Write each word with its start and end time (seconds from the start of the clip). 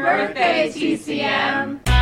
birthday, 0.00 0.72
TCM! 0.72 1.97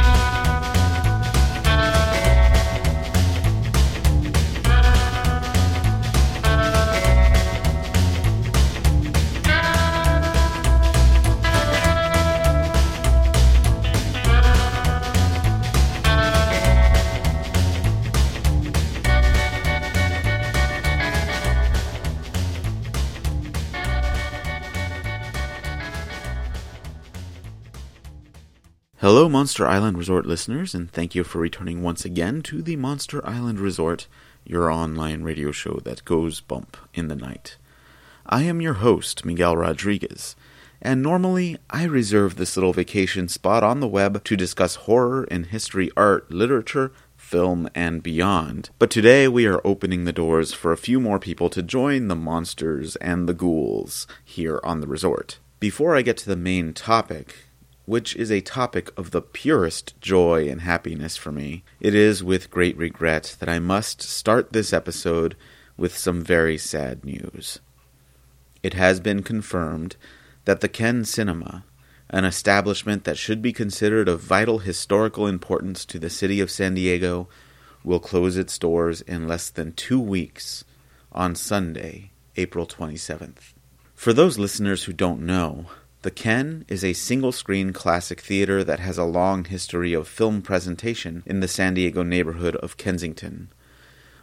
Hello, 29.07 29.29
Monster 29.29 29.69
Island 29.69 29.97
Resort 29.97 30.27
listeners, 30.27 30.75
and 30.75 30.91
thank 30.91 31.15
you 31.15 31.23
for 31.23 31.39
returning 31.39 31.81
once 31.81 32.05
again 32.05 32.43
to 32.43 32.61
the 32.61 32.75
Monster 32.75 33.25
Island 33.25 33.61
Resort, 33.61 34.09
your 34.45 34.69
online 34.69 35.23
radio 35.23 35.53
show 35.53 35.79
that 35.85 36.05
goes 36.05 36.41
bump 36.41 36.77
in 36.93 37.07
the 37.07 37.15
night. 37.15 37.57
I 38.27 38.43
am 38.43 38.61
your 38.61 38.73
host, 38.75 39.25
Miguel 39.25 39.57
Rodriguez, 39.57 40.35
and 40.83 41.05
normally 41.05 41.57
I 41.71 41.85
reserve 41.85 42.35
this 42.35 42.57
little 42.57 42.73
vacation 42.73 43.29
spot 43.29 43.63
on 43.63 43.79
the 43.79 43.87
web 43.87 44.25
to 44.25 44.37
discuss 44.37 44.75
horror 44.75 45.23
and 45.31 45.47
history, 45.47 45.89
art, 45.97 46.29
literature, 46.33 46.91
film, 47.17 47.71
and 47.77 48.03
beyond. 48.03 48.71
But 48.81 48.91
today 48.91 49.29
we 49.29 49.47
are 49.47 49.65
opening 49.65 50.03
the 50.03 50.13
doors 50.13 50.53
for 50.53 50.73
a 50.73 50.77
few 50.77 50.99
more 50.99 51.21
people 51.21 51.49
to 51.51 51.63
join 51.63 52.09
the 52.09 52.17
monsters 52.17 52.97
and 52.97 53.29
the 53.29 53.35
ghouls 53.35 54.09
here 54.25 54.59
on 54.65 54.81
the 54.81 54.89
resort. 54.89 55.39
Before 55.61 55.95
I 55.95 56.03
get 56.03 56.17
to 56.19 56.29
the 56.29 56.35
main 56.35 56.75
topic, 56.75 57.46
which 57.87 58.15
is 58.17 58.31
a 58.31 58.41
topic 58.41 58.91
of 58.97 59.13
the 59.13 59.23
purest 59.23 59.99
joy 60.01 60.49
and 60.49 60.61
happiness 60.61 61.17
for 61.17 61.33
me, 61.33 61.63
it 61.81 61.95
is 61.95 62.23
with 62.23 62.51
great 62.51 62.77
regret 62.77 63.37
that 63.39 63.49
I 63.49 63.59
must 63.59 64.03
start 64.03 64.53
this 64.53 64.73
episode 64.73 65.37
with 65.77 65.97
some 65.97 66.23
very 66.23 66.59
sad 66.59 67.05
news. 67.05 67.61
It 68.63 68.75
has 68.75 68.99
been 68.99 69.23
confirmed 69.23 69.97
that 70.45 70.61
the 70.61 70.69
Ken 70.69 71.05
Cinema, 71.05 71.65
an 72.11 72.25
establishment 72.25 73.05
that 73.05 73.19
should 73.19 73.41
be 73.41 73.53
considered 73.53 74.09
of 74.09 74.21
vital 74.21 74.59
historical 74.59 75.27
importance 75.27 75.85
to 75.87 75.99
the 75.99 76.11
city 76.11 76.41
of 76.41 76.51
San 76.51 76.75
Diego, 76.75 77.29
will 77.85 78.01
close 78.01 78.37
its 78.37 78.59
doors 78.59 79.01
in 79.03 79.29
less 79.29 79.49
than 79.49 79.73
two 79.73 80.01
weeks 80.01 80.65
on 81.13 81.37
Sunday, 81.37 82.11
April 82.37 82.67
27th. 82.67 83.53
For 83.95 84.13
those 84.13 84.39
listeners 84.39 84.85
who 84.85 84.93
don't 84.93 85.25
know, 85.25 85.67
the 86.07 86.13
Ken 86.13 86.65
is 86.69 86.85
a 86.85 86.93
single 86.93 87.33
screen 87.33 87.73
classic 87.73 88.21
theater 88.21 88.63
that 88.63 88.79
has 88.79 88.97
a 88.97 89.03
long 89.03 89.45
history 89.45 89.93
of 89.93 90.07
film 90.07 90.41
presentation 90.41 91.25
in 91.27 91.41
the 91.41 91.49
San 91.49 91.75
Diego 91.75 92.05
neighborhood 92.05 92.55
of 92.55 92.77
Kensington. 92.77 93.49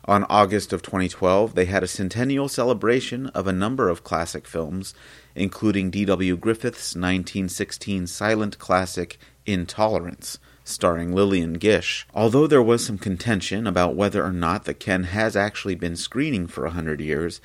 On 0.06 0.24
August 0.30 0.72
of 0.72 0.82
2012, 0.82 1.56
they 1.56 1.66
had 1.66 1.84
a 1.84 1.88
centennial 1.88 2.48
celebration 2.48 3.28
of 3.28 3.48
a 3.48 3.52
number 3.52 3.90
of 3.90 4.02
classic 4.02 4.48
films, 4.48 4.94
including 5.36 5.90
D.W. 5.90 6.38
Griffith's 6.38 6.96
1916 6.96 8.08
silent 8.08 8.60
classic 8.60 9.20
Intolerance, 9.46 10.40
starring 10.64 11.14
Lillian 11.14 11.56
Gish. 11.56 12.08
Although 12.14 12.48
there 12.48 12.64
was 12.64 12.86
some 12.86 12.98
contention 12.98 13.68
about 13.68 13.94
whether 13.94 14.24
or 14.24 14.32
not 14.32 14.64
the 14.64 14.74
Ken 14.74 15.04
has 15.04 15.36
actually 15.36 15.76
been 15.76 15.98
screening 15.98 16.48
for 16.48 16.66
a 16.66 16.72
hundred 16.72 17.02
years, 17.02 17.42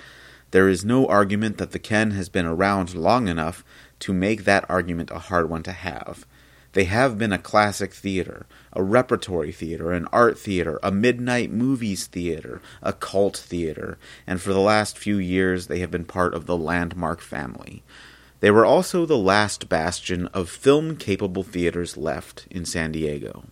there 0.50 0.68
is 0.68 0.84
no 0.84 1.06
argument 1.06 1.58
that 1.58 1.72
the 1.72 1.78
Ken 1.78 2.12
has 2.12 2.28
been 2.28 2.46
around 2.46 2.94
long 2.94 3.28
enough 3.28 3.64
to 4.00 4.12
make 4.12 4.44
that 4.44 4.68
argument 4.68 5.10
a 5.10 5.18
hard 5.18 5.48
one 5.50 5.62
to 5.64 5.72
have. 5.72 6.26
They 6.72 6.84
have 6.84 7.16
been 7.18 7.32
a 7.32 7.38
classic 7.38 7.94
theater, 7.94 8.46
a 8.72 8.82
repertory 8.82 9.52
theater, 9.52 9.92
an 9.92 10.06
art 10.12 10.38
theater, 10.38 10.78
a 10.82 10.90
midnight 10.90 11.50
movies 11.50 12.06
theater, 12.06 12.60
a 12.82 12.92
cult 12.92 13.36
theater, 13.36 13.98
and 14.26 14.40
for 14.40 14.52
the 14.52 14.60
last 14.60 14.98
few 14.98 15.16
years 15.18 15.66
they 15.66 15.78
have 15.80 15.90
been 15.90 16.04
part 16.04 16.34
of 16.34 16.46
the 16.46 16.56
Landmark 16.56 17.20
family. 17.20 17.82
They 18.40 18.50
were 18.50 18.66
also 18.66 19.06
the 19.06 19.18
last 19.18 19.68
bastion 19.68 20.28
of 20.28 20.48
film 20.48 20.96
capable 20.96 21.42
theaters 21.42 21.96
left 21.96 22.46
in 22.50 22.64
San 22.64 22.92
Diego. 22.92 23.44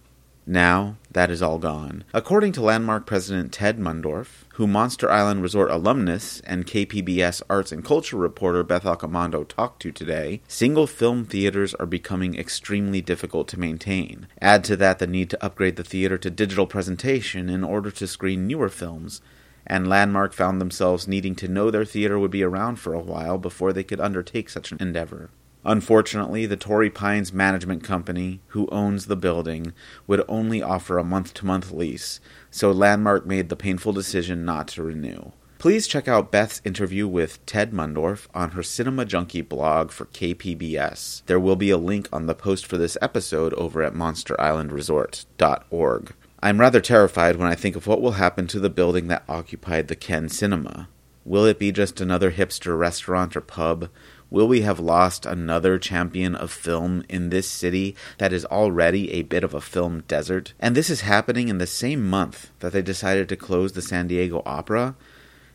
Now, 0.46 0.96
that 1.10 1.28
is 1.28 1.42
all 1.42 1.58
gone. 1.58 2.04
According 2.14 2.52
to 2.52 2.62
Landmark 2.62 3.04
President 3.04 3.52
Ted 3.52 3.80
Mundorff, 3.80 4.44
who 4.56 4.66
Monster 4.66 5.10
Island 5.10 5.42
Resort 5.42 5.70
alumnus 5.70 6.40
and 6.40 6.66
KPBS 6.66 7.42
arts 7.50 7.72
and 7.72 7.84
culture 7.84 8.16
reporter 8.16 8.62
Beth 8.62 8.84
Accomando 8.84 9.46
talked 9.46 9.82
to 9.82 9.92
today, 9.92 10.40
single 10.48 10.86
film 10.86 11.26
theaters 11.26 11.74
are 11.74 11.84
becoming 11.84 12.38
extremely 12.38 13.02
difficult 13.02 13.48
to 13.48 13.60
maintain. 13.60 14.26
Add 14.40 14.64
to 14.64 14.76
that 14.78 14.98
the 14.98 15.06
need 15.06 15.28
to 15.28 15.44
upgrade 15.44 15.76
the 15.76 15.84
theater 15.84 16.16
to 16.16 16.30
digital 16.30 16.66
presentation 16.66 17.50
in 17.50 17.64
order 17.64 17.90
to 17.90 18.06
screen 18.06 18.46
newer 18.46 18.70
films, 18.70 19.20
and 19.66 19.90
Landmark 19.90 20.32
found 20.32 20.58
themselves 20.58 21.06
needing 21.06 21.34
to 21.34 21.48
know 21.48 21.70
their 21.70 21.84
theater 21.84 22.18
would 22.18 22.30
be 22.30 22.42
around 22.42 22.76
for 22.76 22.94
a 22.94 22.98
while 22.98 23.36
before 23.36 23.74
they 23.74 23.84
could 23.84 24.00
undertake 24.00 24.48
such 24.48 24.72
an 24.72 24.78
endeavor. 24.80 25.28
Unfortunately, 25.66 26.46
the 26.46 26.56
Torrey 26.56 26.90
Pines 26.90 27.32
Management 27.32 27.82
Company, 27.82 28.40
who 28.48 28.68
owns 28.70 29.06
the 29.06 29.16
building, 29.16 29.72
would 30.06 30.22
only 30.28 30.62
offer 30.62 30.96
a 30.96 31.02
month 31.02 31.34
to 31.34 31.44
month 31.44 31.72
lease, 31.72 32.20
so 32.56 32.72
Landmark 32.72 33.26
made 33.26 33.50
the 33.50 33.56
painful 33.56 33.92
decision 33.92 34.46
not 34.46 34.68
to 34.68 34.82
renew. 34.82 35.32
Please 35.58 35.86
check 35.86 36.08
out 36.08 36.32
Beth's 36.32 36.62
interview 36.64 37.06
with 37.06 37.44
Ted 37.44 37.70
Mundorff 37.70 38.28
on 38.32 38.52
her 38.52 38.62
Cinema 38.62 39.04
Junkie 39.04 39.42
blog 39.42 39.90
for 39.90 40.06
KPBS. 40.06 41.22
There 41.26 41.38
will 41.38 41.56
be 41.56 41.68
a 41.68 41.76
link 41.76 42.08
on 42.10 42.24
the 42.24 42.34
post 42.34 42.64
for 42.64 42.78
this 42.78 42.96
episode 43.02 43.52
over 43.54 43.82
at 43.82 43.92
monsterislandresort.org. 43.92 46.14
I'm 46.40 46.58
rather 46.58 46.80
terrified 46.80 47.36
when 47.36 47.48
I 47.48 47.54
think 47.54 47.76
of 47.76 47.86
what 47.86 48.00
will 48.00 48.12
happen 48.12 48.46
to 48.46 48.58
the 48.58 48.70
building 48.70 49.08
that 49.08 49.24
occupied 49.28 49.88
the 49.88 49.94
Ken 49.94 50.30
Cinema. 50.30 50.88
Will 51.26 51.44
it 51.44 51.58
be 51.58 51.72
just 51.72 52.00
another 52.00 52.32
hipster 52.32 52.78
restaurant 52.78 53.36
or 53.36 53.42
pub? 53.42 53.90
Will 54.28 54.48
we 54.48 54.62
have 54.62 54.80
lost 54.80 55.24
another 55.24 55.78
champion 55.78 56.34
of 56.34 56.50
film 56.50 57.04
in 57.08 57.30
this 57.30 57.48
city 57.48 57.94
that 58.18 58.32
is 58.32 58.44
already 58.46 59.12
a 59.12 59.22
bit 59.22 59.44
of 59.44 59.54
a 59.54 59.60
film 59.60 60.02
desert? 60.08 60.52
And 60.58 60.74
this 60.74 60.90
is 60.90 61.02
happening 61.02 61.48
in 61.48 61.58
the 61.58 61.66
same 61.66 62.04
month 62.04 62.50
that 62.58 62.72
they 62.72 62.82
decided 62.82 63.28
to 63.28 63.36
close 63.36 63.72
the 63.72 63.82
San 63.82 64.08
Diego 64.08 64.42
Opera? 64.44 64.96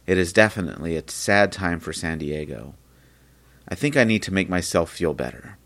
It 0.08 0.18
is 0.18 0.34
definitely 0.34 0.96
a 0.96 1.10
sad 1.10 1.52
time 1.52 1.80
for 1.80 1.92
San 1.92 2.20
Diego. 2.20 2.74
I 3.68 3.76
think 3.76 3.98
I 3.98 4.04
need 4.04 4.24
to 4.24 4.34
make 4.34 4.50
myself 4.50 4.90
feel 4.90 5.14
better. 5.14 5.58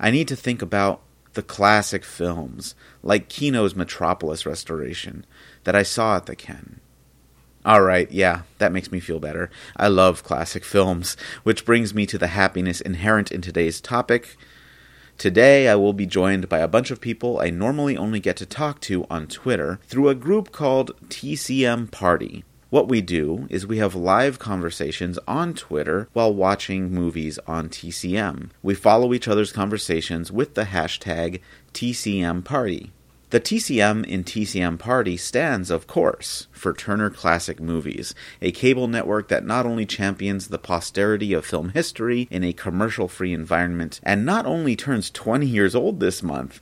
I 0.00 0.10
need 0.10 0.28
to 0.28 0.36
think 0.36 0.62
about 0.62 1.02
the 1.34 1.42
classic 1.42 2.04
films, 2.04 2.74
like 3.02 3.28
Kino's 3.28 3.74
Metropolis 3.74 4.46
restoration, 4.46 5.26
that 5.64 5.76
I 5.76 5.82
saw 5.82 6.16
at 6.16 6.26
the 6.26 6.36
Ken. 6.36 6.80
All 7.64 7.80
right, 7.80 8.10
yeah, 8.12 8.42
that 8.58 8.72
makes 8.72 8.92
me 8.92 9.00
feel 9.00 9.18
better. 9.18 9.50
I 9.74 9.88
love 9.88 10.22
classic 10.22 10.64
films, 10.64 11.16
which 11.44 11.64
brings 11.64 11.94
me 11.94 12.04
to 12.06 12.18
the 12.18 12.26
happiness 12.26 12.82
inherent 12.82 13.32
in 13.32 13.40
today's 13.40 13.80
topic. 13.80 14.36
Today, 15.16 15.68
I 15.68 15.74
will 15.76 15.94
be 15.94 16.04
joined 16.04 16.50
by 16.50 16.58
a 16.58 16.68
bunch 16.68 16.90
of 16.90 17.00
people 17.00 17.40
I 17.40 17.48
normally 17.48 17.96
only 17.96 18.20
get 18.20 18.36
to 18.38 18.46
talk 18.46 18.80
to 18.82 19.06
on 19.08 19.28
Twitter 19.28 19.80
through 19.86 20.10
a 20.10 20.14
group 20.14 20.52
called 20.52 20.90
TCM 21.08 21.90
Party. 21.90 22.44
What 22.68 22.88
we 22.88 23.00
do 23.00 23.46
is 23.48 23.66
we 23.66 23.78
have 23.78 23.94
live 23.94 24.38
conversations 24.38 25.18
on 25.26 25.54
Twitter 25.54 26.08
while 26.12 26.34
watching 26.34 26.90
movies 26.90 27.38
on 27.46 27.70
TCM. 27.70 28.50
We 28.62 28.74
follow 28.74 29.14
each 29.14 29.28
other's 29.28 29.52
conversations 29.52 30.30
with 30.30 30.54
the 30.54 30.64
hashtag 30.64 31.40
TCM 31.72 32.44
Party. 32.44 32.90
The 33.34 33.40
TCM 33.40 34.06
in 34.06 34.22
TCM 34.22 34.78
Party 34.78 35.16
stands, 35.16 35.68
of 35.68 35.88
course, 35.88 36.46
for 36.52 36.72
Turner 36.72 37.10
Classic 37.10 37.58
Movies, 37.58 38.14
a 38.40 38.52
cable 38.52 38.86
network 38.86 39.26
that 39.26 39.44
not 39.44 39.66
only 39.66 39.84
champions 39.84 40.46
the 40.46 40.56
posterity 40.56 41.32
of 41.32 41.44
film 41.44 41.70
history 41.70 42.28
in 42.30 42.44
a 42.44 42.52
commercial 42.52 43.08
free 43.08 43.32
environment, 43.32 43.98
and 44.04 44.24
not 44.24 44.46
only 44.46 44.76
turns 44.76 45.10
20 45.10 45.46
years 45.46 45.74
old 45.74 45.98
this 45.98 46.22
month, 46.22 46.60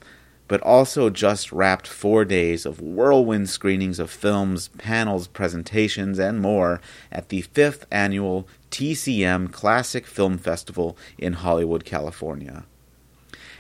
but 0.49 0.63
also 0.63 1.11
just 1.11 1.53
wrapped 1.53 1.87
four 1.87 2.25
days 2.25 2.65
of 2.65 2.81
whirlwind 2.81 3.51
screenings 3.51 3.99
of 3.99 4.11
films, 4.11 4.69
panels, 4.79 5.27
presentations, 5.27 6.19
and 6.19 6.41
more 6.41 6.81
at 7.11 7.29
the 7.29 7.43
fifth 7.43 7.85
annual 7.91 8.49
TCM 8.71 9.53
Classic 9.53 10.07
Film 10.07 10.39
Festival 10.39 10.97
in 11.19 11.35
Hollywood, 11.35 11.85
California. 11.85 12.65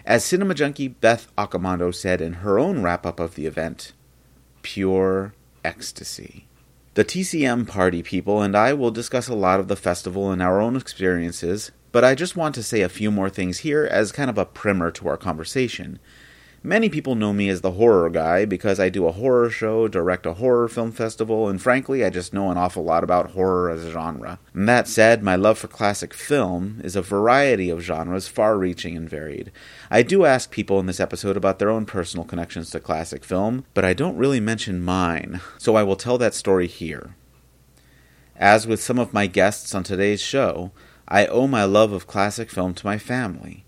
As 0.04 0.24
Cinema 0.24 0.54
Junkie 0.54 0.88
Beth 0.88 1.28
Accomando 1.38 1.94
said 1.94 2.20
in 2.20 2.34
her 2.34 2.58
own 2.58 2.82
wrap 2.82 3.06
up 3.06 3.20
of 3.20 3.36
the 3.36 3.46
event, 3.46 3.92
pure 4.62 5.32
ecstasy. 5.64 6.46
The 6.94 7.04
TCM 7.04 7.68
party 7.68 8.02
people 8.02 8.42
and 8.42 8.56
I 8.56 8.72
will 8.72 8.90
discuss 8.90 9.28
a 9.28 9.34
lot 9.34 9.60
of 9.60 9.68
the 9.68 9.76
festival 9.76 10.32
and 10.32 10.42
our 10.42 10.60
own 10.60 10.74
experiences, 10.74 11.70
but 11.92 12.02
I 12.02 12.16
just 12.16 12.36
want 12.36 12.54
to 12.56 12.64
say 12.64 12.82
a 12.82 12.88
few 12.88 13.12
more 13.12 13.30
things 13.30 13.58
here 13.58 13.84
as 13.84 14.10
kind 14.10 14.28
of 14.28 14.38
a 14.38 14.44
primer 14.44 14.90
to 14.90 15.08
our 15.08 15.16
conversation. 15.16 16.00
Many 16.64 16.88
people 16.88 17.16
know 17.16 17.32
me 17.32 17.48
as 17.48 17.60
the 17.60 17.72
horror 17.72 18.08
guy 18.08 18.44
because 18.44 18.78
I 18.78 18.88
do 18.88 19.08
a 19.08 19.12
horror 19.12 19.50
show, 19.50 19.88
direct 19.88 20.26
a 20.26 20.34
horror 20.34 20.68
film 20.68 20.92
festival, 20.92 21.48
and 21.48 21.60
frankly, 21.60 22.04
I 22.04 22.10
just 22.10 22.32
know 22.32 22.52
an 22.52 22.56
awful 22.56 22.84
lot 22.84 23.02
about 23.02 23.32
horror 23.32 23.68
as 23.68 23.84
a 23.84 23.90
genre. 23.90 24.38
And 24.54 24.68
that 24.68 24.86
said, 24.86 25.24
my 25.24 25.34
love 25.34 25.58
for 25.58 25.66
classic 25.66 26.14
film 26.14 26.80
is 26.84 26.94
a 26.94 27.02
variety 27.02 27.68
of 27.68 27.80
genres, 27.80 28.28
far 28.28 28.56
reaching 28.56 28.96
and 28.96 29.10
varied. 29.10 29.50
I 29.90 30.04
do 30.04 30.24
ask 30.24 30.52
people 30.52 30.78
in 30.78 30.86
this 30.86 31.00
episode 31.00 31.36
about 31.36 31.58
their 31.58 31.68
own 31.68 31.84
personal 31.84 32.24
connections 32.24 32.70
to 32.70 32.78
classic 32.78 33.24
film, 33.24 33.64
but 33.74 33.84
I 33.84 33.92
don't 33.92 34.16
really 34.16 34.38
mention 34.38 34.84
mine, 34.84 35.40
so 35.58 35.74
I 35.74 35.82
will 35.82 35.96
tell 35.96 36.16
that 36.18 36.32
story 36.32 36.68
here. 36.68 37.16
As 38.36 38.68
with 38.68 38.80
some 38.80 39.00
of 39.00 39.12
my 39.12 39.26
guests 39.26 39.74
on 39.74 39.82
today's 39.82 40.20
show, 40.20 40.70
I 41.08 41.26
owe 41.26 41.48
my 41.48 41.64
love 41.64 41.90
of 41.90 42.06
classic 42.06 42.50
film 42.50 42.72
to 42.74 42.86
my 42.86 42.98
family. 42.98 43.64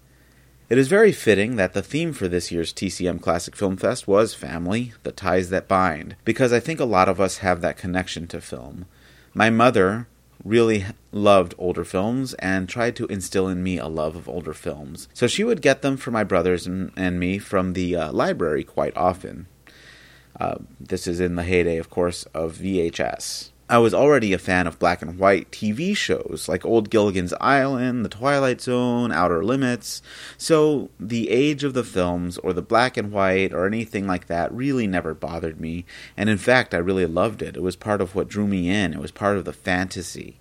It 0.74 0.78
is 0.78 0.88
very 0.88 1.12
fitting 1.12 1.54
that 1.54 1.72
the 1.72 1.84
theme 1.84 2.12
for 2.12 2.26
this 2.26 2.50
year's 2.50 2.72
TCM 2.72 3.22
Classic 3.22 3.54
Film 3.54 3.76
Fest 3.76 4.08
was 4.08 4.34
family, 4.34 4.92
the 5.04 5.12
ties 5.12 5.50
that 5.50 5.68
bind, 5.68 6.16
because 6.24 6.52
I 6.52 6.58
think 6.58 6.80
a 6.80 6.84
lot 6.84 7.08
of 7.08 7.20
us 7.20 7.38
have 7.38 7.60
that 7.60 7.76
connection 7.76 8.26
to 8.26 8.40
film. 8.40 8.86
My 9.34 9.50
mother 9.50 10.08
really 10.42 10.86
loved 11.12 11.54
older 11.58 11.84
films 11.84 12.34
and 12.40 12.68
tried 12.68 12.96
to 12.96 13.06
instill 13.06 13.46
in 13.46 13.62
me 13.62 13.78
a 13.78 13.86
love 13.86 14.16
of 14.16 14.28
older 14.28 14.52
films. 14.52 15.06
So 15.14 15.28
she 15.28 15.44
would 15.44 15.62
get 15.62 15.82
them 15.82 15.96
for 15.96 16.10
my 16.10 16.24
brothers 16.24 16.66
and, 16.66 16.90
and 16.96 17.20
me 17.20 17.38
from 17.38 17.74
the 17.74 17.94
uh, 17.94 18.12
library 18.12 18.64
quite 18.64 18.96
often. 18.96 19.46
Uh, 20.40 20.56
this 20.80 21.06
is 21.06 21.20
in 21.20 21.36
the 21.36 21.44
heyday, 21.44 21.76
of 21.76 21.88
course, 21.88 22.24
of 22.34 22.56
VHS. 22.56 23.50
I 23.66 23.78
was 23.78 23.94
already 23.94 24.34
a 24.34 24.38
fan 24.38 24.66
of 24.66 24.78
black 24.78 25.00
and 25.00 25.18
white 25.18 25.50
TV 25.50 25.96
shows 25.96 26.46
like 26.50 26.66
Old 26.66 26.90
Gilligan's 26.90 27.32
Island, 27.40 28.04
The 28.04 28.10
Twilight 28.10 28.60
Zone, 28.60 29.10
Outer 29.10 29.42
Limits, 29.42 30.02
so 30.36 30.90
the 31.00 31.30
age 31.30 31.64
of 31.64 31.72
the 31.72 31.82
films 31.82 32.36
or 32.36 32.52
the 32.52 32.60
black 32.60 32.98
and 32.98 33.10
white 33.10 33.54
or 33.54 33.66
anything 33.66 34.06
like 34.06 34.26
that 34.26 34.52
really 34.52 34.86
never 34.86 35.14
bothered 35.14 35.62
me, 35.62 35.86
and 36.14 36.28
in 36.28 36.36
fact, 36.36 36.74
I 36.74 36.78
really 36.78 37.06
loved 37.06 37.40
it. 37.40 37.56
It 37.56 37.62
was 37.62 37.74
part 37.74 38.02
of 38.02 38.14
what 38.14 38.28
drew 38.28 38.46
me 38.46 38.68
in, 38.68 38.92
it 38.92 39.00
was 39.00 39.10
part 39.10 39.38
of 39.38 39.46
the 39.46 39.54
fantasy. 39.54 40.36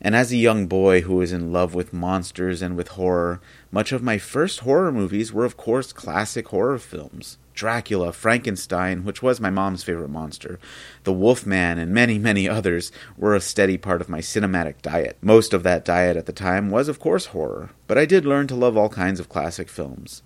And 0.00 0.14
as 0.14 0.30
a 0.30 0.36
young 0.36 0.68
boy 0.68 1.00
who 1.00 1.16
was 1.16 1.32
in 1.32 1.52
love 1.52 1.74
with 1.74 1.92
monsters 1.92 2.62
and 2.62 2.76
with 2.76 2.88
horror, 2.88 3.40
much 3.72 3.90
of 3.90 4.04
my 4.04 4.18
first 4.18 4.60
horror 4.60 4.92
movies 4.92 5.32
were, 5.32 5.44
of 5.44 5.56
course, 5.56 5.92
classic 5.92 6.46
horror 6.48 6.78
films. 6.78 7.38
Dracula, 7.56 8.12
Frankenstein, 8.12 9.02
which 9.02 9.22
was 9.22 9.40
my 9.40 9.50
mom's 9.50 9.82
favorite 9.82 10.10
monster, 10.10 10.60
the 11.02 11.12
Wolfman, 11.12 11.78
and 11.78 11.92
many, 11.92 12.18
many 12.18 12.48
others 12.48 12.92
were 13.16 13.34
a 13.34 13.40
steady 13.40 13.76
part 13.76 14.00
of 14.00 14.08
my 14.08 14.20
cinematic 14.20 14.82
diet. 14.82 15.16
Most 15.20 15.52
of 15.52 15.64
that 15.64 15.84
diet 15.84 16.16
at 16.16 16.26
the 16.26 16.32
time 16.32 16.70
was, 16.70 16.86
of 16.86 17.00
course, 17.00 17.26
horror, 17.26 17.70
but 17.88 17.98
I 17.98 18.04
did 18.04 18.24
learn 18.24 18.46
to 18.48 18.54
love 18.54 18.76
all 18.76 18.88
kinds 18.88 19.18
of 19.18 19.28
classic 19.28 19.68
films. 19.68 20.22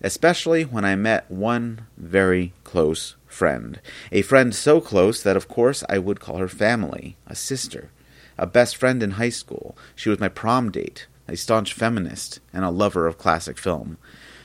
Especially 0.00 0.64
when 0.64 0.84
I 0.86 0.96
met 0.96 1.30
one 1.30 1.86
very 1.98 2.54
close 2.64 3.16
friend. 3.26 3.80
A 4.10 4.22
friend 4.22 4.54
so 4.54 4.80
close 4.80 5.22
that, 5.22 5.36
of 5.36 5.48
course, 5.48 5.84
I 5.88 5.98
would 5.98 6.20
call 6.20 6.38
her 6.38 6.48
family, 6.48 7.16
a 7.26 7.34
sister, 7.34 7.90
a 8.38 8.46
best 8.46 8.76
friend 8.76 9.02
in 9.02 9.12
high 9.12 9.28
school. 9.28 9.76
She 9.94 10.08
was 10.08 10.20
my 10.20 10.28
prom 10.28 10.70
date, 10.70 11.06
a 11.28 11.36
staunch 11.36 11.74
feminist, 11.74 12.40
and 12.52 12.64
a 12.64 12.70
lover 12.70 13.06
of 13.06 13.18
classic 13.18 13.58
film. 13.58 13.98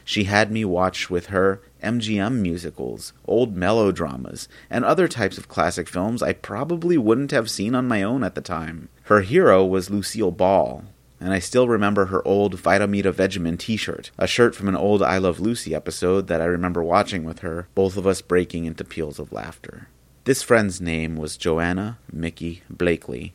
She 0.04 0.26
had 0.26 0.52
me 0.52 0.64
watch 0.64 1.10
with 1.10 1.28
her 1.28 1.62
MGM 1.84 2.40
musicals, 2.40 3.14
old 3.26 3.56
melodramas, 3.56 4.48
and 4.70 4.84
other 4.84 5.08
types 5.08 5.38
of 5.38 5.48
classic 5.48 5.88
films 5.88 6.24
I 6.24 6.34
probably 6.34 6.98
wouldn't 6.98 7.32
have 7.32 7.50
seen 7.50 7.76
on 7.76 7.88
my 7.88 8.04
own 8.04 8.24
at 8.24 8.36
the 8.36 8.42
time. 8.42 8.90
Her 9.04 9.22
hero 9.22 9.64
was 9.66 9.90
Lucille 9.90 10.32
Ball, 10.32 10.86
and 11.20 11.34
I 11.34 11.40
still 11.40 11.68
remember 11.68 12.06
her 12.06 12.26
old 12.28 12.58
Vitameatavegamin 12.58 13.58
t 13.58 13.78
shirt, 13.78 14.12
a 14.18 14.28
shirt 14.28 14.56
from 14.56 14.68
an 14.68 14.76
old 14.76 15.02
I 15.02 15.18
Love 15.18 15.40
Lucy 15.40 15.74
episode 15.74 16.28
that 16.28 16.42
I 16.42 16.46
remember 16.46 16.84
watching 16.84 17.24
with 17.24 17.40
her, 17.40 17.68
both 17.76 17.98
of 17.98 18.08
us 18.08 18.22
breaking 18.22 18.66
into 18.66 18.84
peals 18.84 19.20
of 19.20 19.32
laughter. 19.32 19.88
This 20.26 20.42
friend's 20.42 20.82
name 20.82 21.16
was 21.16 21.38
Joanna 21.38 22.00
Mickey 22.12 22.64
Blakely, 22.70 23.34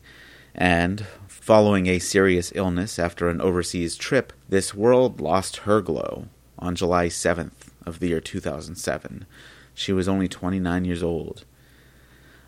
and 0.53 1.05
following 1.27 1.87
a 1.87 1.99
serious 1.99 2.51
illness 2.53 2.99
after 2.99 3.29
an 3.29 3.41
overseas 3.41 3.95
trip, 3.95 4.33
this 4.49 4.75
world 4.75 5.21
lost 5.21 5.57
her 5.57 5.81
glow 5.81 6.27
on 6.59 6.75
July 6.75 7.07
7th 7.07 7.70
of 7.85 7.99
the 7.99 8.09
year 8.09 8.21
2007. 8.21 9.25
She 9.73 9.93
was 9.93 10.07
only 10.07 10.27
29 10.27 10.85
years 10.85 11.03
old. 11.03 11.45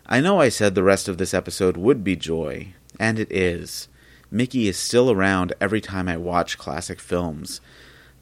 I 0.06 0.20
know 0.20 0.40
I 0.40 0.50
said 0.50 0.74
the 0.74 0.82
rest 0.82 1.08
of 1.08 1.18
this 1.18 1.32
episode 1.32 1.76
would 1.76 2.04
be 2.04 2.16
joy, 2.16 2.74
and 3.00 3.18
it 3.18 3.32
is. 3.32 3.88
Mickey 4.30 4.68
is 4.68 4.76
still 4.76 5.10
around 5.10 5.54
every 5.60 5.80
time 5.80 6.08
I 6.08 6.16
watch 6.16 6.58
classic 6.58 7.00
films. 7.00 7.60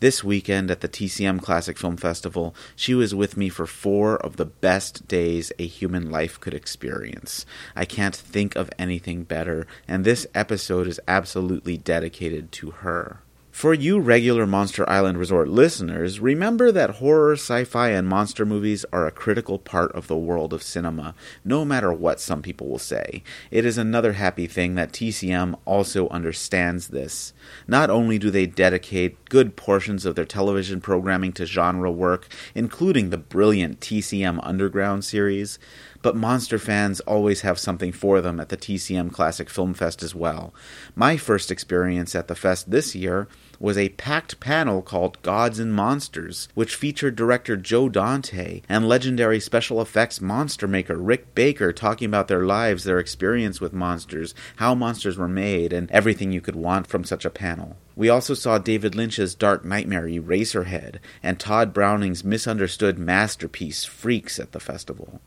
This 0.03 0.25
weekend 0.25 0.71
at 0.71 0.81
the 0.81 0.89
TCM 0.89 1.41
Classic 1.41 1.79
Film 1.79 1.97
Festival, 1.97 2.55
she 2.75 2.93
was 2.93 3.15
with 3.15 3.37
me 3.37 3.49
for 3.49 3.67
four 3.67 4.17
of 4.17 4.37
the 4.37 4.45
best 4.45 5.07
days 5.07 5.53
a 5.59 5.67
human 5.67 6.11
life 6.11 6.41
could 6.41 6.55
experience. 6.55 7.47
I 7.77 7.85
can't 7.85 8.17
think 8.17 8.57
of 8.57 8.69
anything 8.79 9.23
better, 9.23 9.67
and 9.87 10.05
this 10.05 10.27
episode 10.35 10.89
is 10.89 11.01
absolutely 11.07 11.77
dedicated 11.77 12.51
to 12.53 12.71
her. 12.71 13.21
For 13.53 13.75
you 13.75 14.01
regular 14.01 14.47
Monster 14.47 14.89
Island 14.89 15.19
Resort 15.19 15.47
listeners, 15.47 16.19
remember 16.19 16.73
that 16.73 16.97
horror, 16.97 17.35
sci 17.35 17.65
fi, 17.65 17.91
and 17.91 18.09
monster 18.09 18.47
movies 18.47 18.87
are 18.95 19.07
a 19.07 19.13
critical 19.13 19.59
part 19.59 19.93
of 19.93 20.09
the 20.09 20.17
world 20.17 20.55
of 20.55 20.63
cinema, 20.63 21.15
no 21.45 21.63
matter 21.63 21.93
what 21.93 22.19
some 22.19 22.41
people 22.41 22.67
will 22.67 22.79
say. 22.79 23.23
It 23.51 23.67
is 23.67 23.77
another 23.77 24.15
happy 24.15 24.47
thing 24.47 24.75
that 24.77 24.93
TCM 24.93 25.55
also 25.67 26.09
understands 26.09 26.89
this. 26.89 27.35
Not 27.69 27.91
only 27.91 28.19
do 28.19 28.31
they 28.31 28.47
dedicate 28.47 29.29
good 29.29 29.55
portions 29.55 30.07
of 30.07 30.15
their 30.15 30.25
television 30.25 30.81
programming 30.81 31.33
to 31.35 31.45
genre 31.45 31.93
work, 31.93 32.29
including 32.55 33.11
the 33.11 33.19
brilliant 33.19 33.81
TCM 33.81 34.41
Underground 34.43 35.05
series, 35.05 35.59
but 36.03 36.17
monster 36.17 36.59
fans 36.59 37.01
always 37.01 37.41
have 37.43 37.59
something 37.59 37.93
for 37.93 38.21
them 38.21 38.41
at 38.41 38.49
the 38.49 38.57
TCM 38.57 39.13
Classic 39.13 39.49
Film 39.49 39.73
Fest 39.73 40.03
as 40.03 40.15
well. 40.15 40.53
My 40.95 41.17
first 41.17 41.51
experience 41.51 42.15
at 42.15 42.29
the 42.29 42.35
fest 42.35 42.71
this 42.71 42.95
year 42.95 43.29
was 43.61 43.79
a 43.79 43.91
packed 43.91 44.41
panel 44.41 44.83
called 44.83 45.23
Gods 45.23 45.61
and 45.61 45.73
Monsters, 45.73 46.49
which 46.55 46.75
featured 46.75 47.15
director 47.15 47.57
Joe 47.57 47.89
Dante 47.89 48.61
and 48.69 48.89
legendary 48.89 49.39
special 49.39 49.81
effects 49.81 50.21
monster 50.21 50.67
maker 50.67 50.97
Rick 50.97 51.35
Baker 51.37 51.73
talking 51.73 52.07
about 52.07 52.27
their 52.27 52.45
lives, 52.45 52.83
their 52.83 52.99
experience 52.99 53.61
with 53.61 53.73
monsters, 53.73 54.35
how 54.57 54.75
monsters 54.75 55.17
were 55.17 55.29
made, 55.29 55.73
and 55.73 55.89
everything 55.93 56.33
you 56.33 56.41
could 56.41 56.57
want 56.57 56.89
from 56.89 57.05
such 57.05 57.25
a 57.25 57.31
panel. 57.31 57.77
We 57.95 58.09
also 58.09 58.35
saw 58.35 58.59
David 58.59 58.97
Lynch's 58.97 59.37
Dark 59.37 59.65
Nightmare 59.65 60.09
Eraserhead 60.09 60.97
and 61.23 61.39
Tod 61.39 61.73
Browning's 61.73 62.25
misunderstood 62.25 62.99
masterpiece 62.99 63.85
Freaks 63.85 64.41
at 64.41 64.51
the 64.51 64.61
festival. 64.61 65.21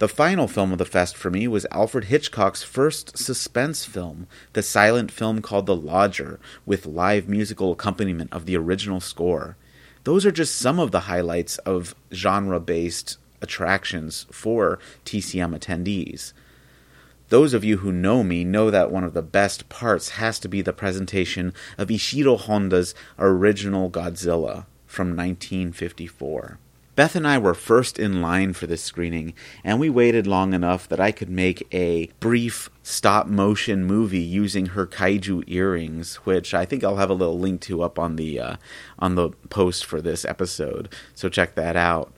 The 0.00 0.08
final 0.08 0.48
film 0.48 0.72
of 0.72 0.78
the 0.78 0.86
fest 0.86 1.14
for 1.14 1.30
me 1.30 1.46
was 1.46 1.66
Alfred 1.70 2.04
Hitchcock's 2.04 2.62
first 2.62 3.18
suspense 3.18 3.84
film, 3.84 4.26
the 4.54 4.62
silent 4.62 5.12
film 5.12 5.42
called 5.42 5.66
The 5.66 5.76
Lodger, 5.76 6.40
with 6.64 6.86
live 6.86 7.28
musical 7.28 7.72
accompaniment 7.72 8.32
of 8.32 8.46
the 8.46 8.56
original 8.56 9.00
score. 9.00 9.58
Those 10.04 10.24
are 10.24 10.32
just 10.32 10.56
some 10.56 10.80
of 10.80 10.90
the 10.90 11.00
highlights 11.00 11.58
of 11.58 11.94
genre 12.14 12.58
based 12.58 13.18
attractions 13.42 14.24
for 14.30 14.78
TCM 15.04 15.54
attendees. 15.54 16.32
Those 17.28 17.52
of 17.52 17.62
you 17.62 17.76
who 17.76 17.92
know 17.92 18.24
me 18.24 18.42
know 18.42 18.70
that 18.70 18.90
one 18.90 19.04
of 19.04 19.12
the 19.12 19.20
best 19.20 19.68
parts 19.68 20.12
has 20.12 20.38
to 20.38 20.48
be 20.48 20.62
the 20.62 20.72
presentation 20.72 21.52
of 21.76 21.88
Ishiro 21.88 22.40
Honda's 22.40 22.94
original 23.18 23.90
Godzilla 23.90 24.64
from 24.86 25.08
1954. 25.08 26.58
Beth 26.96 27.14
and 27.14 27.26
I 27.26 27.38
were 27.38 27.54
first 27.54 27.98
in 27.98 28.20
line 28.20 28.52
for 28.52 28.66
this 28.66 28.82
screening, 28.82 29.32
and 29.62 29.78
we 29.78 29.88
waited 29.88 30.26
long 30.26 30.52
enough 30.52 30.88
that 30.88 31.00
I 31.00 31.12
could 31.12 31.30
make 31.30 31.66
a 31.72 32.06
brief 32.18 32.68
stop 32.82 33.26
motion 33.26 33.84
movie 33.84 34.18
using 34.18 34.66
her 34.66 34.86
kaiju 34.86 35.44
earrings, 35.46 36.16
which 36.16 36.52
I 36.52 36.64
think 36.64 36.82
I'll 36.82 36.96
have 36.96 37.10
a 37.10 37.14
little 37.14 37.38
link 37.38 37.60
to 37.62 37.82
up 37.82 37.98
on 37.98 38.16
the 38.16 38.40
uh, 38.40 38.56
on 38.98 39.14
the 39.14 39.30
post 39.48 39.86
for 39.86 40.02
this 40.02 40.24
episode. 40.24 40.92
So 41.14 41.28
check 41.28 41.54
that 41.54 41.76
out. 41.76 42.12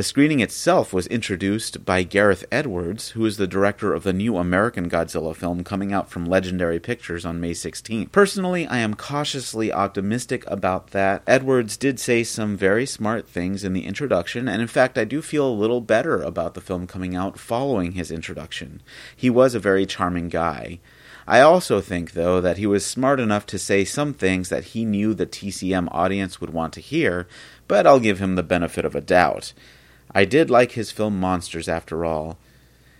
The 0.00 0.04
screening 0.04 0.40
itself 0.40 0.94
was 0.94 1.06
introduced 1.08 1.84
by 1.84 2.04
Gareth 2.04 2.46
Edwards, 2.50 3.10
who 3.10 3.26
is 3.26 3.36
the 3.36 3.46
director 3.46 3.92
of 3.92 4.02
the 4.02 4.14
new 4.14 4.38
American 4.38 4.88
Godzilla 4.88 5.36
film 5.36 5.62
coming 5.62 5.92
out 5.92 6.08
from 6.08 6.24
Legendary 6.24 6.80
Pictures 6.80 7.26
on 7.26 7.38
May 7.38 7.50
16th. 7.50 8.10
Personally, 8.10 8.66
I 8.66 8.78
am 8.78 8.94
cautiously 8.94 9.70
optimistic 9.70 10.42
about 10.46 10.92
that. 10.92 11.22
Edwards 11.26 11.76
did 11.76 12.00
say 12.00 12.24
some 12.24 12.56
very 12.56 12.86
smart 12.86 13.28
things 13.28 13.62
in 13.62 13.74
the 13.74 13.84
introduction, 13.84 14.48
and 14.48 14.62
in 14.62 14.68
fact, 14.68 14.96
I 14.96 15.04
do 15.04 15.20
feel 15.20 15.46
a 15.46 15.52
little 15.52 15.82
better 15.82 16.22
about 16.22 16.54
the 16.54 16.62
film 16.62 16.86
coming 16.86 17.14
out 17.14 17.38
following 17.38 17.92
his 17.92 18.10
introduction. 18.10 18.80
He 19.14 19.28
was 19.28 19.54
a 19.54 19.60
very 19.60 19.84
charming 19.84 20.30
guy. 20.30 20.80
I 21.26 21.42
also 21.42 21.82
think, 21.82 22.12
though, 22.12 22.40
that 22.40 22.56
he 22.56 22.66
was 22.66 22.86
smart 22.86 23.20
enough 23.20 23.44
to 23.48 23.58
say 23.58 23.84
some 23.84 24.14
things 24.14 24.48
that 24.48 24.64
he 24.64 24.86
knew 24.86 25.12
the 25.12 25.26
TCM 25.26 25.88
audience 25.92 26.40
would 26.40 26.54
want 26.54 26.72
to 26.72 26.80
hear, 26.80 27.28
but 27.68 27.86
I'll 27.86 28.00
give 28.00 28.18
him 28.18 28.36
the 28.36 28.42
benefit 28.42 28.86
of 28.86 28.94
a 28.94 29.02
doubt. 29.02 29.52
I 30.14 30.24
did 30.24 30.50
like 30.50 30.72
his 30.72 30.90
film 30.90 31.20
Monsters 31.20 31.68
after 31.68 32.04
all. 32.04 32.38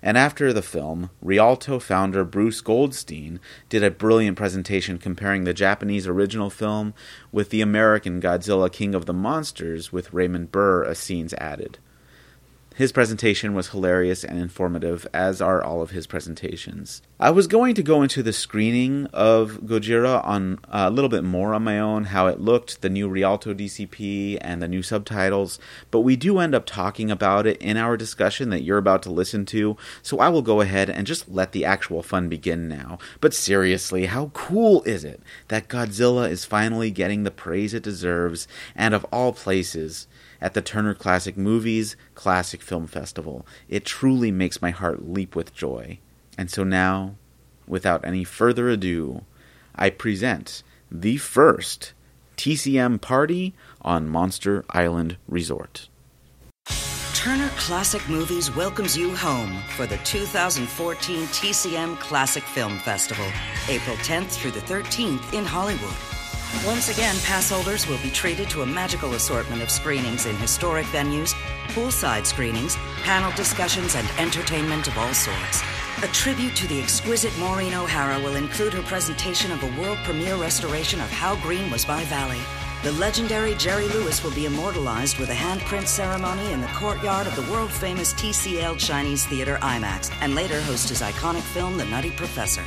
And 0.03 0.17
after 0.17 0.53
the 0.53 0.63
film, 0.63 1.11
Rialto 1.21 1.79
founder 1.79 2.25
Bruce 2.25 2.61
Goldstein 2.61 3.39
did 3.69 3.85
a 3.85 3.91
brilliant 3.91 4.37
presentation 4.37 4.99
comparing 4.99 5.45
the 5.45 5.53
Japanese 5.53 6.07
original 6.07 6.49
film 6.49 6.95
with 7.31 7.51
the 7.51 7.61
American 7.61 8.21
Godzilla 8.21 8.73
King 8.73 8.95
of 8.95 9.07
the 9.07 9.13
Monsters 9.13 9.93
with 9.93 10.15
Raymond 10.15 10.51
Burr 10.53 10.85
as 10.85 10.99
scenes 10.99 11.35
added. 11.35 11.79
His 12.81 12.93
presentation 12.93 13.53
was 13.53 13.69
hilarious 13.69 14.25
and 14.25 14.39
informative, 14.39 15.07
as 15.13 15.43
are 15.43 15.63
all 15.63 15.83
of 15.83 15.91
his 15.91 16.07
presentations. 16.07 17.03
I 17.19 17.31
was 17.31 17.47
going 17.47 17.75
to 17.75 17.83
go 17.83 18.01
into 18.01 18.23
the 18.23 18.33
screening 18.33 19.05
of 19.13 19.61
Gojira 19.67 20.25
on 20.25 20.61
uh, 20.65 20.87
a 20.87 20.91
little 20.91 21.11
bit 21.11 21.23
more 21.23 21.53
on 21.53 21.63
my 21.63 21.79
own, 21.79 22.05
how 22.05 22.27
it 22.27 22.41
looked, 22.41 22.81
the 22.81 22.89
new 22.89 23.07
Rialto 23.07 23.53
DCP, 23.53 24.39
and 24.41 24.63
the 24.63 24.67
new 24.67 24.83
subtitles, 24.83 25.59
but 25.91 26.01
we 26.01 26.17
do 26.17 26.39
end 26.39 26.55
up 26.55 26.65
talking 26.65 27.11
about 27.11 27.47
it 27.47 27.61
in 27.61 27.77
our 27.77 27.99
discussion 27.99 28.49
that 28.49 28.63
you're 28.63 28.79
about 28.79 29.03
to 29.03 29.13
listen 29.13 29.45
to, 29.45 29.77
so 30.01 30.19
I 30.19 30.31
will 30.31 30.41
go 30.41 30.63
ahead 30.63 30.89
and 30.89 31.07
just 31.07 31.29
let 31.29 31.53
the 31.53 31.67
actual 31.67 32.03
fun 32.03 32.31
begin 32.31 32.67
now. 32.67 32.99
But 33.21 33.35
seriously, 33.35 34.07
how 34.07 34.31
cool 34.33 34.83
is 34.85 35.05
it 35.05 35.21
that 35.49 35.69
Godzilla 35.69 36.31
is 36.31 36.47
finally 36.47 36.91
getting 36.91 37.25
the 37.25 37.31
praise 37.31 37.75
it 37.75 37.83
deserves, 37.83 38.49
and 38.75 38.95
of 38.95 39.05
all 39.13 39.35
places, 39.35 40.09
at 40.41 40.55
the 40.55 40.63
Turner 40.63 40.95
Classic 40.95 41.37
Movies 41.37 41.97
Classic 42.15 42.63
Film 42.63 42.87
Festival. 42.87 43.47
It 43.69 43.85
truly 43.85 44.31
makes 44.31 44.63
my 44.63 44.71
heart 44.71 45.09
leap 45.09 45.37
with 45.37 45.55
joy. 45.55 45.99
And 46.39 46.51
so 46.51 46.65
now, 46.65 47.17
without 47.67 48.05
any 48.05 48.25
further 48.25 48.69
ado, 48.69 49.25
I 49.75 49.91
present 49.91 50.63
the 50.91 51.17
first 51.17 51.93
TCM 52.37 53.01
party 53.01 53.55
on 53.83 54.09
Monster 54.09 54.65
Island 54.71 55.17
Resort. 55.29 55.89
Turner 57.15 57.51
Classic 57.51 58.01
Movies 58.09 58.55
welcomes 58.57 58.97
you 58.97 59.15
home 59.15 59.61
for 59.77 59.87
the 59.87 59.99
2014 59.99 61.27
TCM 61.27 61.99
Classic 61.99 62.43
Film 62.43 62.79
Festival, 62.79 63.27
April 63.69 63.97
10th 63.97 64.31
through 64.31 64.53
the 64.53 64.61
13th 64.61 65.35
in 65.35 65.45
Hollywood. 65.45 66.10
Once 66.67 66.91
again, 66.91 67.17
pass 67.21 67.49
holders 67.51 67.87
will 67.87 67.99
be 67.99 68.11
treated 68.11 68.51
to 68.51 68.63
a 68.63 68.67
magical 68.67 69.15
assortment 69.15 69.63
of 69.63 69.71
screenings 69.71 70.27
in 70.27 70.37
historic 70.37 70.85
venues, 70.87 71.33
poolside 71.69 72.27
screenings, 72.27 72.77
panel 73.03 73.33
discussions, 73.33 73.95
and 73.95 74.09
entertainment 74.19 74.87
of 74.87 74.99
all 74.99 75.15
sorts. 75.15 75.63
A 76.03 76.09
tribute 76.09 76.55
to 76.57 76.67
the 76.67 76.81
exquisite 76.83 77.37
Maureen 77.39 77.73
O'Hara 77.73 78.19
will 78.21 78.37
include 78.37 78.75
her 78.75 78.83
presentation 78.83 79.53
of 79.53 79.63
a 79.63 79.81
world 79.81 79.99
premiere 80.05 80.37
restoration 80.37 81.01
of 81.01 81.11
How 81.11 81.35
Green 81.37 81.71
Was 81.71 81.89
My 81.89 82.05
Valley. 82.05 82.41
The 82.83 82.93
legendary 82.93 83.55
Jerry 83.55 83.89
Lewis 83.89 84.23
will 84.25 84.35
be 84.35 84.47
immortalized 84.47 85.19
with 85.19 85.31
a 85.31 85.35
handprint 85.35 85.87
ceremony 85.87 86.53
in 86.53 86.61
the 86.61 86.67
courtyard 86.69 87.27
of 87.27 87.37
the 87.37 87.53
world 87.53 87.71
famous 87.71 88.13
TCL 88.15 88.79
Chinese 88.79 89.25
Theater 89.27 89.59
IMAX 89.63 90.11
and 90.21 90.35
later 90.35 90.61
host 90.63 90.89
his 90.89 91.03
iconic 91.03 91.43
film, 91.43 91.77
The 91.77 91.85
Nutty 91.85 92.11
Professor. 92.11 92.65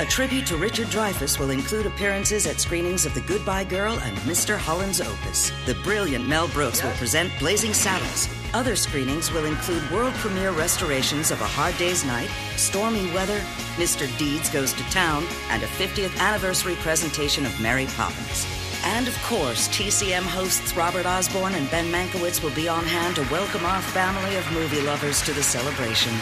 A 0.00 0.06
tribute 0.06 0.46
to 0.46 0.56
Richard 0.56 0.86
Dreyfuss 0.88 1.38
will 1.38 1.50
include 1.50 1.86
appearances 1.86 2.46
at 2.46 2.60
screenings 2.60 3.04
of 3.04 3.14
The 3.14 3.20
Goodbye 3.22 3.64
Girl 3.64 3.98
and 3.98 4.16
Mr. 4.18 4.56
Holland's 4.56 5.00
Opus. 5.00 5.50
The 5.66 5.74
brilliant 5.82 6.28
Mel 6.28 6.48
Brooks 6.48 6.82
will 6.82 6.92
present 6.92 7.32
Blazing 7.38 7.74
Saddles. 7.74 8.28
Other 8.54 8.76
screenings 8.76 9.32
will 9.32 9.46
include 9.46 9.90
world 9.90 10.14
premiere 10.14 10.52
restorations 10.52 11.30
of 11.30 11.40
A 11.40 11.46
Hard 11.46 11.76
Day's 11.78 12.04
Night, 12.04 12.30
Stormy 12.56 13.12
Weather, 13.12 13.40
Mr. 13.76 14.06
Deeds 14.18 14.48
Goes 14.50 14.72
to 14.72 14.82
Town, 14.84 15.24
and 15.50 15.62
a 15.62 15.66
50th 15.66 16.16
anniversary 16.20 16.76
presentation 16.76 17.44
of 17.44 17.60
Mary 17.60 17.86
Poppins. 17.96 18.46
And 18.84 19.08
of 19.08 19.20
course, 19.24 19.68
TCM 19.68 20.22
hosts 20.22 20.76
Robert 20.76 21.06
Osborne 21.06 21.54
and 21.54 21.70
Ben 21.70 21.90
Mankiewicz 21.90 22.42
will 22.42 22.54
be 22.54 22.68
on 22.68 22.84
hand 22.84 23.16
to 23.16 23.22
welcome 23.30 23.64
our 23.64 23.82
family 23.82 24.36
of 24.36 24.52
movie 24.52 24.80
lovers 24.82 25.20
to 25.22 25.32
the 25.32 25.42
celebration. 25.42 26.12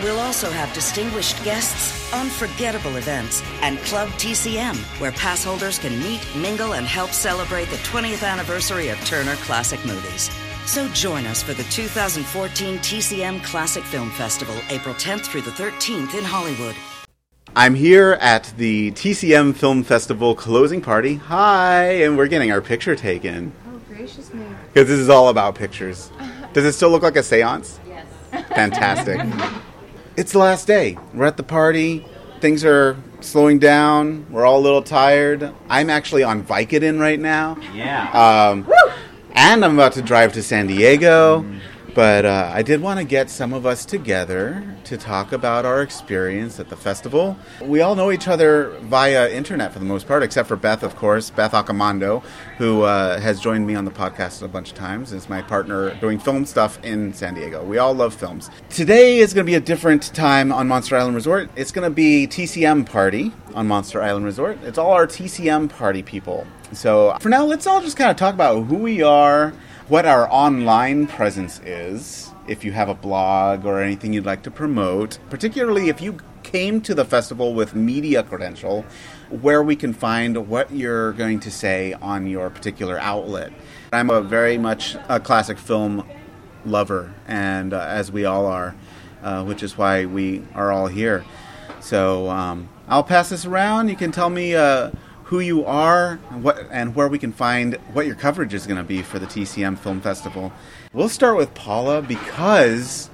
We'll 0.00 0.18
also 0.20 0.50
have 0.50 0.72
distinguished 0.72 1.42
guests, 1.44 2.12
unforgettable 2.12 2.96
events, 2.96 3.42
and 3.60 3.78
Club 3.80 4.08
TCM, 4.10 4.76
where 5.00 5.12
pass 5.12 5.44
holders 5.44 5.78
can 5.78 5.98
meet, 6.00 6.26
mingle, 6.36 6.74
and 6.74 6.86
help 6.86 7.10
celebrate 7.10 7.68
the 7.68 7.76
20th 7.76 8.26
anniversary 8.26 8.88
of 8.88 8.98
Turner 9.04 9.34
Classic 9.36 9.84
Movies. 9.84 10.30
So 10.66 10.88
join 10.88 11.26
us 11.26 11.42
for 11.42 11.52
the 11.52 11.64
2014 11.64 12.78
TCM 12.78 13.44
Classic 13.44 13.84
Film 13.84 14.10
Festival, 14.12 14.54
April 14.70 14.94
10th 14.94 15.26
through 15.26 15.42
the 15.42 15.50
13th 15.50 16.16
in 16.16 16.24
Hollywood. 16.24 16.74
I'm 17.54 17.74
here 17.74 18.12
at 18.20 18.52
the 18.56 18.92
TCM 18.92 19.54
Film 19.54 19.82
Festival 19.82 20.34
closing 20.34 20.80
party. 20.80 21.16
Hi, 21.16 21.84
and 22.02 22.16
we're 22.16 22.28
getting 22.28 22.50
our 22.50 22.62
picture 22.62 22.96
taken. 22.96 23.52
Oh, 23.68 23.80
gracious 23.88 24.32
me. 24.32 24.44
Because 24.72 24.88
this 24.88 24.98
is 24.98 25.10
all 25.10 25.28
about 25.28 25.54
pictures. 25.54 26.10
Does 26.54 26.64
it 26.64 26.72
still 26.72 26.90
look 26.90 27.02
like 27.02 27.16
a 27.16 27.22
seance? 27.22 27.78
Yes. 27.86 28.06
Fantastic. 28.48 29.20
it's 30.16 30.32
the 30.32 30.38
last 30.38 30.66
day. 30.66 30.98
We're 31.14 31.26
at 31.26 31.36
the 31.36 31.42
party. 31.42 32.04
Things 32.40 32.64
are 32.64 32.96
slowing 33.20 33.58
down. 33.58 34.26
We're 34.30 34.44
all 34.44 34.58
a 34.58 34.60
little 34.60 34.82
tired. 34.82 35.52
I'm 35.68 35.90
actually 35.90 36.22
on 36.22 36.42
Vicodin 36.42 37.00
right 37.00 37.20
now. 37.20 37.56
Yeah. 37.72 38.10
Um, 38.10 38.70
and 39.34 39.64
I'm 39.64 39.74
about 39.74 39.92
to 39.92 40.02
drive 40.02 40.32
to 40.34 40.42
San 40.42 40.66
Diego. 40.66 41.46
But 41.94 42.24
uh, 42.24 42.50
I 42.54 42.62
did 42.62 42.80
want 42.80 43.00
to 43.00 43.04
get 43.04 43.28
some 43.28 43.52
of 43.52 43.66
us 43.66 43.84
together 43.84 44.64
to 44.84 44.96
talk 44.96 45.32
about 45.32 45.66
our 45.66 45.82
experience 45.82 46.58
at 46.58 46.70
the 46.70 46.76
festival. 46.76 47.36
We 47.60 47.82
all 47.82 47.94
know 47.94 48.10
each 48.10 48.28
other 48.28 48.70
via 48.80 49.30
internet 49.30 49.74
for 49.74 49.78
the 49.78 49.84
most 49.84 50.08
part, 50.08 50.22
except 50.22 50.48
for 50.48 50.56
Beth, 50.56 50.82
of 50.82 50.96
course, 50.96 51.28
Beth 51.28 51.52
Accomando, 51.52 52.22
who 52.56 52.82
uh, 52.82 53.20
has 53.20 53.40
joined 53.40 53.66
me 53.66 53.74
on 53.74 53.84
the 53.84 53.90
podcast 53.90 54.42
a 54.42 54.48
bunch 54.48 54.70
of 54.70 54.76
times, 54.76 55.12
is 55.12 55.28
my 55.28 55.42
partner 55.42 55.94
doing 55.96 56.18
film 56.18 56.46
stuff 56.46 56.82
in 56.82 57.12
San 57.12 57.34
Diego. 57.34 57.62
We 57.62 57.76
all 57.76 57.92
love 57.92 58.14
films. 58.14 58.48
Today 58.70 59.18
is 59.18 59.34
going 59.34 59.44
to 59.44 59.50
be 59.50 59.56
a 59.56 59.60
different 59.60 60.14
time 60.14 60.50
on 60.50 60.68
Monster 60.68 60.96
Island 60.96 61.14
Resort. 61.14 61.50
It's 61.56 61.72
going 61.72 61.88
to 61.88 61.94
be 61.94 62.26
TCM 62.26 62.86
Party 62.86 63.32
on 63.54 63.68
Monster 63.68 64.02
Island 64.02 64.24
Resort. 64.24 64.58
It's 64.62 64.78
all 64.78 64.92
our 64.92 65.06
TCM 65.06 65.68
party 65.68 66.02
people. 66.02 66.46
So 66.72 67.18
for 67.20 67.28
now, 67.28 67.44
let's 67.44 67.66
all 67.66 67.82
just 67.82 67.98
kind 67.98 68.10
of 68.10 68.16
talk 68.16 68.32
about 68.32 68.62
who 68.62 68.76
we 68.76 69.02
are 69.02 69.52
what 69.92 70.06
our 70.06 70.26
online 70.32 71.06
presence 71.06 71.60
is, 71.66 72.32
if 72.48 72.64
you 72.64 72.72
have 72.72 72.88
a 72.88 72.94
blog 72.94 73.66
or 73.66 73.82
anything 73.82 74.14
you'd 74.14 74.24
like 74.24 74.42
to 74.42 74.50
promote, 74.50 75.18
particularly 75.28 75.90
if 75.90 76.00
you 76.00 76.16
came 76.42 76.80
to 76.80 76.94
the 76.94 77.04
festival 77.04 77.52
with 77.52 77.74
media 77.74 78.22
credential, 78.22 78.86
where 79.28 79.62
we 79.62 79.76
can 79.76 79.92
find 79.92 80.48
what 80.48 80.70
you're 80.70 81.12
going 81.12 81.38
to 81.38 81.50
say 81.50 81.92
on 82.00 82.26
your 82.26 82.48
particular 82.48 82.98
outlet. 83.00 83.52
I'm 83.92 84.08
a 84.08 84.22
very 84.22 84.56
much 84.56 84.96
a 85.10 85.20
classic 85.20 85.58
film 85.58 86.08
lover, 86.64 87.12
and 87.28 87.74
uh, 87.74 87.80
as 87.80 88.10
we 88.10 88.24
all 88.24 88.46
are, 88.46 88.74
uh, 89.22 89.44
which 89.44 89.62
is 89.62 89.76
why 89.76 90.06
we 90.06 90.42
are 90.54 90.72
all 90.72 90.86
here. 90.86 91.22
So 91.80 92.30
um, 92.30 92.70
I'll 92.88 93.04
pass 93.04 93.28
this 93.28 93.44
around. 93.44 93.90
You 93.90 93.96
can 93.96 94.10
tell 94.10 94.30
me. 94.30 94.54
Uh, 94.54 94.90
who 95.32 95.40
you 95.40 95.64
are 95.64 96.20
and, 96.30 96.44
what, 96.44 96.58
and 96.70 96.94
where 96.94 97.08
we 97.08 97.18
can 97.18 97.32
find 97.32 97.76
what 97.94 98.04
your 98.04 98.14
coverage 98.14 98.52
is 98.52 98.66
going 98.66 98.76
to 98.76 98.84
be 98.84 99.00
for 99.00 99.18
the 99.18 99.24
TCM 99.24 99.78
Film 99.78 99.98
Festival. 99.98 100.52
We'll 100.92 101.08
start 101.08 101.38
with 101.38 101.54
Paula 101.54 102.02
because 102.02 103.08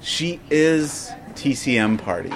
she 0.00 0.40
is 0.48 1.10
TCM 1.34 1.98
Party. 1.98 2.32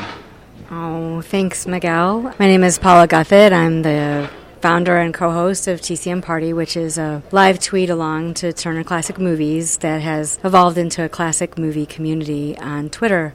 Oh, 0.70 1.22
thanks, 1.22 1.66
Miguel. 1.66 2.34
My 2.38 2.46
name 2.46 2.62
is 2.62 2.78
Paula 2.78 3.08
Guthat. 3.08 3.50
I'm 3.50 3.80
the 3.80 4.28
founder 4.60 4.98
and 4.98 5.14
co-host 5.14 5.68
of 5.68 5.80
TCM 5.80 6.22
Party, 6.22 6.52
which 6.52 6.76
is 6.76 6.98
a 6.98 7.22
live 7.32 7.58
tweet 7.60 7.88
along 7.88 8.34
to 8.34 8.52
Turner 8.52 8.84
Classic 8.84 9.18
Movies 9.18 9.78
that 9.78 10.02
has 10.02 10.38
evolved 10.44 10.76
into 10.76 11.02
a 11.02 11.08
classic 11.08 11.56
movie 11.56 11.86
community 11.86 12.58
on 12.58 12.90
Twitter. 12.90 13.34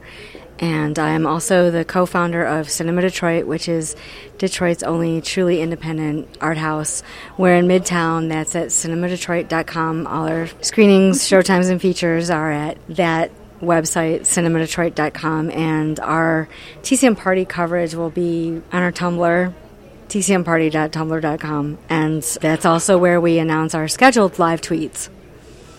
And 0.59 0.99
I 0.99 1.11
am 1.11 1.25
also 1.25 1.71
the 1.71 1.85
co 1.85 2.05
founder 2.05 2.45
of 2.45 2.69
Cinema 2.69 3.01
Detroit, 3.01 3.47
which 3.47 3.69
is 3.69 3.95
Detroit's 4.37 4.83
only 4.83 5.21
truly 5.21 5.61
independent 5.61 6.27
art 6.41 6.57
house. 6.57 7.01
We're 7.37 7.55
in 7.55 7.67
Midtown. 7.67 8.27
That's 8.27 8.55
at 8.55 8.67
cinemadetroit.com. 8.67 10.05
All 10.05 10.27
our 10.27 10.47
screenings, 10.61 11.21
showtimes, 11.23 11.71
and 11.71 11.81
features 11.81 12.29
are 12.29 12.51
at 12.51 12.77
that 12.89 13.31
website, 13.61 14.21
cinemadetroit.com. 14.21 15.51
And 15.51 15.97
our 16.01 16.49
TCM 16.81 17.17
party 17.17 17.45
coverage 17.45 17.95
will 17.95 18.09
be 18.09 18.61
on 18.73 18.83
our 18.83 18.91
Tumblr, 18.91 19.53
tcmparty.tumblr.com. 20.09 21.77
And 21.87 22.23
that's 22.41 22.65
also 22.65 22.97
where 22.97 23.21
we 23.21 23.39
announce 23.39 23.73
our 23.73 23.87
scheduled 23.87 24.39
live 24.39 24.59
tweets. 24.59 25.07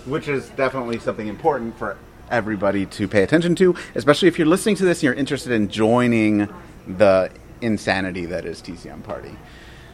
Which 0.06 0.28
is 0.28 0.48
definitely 0.50 1.00
something 1.00 1.28
important 1.28 1.76
for 1.76 1.98
everybody 2.30 2.86
to 2.86 3.08
pay 3.08 3.22
attention 3.22 3.54
to, 3.56 3.74
especially 3.94 4.28
if 4.28 4.38
you're 4.38 4.46
listening 4.46 4.76
to 4.76 4.84
this 4.84 4.98
and 4.98 5.04
you're 5.04 5.14
interested 5.14 5.52
in 5.52 5.68
joining 5.68 6.48
the 6.86 7.30
insanity 7.60 8.26
that 8.26 8.44
is 8.44 8.62
TCM 8.62 9.02
Party. 9.02 9.36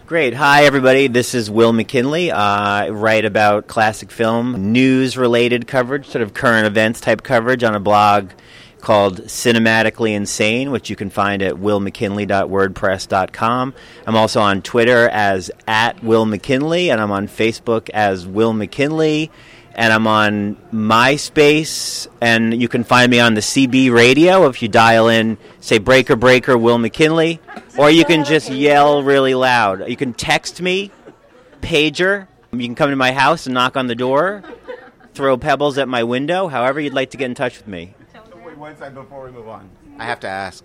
Great. 0.06 0.34
Hi, 0.34 0.64
everybody. 0.66 1.08
This 1.08 1.34
is 1.34 1.50
Will 1.50 1.72
McKinley. 1.72 2.30
Uh, 2.30 2.38
I 2.38 2.90
write 2.90 3.24
about 3.24 3.66
classic 3.66 4.12
film, 4.12 4.72
news 4.72 5.16
related 5.16 5.66
coverage, 5.66 6.06
sort 6.06 6.22
of 6.22 6.32
current 6.32 6.64
events 6.64 7.00
type 7.00 7.24
coverage 7.24 7.64
on 7.64 7.74
a 7.74 7.80
blog 7.80 8.30
called 8.80 9.22
Cinematically 9.22 10.14
Insane, 10.14 10.70
which 10.70 10.90
you 10.90 10.94
can 10.94 11.10
find 11.10 11.42
at 11.42 11.54
willmckinley.wordpress.com. 11.54 13.74
I'm 14.06 14.14
also 14.14 14.40
on 14.40 14.62
Twitter 14.62 15.08
as 15.08 15.50
at 15.66 16.04
Will 16.04 16.24
McKinley, 16.24 16.92
and 16.92 17.00
I'm 17.00 17.10
on 17.10 17.26
Facebook 17.26 17.90
as 17.90 18.28
Will 18.28 18.52
McKinley 18.52 19.32
and 19.76 19.92
I'm 19.92 20.06
on 20.06 20.56
MySpace, 20.73 22.09
and 22.23 22.61
you 22.61 22.66
can 22.66 22.83
find 22.83 23.11
me 23.11 23.21
on 23.21 23.35
the 23.35 23.42
CB 23.42 23.92
radio 23.92 24.49
if 24.49 24.62
you 24.62 24.68
dial 24.68 25.09
in, 25.09 25.37
say 25.61 25.76
Breaker 25.76 26.16
Breaker 26.16 26.56
Will 26.56 26.78
McKinley, 26.78 27.40
or 27.76 27.90
you 27.90 28.06
can 28.06 28.25
just 28.25 28.50
yell 28.50 29.02
really 29.02 29.35
loud. 29.35 29.87
You 29.87 29.97
can 29.97 30.14
text 30.14 30.62
me, 30.62 30.90
pager. 31.61 32.26
You 32.52 32.61
can 32.61 32.75
come 32.75 32.88
to 32.88 32.97
my 32.97 33.12
house 33.12 33.45
and 33.47 33.52
knock 33.52 33.76
on 33.76 33.87
the 33.87 33.95
door, 33.95 34.42
throw 35.12 35.37
pebbles 35.37 35.76
at 35.76 35.88
my 35.88 36.04
window, 36.04 36.49
however 36.49 36.80
you'd 36.80 36.95
like 36.95 37.11
to 37.11 37.18
get 37.18 37.26
in 37.26 37.35
touch 37.35 37.59
with 37.59 37.68
me. 37.68 37.95
Wait 38.45 38.56
one 38.56 38.76
second 38.78 38.95
before 38.95 39.26
we 39.26 39.30
move 39.30 39.47
on. 39.47 39.68
I 39.99 40.06
have 40.06 40.21
to 40.21 40.28
ask. 40.28 40.64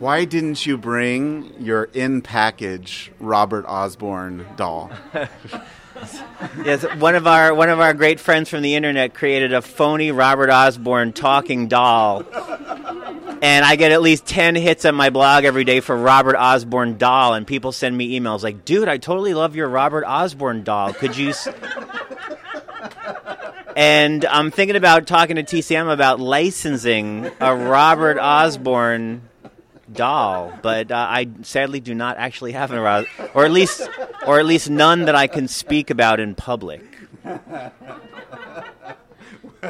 Why 0.00 0.24
didn't 0.24 0.66
you 0.66 0.76
bring 0.76 1.52
your 1.60 1.84
in 1.84 2.22
package 2.22 3.12
Robert 3.20 3.66
Osborne 3.68 4.46
doll? 4.56 4.90
yes, 6.64 6.84
one 6.96 7.14
of 7.14 7.26
our 7.26 7.54
one 7.54 7.68
of 7.68 7.80
our 7.80 7.94
great 7.94 8.20
friends 8.20 8.48
from 8.48 8.62
the 8.62 8.74
internet 8.74 9.14
created 9.14 9.52
a 9.52 9.62
phony 9.62 10.10
Robert 10.12 10.50
Osborne 10.50 11.12
talking 11.12 11.68
doll, 11.68 12.24
and 13.42 13.64
I 13.64 13.76
get 13.76 13.92
at 13.92 14.02
least 14.02 14.26
ten 14.26 14.54
hits 14.54 14.84
on 14.84 14.94
my 14.94 15.10
blog 15.10 15.44
every 15.44 15.64
day 15.64 15.80
for 15.80 15.96
Robert 15.96 16.36
Osborne 16.36 16.98
doll, 16.98 17.34
and 17.34 17.46
people 17.46 17.72
send 17.72 17.96
me 17.96 18.18
emails 18.18 18.42
like, 18.42 18.64
"Dude, 18.64 18.88
I 18.88 18.98
totally 18.98 19.34
love 19.34 19.56
your 19.56 19.68
Robert 19.68 20.04
Osborne 20.06 20.62
doll. 20.64 20.92
Could 20.92 21.16
you?" 21.16 21.30
S-? 21.30 21.48
and 23.76 24.24
I'm 24.24 24.50
thinking 24.50 24.76
about 24.76 25.06
talking 25.06 25.36
to 25.36 25.42
TCM 25.42 25.92
about 25.92 26.20
licensing 26.20 27.30
a 27.40 27.54
Robert 27.54 28.18
Osborne 28.18 29.22
doll, 29.92 30.52
but 30.62 30.90
uh, 30.90 30.96
I 30.96 31.28
sadly 31.42 31.80
do 31.80 31.94
not 31.94 32.16
actually 32.16 32.52
have 32.52 32.70
an 32.70 32.78
arousal, 32.78 33.10
or 33.34 33.44
at 33.44 33.52
least, 33.52 33.88
or 34.26 34.38
at 34.38 34.46
least 34.46 34.70
none 34.70 35.06
that 35.06 35.14
I 35.14 35.26
can 35.26 35.48
speak 35.48 35.90
about 35.90 36.20
in 36.20 36.34
public. 36.34 36.82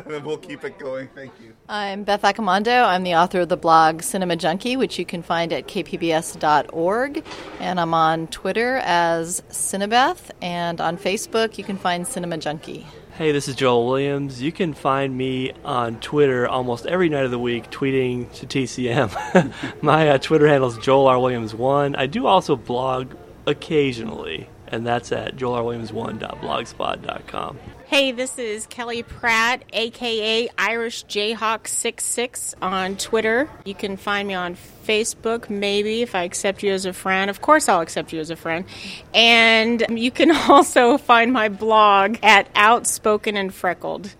we'll 0.07 0.39
keep 0.39 0.65
it 0.65 0.79
going. 0.79 1.09
Thank 1.15 1.33
you. 1.43 1.55
I'm 1.69 2.05
Beth 2.05 2.23
Accomando. 2.23 2.85
I'm 2.85 3.03
the 3.03 3.15
author 3.15 3.41
of 3.41 3.49
the 3.49 3.57
blog 3.57 4.03
Cinema 4.03 4.37
Junkie, 4.37 4.77
which 4.77 4.99
you 4.99 5.05
can 5.05 5.23
find 5.23 5.53
at 5.53 5.67
kpbs.org. 5.67 7.25
And 7.59 7.81
I'm 7.81 7.95
on 7.95 8.27
Twitter 8.29 8.81
as 8.85 9.43
Cinebeth, 9.50 10.31
and 10.43 10.81
on 10.81 10.97
Facebook 10.97 11.59
you 11.59 11.65
can 11.65 11.77
find 11.77 12.07
Cinema 12.07 12.39
Junkie. 12.39 12.87
Hey, 13.21 13.33
this 13.33 13.49
is 13.49 13.55
Joel 13.55 13.87
Williams. 13.87 14.41
You 14.41 14.50
can 14.50 14.73
find 14.73 15.15
me 15.15 15.53
on 15.62 16.00
Twitter 16.00 16.49
almost 16.49 16.87
every 16.87 17.11
night 17.11 17.27
of 17.27 17.31
the 17.31 17.39
week 17.39 17.71
tweeting 17.71 18.33
to 18.33 18.47
TCM. 18.47 19.53
My 19.83 20.09
uh, 20.09 20.17
Twitter 20.17 20.49
handle 20.49 20.71
is 20.71 20.79
Joel 20.79 21.07
R. 21.07 21.17
Williams1. 21.17 21.99
I 21.99 22.07
do 22.07 22.27
also 22.27 22.57
blog 22.57 23.12
occasionally, 23.45 24.49
and 24.69 24.87
that's 24.87 25.12
at 25.12 25.37
joelrwilliams1.blogspot.com. 25.37 27.59
Hey, 27.91 28.13
this 28.13 28.39
is 28.39 28.67
Kelly 28.67 29.03
Pratt, 29.03 29.65
aka 29.73 30.49
Irish 30.57 31.07
Jayhawk66 31.07 32.55
on 32.63 32.97
Twitter. 32.97 33.51
You 33.65 33.75
can 33.75 33.97
find 33.97 34.29
me 34.29 34.35
on 34.35 34.55
Facebook, 34.87 35.51
maybe 35.51 36.03
if 36.03 36.15
I 36.15 36.23
accept 36.23 36.63
you 36.63 36.71
as 36.71 36.87
a 36.87 36.93
friend. 36.93 37.29
Of 37.29 37.41
course, 37.41 37.69
I'll 37.69 37.81
accept 37.81 38.13
you 38.13 38.21
as 38.21 38.31
a 38.31 38.37
friend. 38.37 38.65
And 39.13 39.85
you 39.91 40.13
can 40.13 40.31
also 40.49 40.99
find 40.99 41.33
my 41.33 41.49
blog 41.49 42.19
at 42.23 42.49
Outspoken 42.55 43.37
and 43.37 43.53
Freckled. 43.53 44.15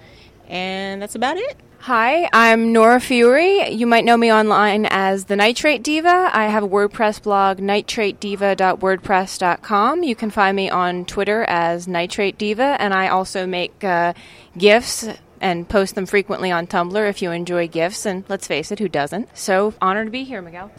And 0.49 1.01
that's 1.01 1.15
about 1.15 1.37
it. 1.37 1.57
Hi, 1.85 2.29
I'm 2.31 2.75
Nora 2.75 3.01
Fiore. 3.01 3.71
You 3.71 3.87
might 3.87 4.05
know 4.05 4.19
me 4.19 4.31
online 4.31 4.85
as 4.85 5.25
the 5.25 5.35
Nitrate 5.35 5.83
Diva. 5.83 6.29
I 6.31 6.49
have 6.49 6.63
a 6.63 6.69
WordPress 6.69 7.23
blog, 7.23 7.57
nitratediva.wordpress.com. 7.57 10.03
You 10.03 10.15
can 10.15 10.29
find 10.29 10.55
me 10.55 10.69
on 10.69 11.07
Twitter 11.07 11.45
as 11.45 11.89
Nitrate 11.89 12.37
Diva, 12.37 12.77
and 12.79 12.93
I 12.93 13.09
also 13.09 13.47
make 13.47 13.83
uh, 13.83 14.13
GIFs 14.59 15.09
and 15.41 15.67
post 15.67 15.95
them 15.95 16.05
frequently 16.05 16.51
on 16.51 16.67
Tumblr 16.67 17.09
if 17.09 17.23
you 17.23 17.31
enjoy 17.31 17.67
GIFs, 17.67 18.05
and 18.05 18.25
let's 18.29 18.47
face 18.47 18.71
it, 18.71 18.79
who 18.79 18.91
doesn't? 18.91 19.35
So, 19.35 19.73
honored 19.81 20.09
to 20.09 20.11
be 20.11 20.25
here, 20.25 20.43
Miguel. 20.43 20.71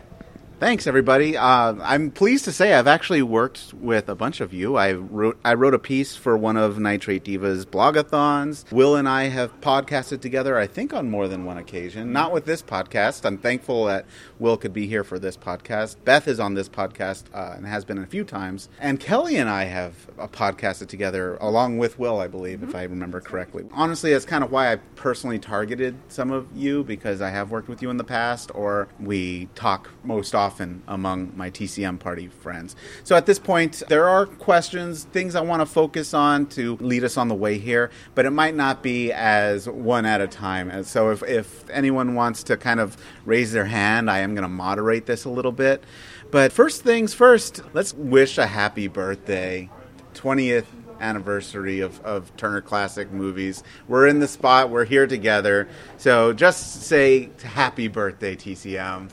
Thanks, 0.61 0.85
everybody. 0.85 1.35
Uh, 1.35 1.73
I'm 1.81 2.11
pleased 2.11 2.45
to 2.45 2.51
say 2.51 2.75
I've 2.75 2.85
actually 2.85 3.23
worked 3.23 3.73
with 3.73 4.07
a 4.07 4.13
bunch 4.13 4.41
of 4.41 4.53
you. 4.53 4.75
I 4.75 4.91
wrote 4.91 5.39
I 5.43 5.55
wrote 5.55 5.73
a 5.73 5.79
piece 5.79 6.15
for 6.15 6.37
one 6.37 6.55
of 6.55 6.77
Nitrate 6.77 7.23
Diva's 7.23 7.65
blogathons. 7.65 8.71
Will 8.71 8.95
and 8.95 9.09
I 9.09 9.23
have 9.23 9.59
podcasted 9.59 10.21
together, 10.21 10.59
I 10.59 10.67
think, 10.67 10.93
on 10.93 11.09
more 11.09 11.27
than 11.27 11.45
one 11.45 11.57
occasion. 11.57 12.13
Not 12.13 12.31
with 12.31 12.45
this 12.45 12.61
podcast. 12.61 13.25
I'm 13.25 13.39
thankful 13.39 13.85
that 13.85 14.05
Will 14.37 14.55
could 14.55 14.71
be 14.71 14.85
here 14.85 15.03
for 15.03 15.17
this 15.17 15.35
podcast. 15.35 15.95
Beth 16.05 16.27
is 16.27 16.39
on 16.39 16.53
this 16.53 16.69
podcast 16.69 17.23
uh, 17.33 17.53
and 17.55 17.65
has 17.65 17.83
been 17.83 17.97
a 17.97 18.05
few 18.05 18.23
times. 18.23 18.69
And 18.79 18.99
Kelly 18.99 19.37
and 19.37 19.49
I 19.49 19.63
have 19.63 19.95
uh, 20.19 20.27
podcasted 20.27 20.89
together 20.89 21.37
along 21.41 21.79
with 21.79 21.97
Will, 21.97 22.19
I 22.19 22.27
believe, 22.27 22.59
mm-hmm. 22.59 22.69
if 22.69 22.75
I 22.75 22.83
remember 22.83 23.19
correctly. 23.19 23.65
Honestly, 23.71 24.11
that's 24.11 24.25
kind 24.25 24.43
of 24.43 24.51
why 24.51 24.71
I 24.71 24.75
personally 24.95 25.39
targeted 25.39 25.95
some 26.09 26.29
of 26.29 26.47
you 26.53 26.83
because 26.83 27.19
I 27.19 27.31
have 27.31 27.49
worked 27.49 27.67
with 27.67 27.81
you 27.81 27.89
in 27.89 27.97
the 27.97 28.03
past, 28.03 28.51
or 28.53 28.87
we 28.99 29.47
talk 29.55 29.89
most 30.03 30.35
often 30.35 30.50
often 30.51 30.83
among 30.85 31.31
my 31.37 31.49
TCM 31.49 31.97
party 31.97 32.27
friends. 32.27 32.75
So 33.05 33.15
at 33.15 33.25
this 33.25 33.39
point, 33.39 33.83
there 33.87 34.09
are 34.09 34.25
questions, 34.25 35.05
things 35.05 35.33
I 35.33 35.39
want 35.39 35.61
to 35.61 35.65
focus 35.65 36.13
on 36.13 36.47
to 36.47 36.75
lead 36.81 37.05
us 37.05 37.15
on 37.15 37.29
the 37.29 37.35
way 37.35 37.57
here, 37.57 37.89
but 38.15 38.25
it 38.25 38.31
might 38.31 38.53
not 38.53 38.83
be 38.83 39.13
as 39.13 39.69
one 39.69 40.05
at 40.05 40.19
a 40.19 40.27
time. 40.27 40.69
And 40.69 40.85
so 40.85 41.09
if, 41.11 41.23
if 41.23 41.69
anyone 41.69 42.15
wants 42.15 42.43
to 42.43 42.57
kind 42.57 42.81
of 42.81 42.97
raise 43.23 43.53
their 43.53 43.63
hand, 43.63 44.11
I 44.11 44.19
am 44.19 44.35
going 44.35 44.43
to 44.43 44.49
moderate 44.49 45.05
this 45.05 45.23
a 45.23 45.29
little 45.29 45.53
bit. 45.53 45.85
But 46.31 46.51
first 46.51 46.83
things 46.83 47.13
first, 47.13 47.61
let's 47.73 47.93
wish 47.93 48.37
a 48.37 48.47
happy 48.47 48.89
birthday. 48.89 49.69
20th 50.15 50.65
anniversary 50.99 51.79
of, 51.79 52.01
of 52.01 52.35
Turner 52.35 52.59
Classic 52.59 53.09
Movies. 53.09 53.63
We're 53.87 54.07
in 54.07 54.19
the 54.19 54.27
spot, 54.27 54.69
we're 54.69 54.83
here 54.83 55.07
together. 55.07 55.69
So 55.95 56.33
just 56.33 56.83
say 56.83 57.29
happy 57.41 57.87
birthday, 57.87 58.35
TCM. 58.35 59.11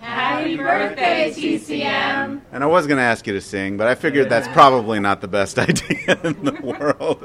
Happy 0.00 0.56
birthday, 0.56 1.32
TCM. 1.34 2.40
And 2.52 2.64
I 2.64 2.66
was 2.66 2.86
going 2.86 2.98
to 2.98 3.02
ask 3.02 3.26
you 3.26 3.32
to 3.32 3.40
sing, 3.40 3.76
but 3.76 3.86
I 3.86 3.94
figured 3.94 4.28
that's 4.28 4.48
probably 4.48 5.00
not 5.00 5.20
the 5.20 5.28
best 5.28 5.58
idea 5.58 6.18
in 6.22 6.44
the 6.44 6.52
world. 6.62 7.20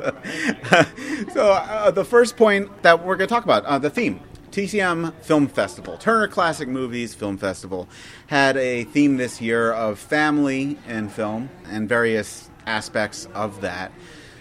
so, 1.33 1.51
uh, 1.51 1.91
the 1.91 2.05
first 2.05 2.37
point 2.37 2.83
that 2.83 3.03
we're 3.05 3.15
going 3.15 3.27
to 3.27 3.33
talk 3.33 3.43
about 3.43 3.65
uh, 3.65 3.77
the 3.77 3.89
theme. 3.89 4.19
TCM 4.51 5.13
Film 5.15 5.47
Festival, 5.47 5.97
Turner 5.97 6.27
Classic 6.27 6.67
Movies 6.67 7.15
Film 7.15 7.37
Festival, 7.37 7.89
had 8.27 8.55
a 8.55 8.83
theme 8.83 9.17
this 9.17 9.41
year 9.41 9.71
of 9.73 9.97
family 9.97 10.77
and 10.87 11.11
film 11.11 11.49
and 11.65 11.89
various 11.89 12.51
aspects 12.67 13.27
of 13.33 13.61
that. 13.61 13.91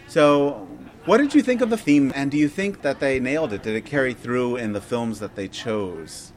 So, 0.08 0.68
what 1.06 1.16
did 1.16 1.34
you 1.34 1.42
think 1.42 1.62
of 1.62 1.70
the 1.70 1.78
theme, 1.78 2.12
and 2.14 2.30
do 2.30 2.36
you 2.36 2.48
think 2.48 2.82
that 2.82 3.00
they 3.00 3.20
nailed 3.20 3.54
it? 3.54 3.62
Did 3.62 3.74
it 3.74 3.86
carry 3.86 4.12
through 4.12 4.56
in 4.56 4.74
the 4.74 4.82
films 4.82 5.18
that 5.20 5.34
they 5.34 5.48
chose? 5.48 6.31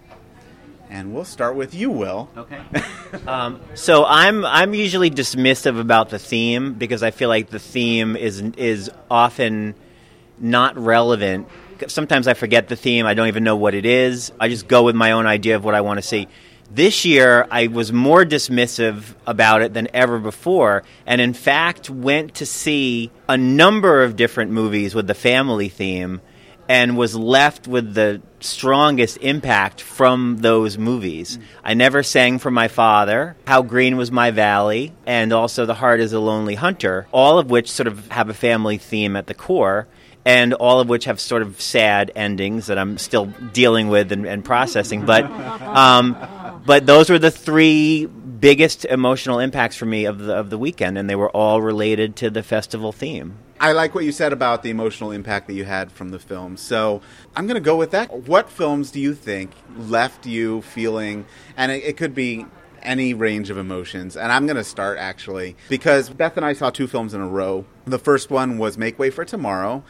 And 0.95 1.13
we'll 1.13 1.25
start 1.25 1.57
with 1.57 1.75
you, 1.75 1.91
Will. 1.91 2.29
Okay. 2.37 2.61
um, 3.27 3.59
so 3.73 4.05
I'm 4.05 4.45
I'm 4.45 4.73
usually 4.73 5.11
dismissive 5.11 5.77
about 5.77 6.09
the 6.09 6.17
theme 6.17 6.73
because 6.73 7.03
I 7.03 7.11
feel 7.11 7.27
like 7.27 7.49
the 7.49 7.59
theme 7.59 8.15
is 8.15 8.39
is 8.57 8.89
often 9.11 9.75
not 10.39 10.77
relevant. 10.77 11.49
Sometimes 11.87 12.29
I 12.29 12.33
forget 12.33 12.69
the 12.69 12.77
theme. 12.77 13.05
I 13.05 13.13
don't 13.13 13.27
even 13.27 13.43
know 13.43 13.57
what 13.57 13.73
it 13.73 13.85
is. 13.85 14.31
I 14.39 14.47
just 14.47 14.69
go 14.69 14.83
with 14.83 14.95
my 14.95 15.11
own 15.11 15.27
idea 15.27 15.57
of 15.57 15.65
what 15.65 15.75
I 15.75 15.81
want 15.81 15.97
to 15.97 16.01
see. 16.01 16.29
This 16.71 17.03
year, 17.03 17.45
I 17.51 17.67
was 17.67 17.91
more 17.91 18.23
dismissive 18.23 19.15
about 19.27 19.61
it 19.61 19.73
than 19.73 19.89
ever 19.93 20.17
before, 20.17 20.83
and 21.05 21.19
in 21.19 21.33
fact, 21.33 21.89
went 21.89 22.35
to 22.35 22.45
see 22.45 23.11
a 23.27 23.37
number 23.37 24.01
of 24.01 24.15
different 24.15 24.51
movies 24.51 24.95
with 24.95 25.07
the 25.07 25.13
family 25.13 25.67
theme 25.67 26.21
and 26.67 26.97
was 26.97 27.15
left 27.15 27.67
with 27.67 27.93
the 27.93 28.21
strongest 28.39 29.17
impact 29.17 29.81
from 29.81 30.37
those 30.37 30.77
movies. 30.77 31.37
Mm. 31.37 31.43
I 31.63 31.73
never 31.73 32.03
sang 32.03 32.39
for 32.39 32.51
my 32.51 32.67
father, 32.67 33.35
How 33.45 33.61
Green 33.61 33.97
Was 33.97 34.11
My 34.11 34.31
Valley, 34.31 34.93
and 35.05 35.31
also 35.33 35.65
The 35.65 35.75
Heart 35.75 35.99
is 35.99 36.13
a 36.13 36.19
Lonely 36.19 36.55
Hunter, 36.55 37.07
all 37.11 37.39
of 37.39 37.49
which 37.49 37.71
sort 37.71 37.87
of 37.87 38.07
have 38.09 38.29
a 38.29 38.33
family 38.33 38.77
theme 38.77 39.15
at 39.15 39.27
the 39.27 39.33
core. 39.33 39.87
And 40.27 40.55
all 40.55 40.79
of 40.79 40.89
which 40.89 41.05
have 41.05 41.19
sort 41.19 41.43
of 41.43 41.61
sad 41.61 42.11
endings 42.15 42.65
that 42.65 42.79
I'm 42.79 42.97
still 42.97 43.27
dealing 43.53 43.89
with 43.89 44.11
and, 44.11 44.25
and 44.25 44.43
processing. 44.43 45.05
But, 45.05 45.25
um, 45.61 46.17
but 46.65 46.87
those 46.87 47.11
were 47.11 47.19
the 47.19 47.29
three 47.29 48.07
biggest 48.39 48.85
emotional 48.85 49.39
impacts 49.39 49.75
for 49.75 49.85
me 49.85 50.05
of 50.05 50.19
the 50.19 50.35
of 50.35 50.49
the 50.49 50.57
weekend, 50.57 50.97
and 50.97 51.09
they 51.09 51.15
were 51.15 51.29
all 51.31 51.61
related 51.61 52.15
to 52.17 52.29
the 52.29 52.43
festival 52.43 52.91
theme. 52.91 53.37
I 53.59 53.71
like 53.71 53.95
what 53.95 54.03
you 54.03 54.11
said 54.11 54.33
about 54.33 54.63
the 54.63 54.69
emotional 54.69 55.11
impact 55.11 55.47
that 55.47 55.53
you 55.53 55.63
had 55.63 55.91
from 55.91 56.09
the 56.09 56.19
film. 56.19 56.57
So 56.57 57.01
I'm 57.35 57.47
going 57.47 57.55
to 57.55 57.61
go 57.61 57.77
with 57.77 57.91
that. 57.91 58.11
What 58.27 58.49
films 58.49 58.91
do 58.91 58.99
you 58.99 59.13
think 59.13 59.51
left 59.77 60.25
you 60.25 60.61
feeling, 60.61 61.25
and 61.55 61.71
it, 61.71 61.83
it 61.83 61.97
could 61.97 62.13
be 62.13 62.45
any 62.85 63.13
range 63.13 63.49
of 63.49 63.57
emotions. 63.57 64.15
And 64.15 64.31
I'm 64.31 64.45
going 64.45 64.57
to 64.57 64.63
start 64.63 64.97
actually 64.97 65.55
because 65.69 66.09
Beth 66.09 66.37
and 66.37 66.45
I 66.45 66.53
saw 66.53 66.69
two 66.69 66.87
films 66.87 67.13
in 67.13 67.21
a 67.21 67.27
row. 67.27 67.65
The 67.85 67.99
first 67.99 68.29
one 68.29 68.57
was 68.57 68.77
Make 68.77 68.97
Way 68.97 69.09
for 69.09 69.25
Tomorrow, 69.25 69.83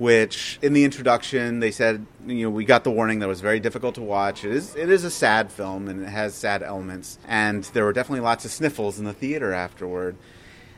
which 0.00 0.58
in 0.62 0.72
the 0.72 0.82
introduction 0.82 1.60
they 1.60 1.70
said 1.70 2.06
you 2.26 2.44
know 2.44 2.50
we 2.50 2.64
got 2.64 2.84
the 2.84 2.90
warning 2.90 3.18
that 3.18 3.26
it 3.26 3.28
was 3.28 3.42
very 3.42 3.60
difficult 3.60 3.94
to 3.94 4.00
watch. 4.00 4.44
It 4.46 4.50
is 4.50 4.74
it 4.74 4.88
is 4.88 5.04
a 5.04 5.10
sad 5.10 5.52
film 5.52 5.88
and 5.88 6.02
it 6.02 6.08
has 6.08 6.34
sad 6.34 6.62
elements, 6.62 7.18
and 7.28 7.64
there 7.64 7.84
were 7.84 7.92
definitely 7.92 8.20
lots 8.20 8.46
of 8.46 8.50
sniffles 8.50 8.98
in 8.98 9.04
the 9.04 9.12
theater 9.12 9.52
afterward. 9.52 10.16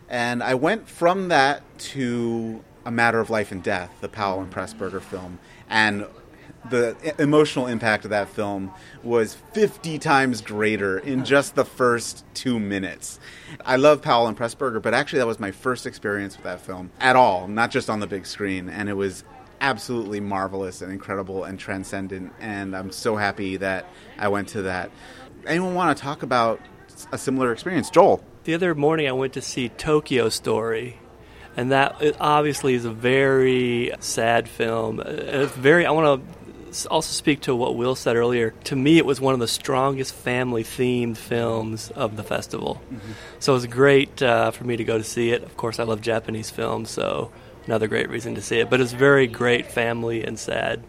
And 0.09 0.43
I 0.43 0.55
went 0.55 0.89
from 0.89 1.29
that 1.29 1.63
to 1.93 2.65
A 2.85 2.91
Matter 2.91 3.21
of 3.21 3.31
Life 3.31 3.53
and 3.53 3.63
Death, 3.63 3.93
the 4.01 4.09
Powell 4.09 4.41
and 4.43 4.53
Pressburger 4.53 5.01
film, 5.01 5.39
and 5.71 6.05
the 6.71 7.15
emotional 7.19 7.67
impact 7.67 8.05
of 8.05 8.11
that 8.11 8.29
film 8.29 8.73
was 9.03 9.35
50 9.53 9.99
times 9.99 10.41
greater 10.41 10.99
in 10.99 11.25
just 11.25 11.55
the 11.55 11.65
first 11.65 12.25
two 12.35 12.59
minutes. 12.59 13.19
I 13.65 13.77
love 13.77 14.03
Powell 14.03 14.27
and 14.27 14.37
Pressburger, 14.37 14.81
but 14.81 14.95
actually, 14.95 15.19
that 15.21 15.27
was 15.27 15.41
my 15.41 15.51
first 15.51 15.87
experience 15.87 16.37
with 16.37 16.45
that 16.45 16.61
film 16.61 16.91
at 17.01 17.17
all, 17.17 17.49
not 17.49 17.71
just 17.71 17.91
on 17.91 18.01
the 18.01 18.07
big 18.07 18.27
screen. 18.27 18.69
And 18.69 18.89
it 18.89 18.95
was 18.95 19.25
absolutely 19.61 20.21
marvelous 20.21 20.83
and 20.83 20.93
incredible 20.93 21.45
and 21.45 21.59
transcendent. 21.59 22.33
And 22.41 22.77
I'm 22.77 22.91
so 22.93 23.17
happy 23.17 23.57
that 23.59 23.87
I 24.19 24.29
went 24.29 24.49
to 24.49 24.63
that. 24.63 24.91
Anyone 25.47 25.75
want 25.75 25.97
to 25.97 26.03
talk 26.03 26.23
about 26.23 26.61
a 27.11 27.19
similar 27.19 27.53
experience? 27.53 27.91
Joel. 27.91 28.23
The 28.45 28.55
other 28.55 28.75
morning, 28.75 29.09
I 29.09 29.13
went 29.13 29.35
to 29.35 29.41
see 29.41 29.69
Tokyo 29.69 30.29
Story, 30.29 30.99
and 31.57 31.71
that 31.71 32.17
obviously 32.21 32.75
is 32.75 32.85
a 32.85 32.91
very 32.91 33.93
sad 34.01 34.49
film. 34.49 35.01
It's 35.01 35.53
very. 35.53 35.87
I 35.87 35.93
want 35.93 36.21
to 36.21 36.42
also 36.91 37.13
speak 37.13 37.43
to 37.43 37.55
what 37.55 37.77
Will 37.77 37.95
said 37.95 38.17
earlier. 38.17 38.51
To 38.65 38.77
me, 38.77 38.99
it 38.99 39.07
was 39.07 39.21
one 39.21 39.35
of 39.35 39.41
the 39.41 39.49
strongest 39.49 40.15
family-themed 40.15 41.17
films 41.17 41.91
of 41.91 42.17
the 42.17 42.23
festival. 42.23 42.83
So 43.39 43.53
it 43.53 43.57
was 43.57 43.67
great 43.67 44.23
uh, 44.23 44.51
for 44.51 44.65
me 44.65 44.77
to 44.77 44.85
go 44.85 44.99
to 44.99 45.05
see 45.05 45.31
it. 45.31 45.43
Of 45.43 45.57
course, 45.57 45.79
I 45.79 45.85
love 45.85 46.01
Japanese 46.01 46.51
films, 46.51 46.91
so 46.91 47.31
another 47.67 47.89
great 47.89 48.09
reason 48.09 48.35
to 48.35 48.43
see 48.43 48.59
it. 48.59 48.71
But 48.71 48.81
it's 48.81 48.93
very 48.93 49.27
great 49.27 49.67
family 49.67 50.25
and 50.25 50.39
sad, 50.39 50.83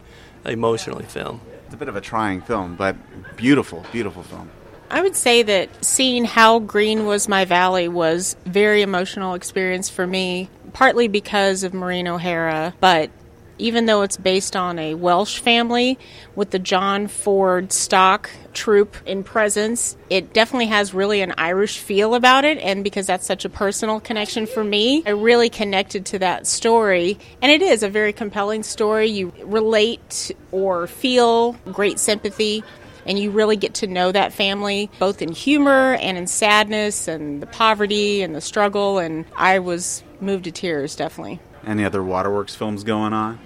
emotionally 0.44 1.04
film. 1.04 1.40
It's 1.66 1.74
a 1.74 1.78
bit 1.78 1.88
of 1.88 1.96
a 1.96 2.00
trying 2.00 2.40
film, 2.40 2.76
but 2.76 2.96
beautiful, 3.36 3.84
beautiful 3.92 4.22
film. 4.22 4.50
I 4.90 5.00
would 5.02 5.16
say 5.16 5.42
that 5.42 5.84
seeing 5.84 6.24
how 6.24 6.60
green 6.60 7.06
was 7.06 7.26
my 7.26 7.44
valley 7.46 7.88
was 7.88 8.36
very 8.44 8.82
emotional 8.82 9.34
experience 9.34 9.88
for 9.88 10.06
me, 10.06 10.48
partly 10.72 11.08
because 11.08 11.64
of 11.64 11.74
Maureen 11.74 12.06
O'Hara, 12.06 12.74
but 12.80 13.10
even 13.58 13.86
though 13.86 14.02
it's 14.02 14.16
based 14.16 14.56
on 14.56 14.78
a 14.78 14.94
Welsh 14.94 15.38
family 15.38 15.98
with 16.34 16.50
the 16.50 16.58
John 16.58 17.06
Ford 17.06 17.72
stock 17.72 18.30
troop 18.52 18.96
in 19.06 19.24
presence, 19.24 19.96
it 20.10 20.32
definitely 20.32 20.66
has 20.66 20.94
really 20.94 21.20
an 21.20 21.34
Irish 21.36 21.78
feel 21.78 22.14
about 22.14 22.44
it. 22.44 22.58
And 22.58 22.84
because 22.84 23.06
that's 23.06 23.26
such 23.26 23.44
a 23.44 23.48
personal 23.48 24.00
connection 24.00 24.46
for 24.46 24.64
me, 24.64 25.02
I 25.06 25.10
really 25.10 25.50
connected 25.50 26.06
to 26.06 26.18
that 26.20 26.46
story. 26.46 27.18
And 27.42 27.50
it 27.50 27.62
is 27.62 27.82
a 27.82 27.88
very 27.88 28.12
compelling 28.12 28.62
story. 28.62 29.08
You 29.08 29.32
relate 29.42 30.32
or 30.52 30.86
feel 30.86 31.52
great 31.72 31.98
sympathy 31.98 32.64
and 33.06 33.18
you 33.18 33.30
really 33.30 33.56
get 33.56 33.74
to 33.74 33.86
know 33.86 34.10
that 34.12 34.32
family 34.32 34.90
both 34.98 35.20
in 35.20 35.30
humor 35.32 35.94
and 36.00 36.16
in 36.16 36.26
sadness 36.26 37.06
and 37.08 37.42
the 37.42 37.46
poverty 37.46 38.22
and 38.22 38.34
the 38.34 38.40
struggle 38.40 38.98
and 38.98 39.24
i 39.36 39.58
was 39.58 40.02
moved 40.20 40.44
to 40.44 40.50
tears 40.50 40.96
definitely 40.96 41.38
Any 41.66 41.84
other 41.84 42.02
Waterworks 42.02 42.54
films 42.54 42.84
going 42.84 43.12
on? 43.12 43.38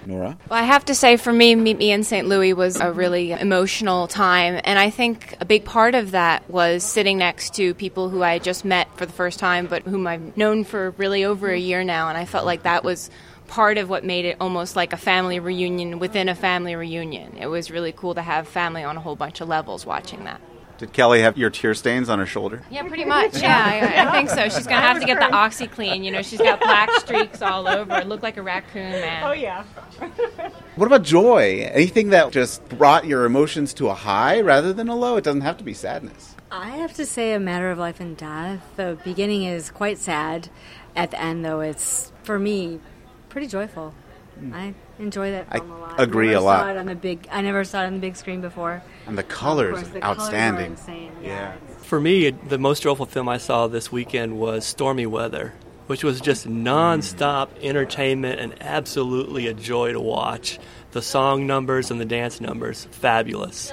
Nora? 0.06 0.38
Well, 0.48 0.58
I 0.58 0.62
have 0.62 0.84
to 0.86 0.94
say, 0.94 1.16
for 1.16 1.32
me, 1.32 1.54
Meet 1.54 1.78
Me 1.78 1.90
in 1.92 2.04
St. 2.04 2.28
Louis 2.28 2.52
was 2.52 2.76
a 2.76 2.92
really 2.92 3.32
emotional 3.32 4.06
time. 4.06 4.60
And 4.64 4.78
I 4.78 4.90
think 4.90 5.36
a 5.40 5.44
big 5.44 5.64
part 5.64 5.94
of 5.94 6.12
that 6.12 6.48
was 6.48 6.84
sitting 6.84 7.18
next 7.18 7.54
to 7.54 7.74
people 7.74 8.08
who 8.08 8.22
I 8.22 8.34
had 8.34 8.44
just 8.44 8.64
met 8.64 8.94
for 8.96 9.06
the 9.06 9.12
first 9.12 9.38
time, 9.38 9.66
but 9.66 9.82
whom 9.82 10.06
I've 10.06 10.36
known 10.36 10.64
for 10.64 10.90
really 10.92 11.24
over 11.24 11.50
a 11.50 11.58
year 11.58 11.84
now. 11.84 12.08
And 12.08 12.18
I 12.18 12.24
felt 12.24 12.46
like 12.46 12.62
that 12.62 12.84
was 12.84 13.10
part 13.48 13.78
of 13.78 13.88
what 13.88 14.04
made 14.04 14.24
it 14.24 14.36
almost 14.40 14.76
like 14.76 14.92
a 14.92 14.96
family 14.96 15.40
reunion 15.40 15.98
within 15.98 16.28
a 16.28 16.34
family 16.34 16.76
reunion. 16.76 17.36
It 17.38 17.46
was 17.46 17.70
really 17.70 17.92
cool 17.92 18.14
to 18.14 18.22
have 18.22 18.46
family 18.46 18.84
on 18.84 18.96
a 18.96 19.00
whole 19.00 19.16
bunch 19.16 19.40
of 19.40 19.48
levels 19.48 19.86
watching 19.86 20.24
that. 20.24 20.40
Did 20.78 20.92
Kelly 20.92 21.22
have 21.22 21.36
your 21.36 21.50
tear 21.50 21.74
stains 21.74 22.08
on 22.08 22.20
her 22.20 22.26
shoulder? 22.26 22.62
Yeah, 22.70 22.86
pretty 22.86 23.04
much. 23.04 23.42
Yeah, 23.42 23.64
I, 23.64 24.08
I 24.08 24.12
think 24.12 24.30
so. 24.30 24.48
She's 24.48 24.66
gonna 24.66 24.86
have 24.86 25.00
to 25.00 25.06
get 25.06 25.18
the 25.18 25.26
OxiClean. 25.26 26.04
You 26.04 26.12
know, 26.12 26.22
she's 26.22 26.38
got 26.38 26.60
black 26.60 26.88
streaks 27.00 27.42
all 27.42 27.66
over. 27.66 27.96
It 27.96 28.06
looked 28.06 28.22
like 28.22 28.36
a 28.36 28.42
raccoon, 28.42 28.92
man. 28.92 29.24
Oh 29.24 29.32
yeah 29.32 29.64
What 30.76 30.86
about 30.86 31.02
joy? 31.02 31.68
Anything 31.72 32.10
that 32.10 32.30
just 32.30 32.66
brought 32.68 33.06
your 33.06 33.24
emotions 33.24 33.74
to 33.74 33.88
a 33.88 33.94
high 33.94 34.40
rather 34.40 34.72
than 34.72 34.88
a 34.88 34.94
low? 34.94 35.16
It 35.16 35.24
doesn't 35.24 35.40
have 35.40 35.56
to 35.58 35.64
be 35.64 35.74
sadness. 35.74 36.36
I 36.50 36.70
have 36.70 36.94
to 36.94 37.04
say, 37.04 37.32
a 37.32 37.40
matter 37.40 37.70
of 37.70 37.78
life 37.78 37.98
and 37.98 38.16
death. 38.16 38.62
The 38.76 38.98
beginning 39.02 39.42
is 39.42 39.70
quite 39.70 39.98
sad. 39.98 40.48
At 40.94 41.10
the 41.10 41.20
end, 41.20 41.44
though, 41.44 41.60
it's 41.60 42.12
for 42.22 42.38
me 42.38 42.80
pretty 43.28 43.48
joyful. 43.48 43.94
Hmm. 44.38 44.54
I 44.54 44.74
enjoy 44.98 45.32
that. 45.32 45.50
Film 45.50 45.70
a 45.72 45.78
lot. 45.78 46.00
agree 46.00 46.28
never 46.28 46.38
a 46.38 46.40
lot. 46.40 46.60
Saw 46.60 46.70
it 46.70 46.76
on 46.76 46.86
the 46.86 46.94
big. 46.94 47.26
I 47.30 47.42
never 47.42 47.64
saw 47.64 47.82
it 47.82 47.86
on 47.86 47.94
the 47.94 48.00
big 48.00 48.16
screen 48.16 48.40
before. 48.40 48.82
And 49.08 49.18
the 49.18 49.22
colors, 49.22 49.74
course, 49.80 49.88
the 49.88 50.00
colors 50.00 50.18
outstanding. 50.18 50.70
insane, 50.72 51.12
Yeah. 51.22 51.54
For 51.82 51.98
me, 51.98 52.30
the 52.30 52.58
most 52.58 52.82
joyful 52.82 53.06
film 53.06 53.28
I 53.28 53.38
saw 53.38 53.66
this 53.66 53.90
weekend 53.90 54.38
was 54.38 54.66
Stormy 54.66 55.06
Weather, 55.06 55.54
which 55.86 56.04
was 56.04 56.20
just 56.20 56.46
nonstop 56.46 57.48
entertainment 57.62 58.38
and 58.40 58.54
absolutely 58.60 59.46
a 59.46 59.54
joy 59.54 59.92
to 59.92 60.00
watch. 60.00 60.58
The 60.92 61.00
song 61.00 61.46
numbers 61.46 61.90
and 61.90 61.98
the 61.98 62.04
dance 62.04 62.40
numbers, 62.40 62.86
fabulous. 62.90 63.72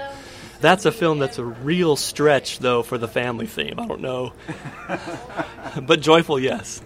That's 0.62 0.86
a 0.86 0.92
film 0.92 1.20
that's 1.20 1.38
a 1.38 1.44
real 1.44 1.98
stretch, 1.98 2.60
though, 2.60 2.82
for 2.82 2.98
the 2.98 3.08
family 3.10 3.48
theme. 3.48 3.76
I 3.78 3.86
don't 3.86 4.02
know. 4.02 4.32
but 5.82 6.00
joyful, 6.00 6.40
yes. 6.40 6.82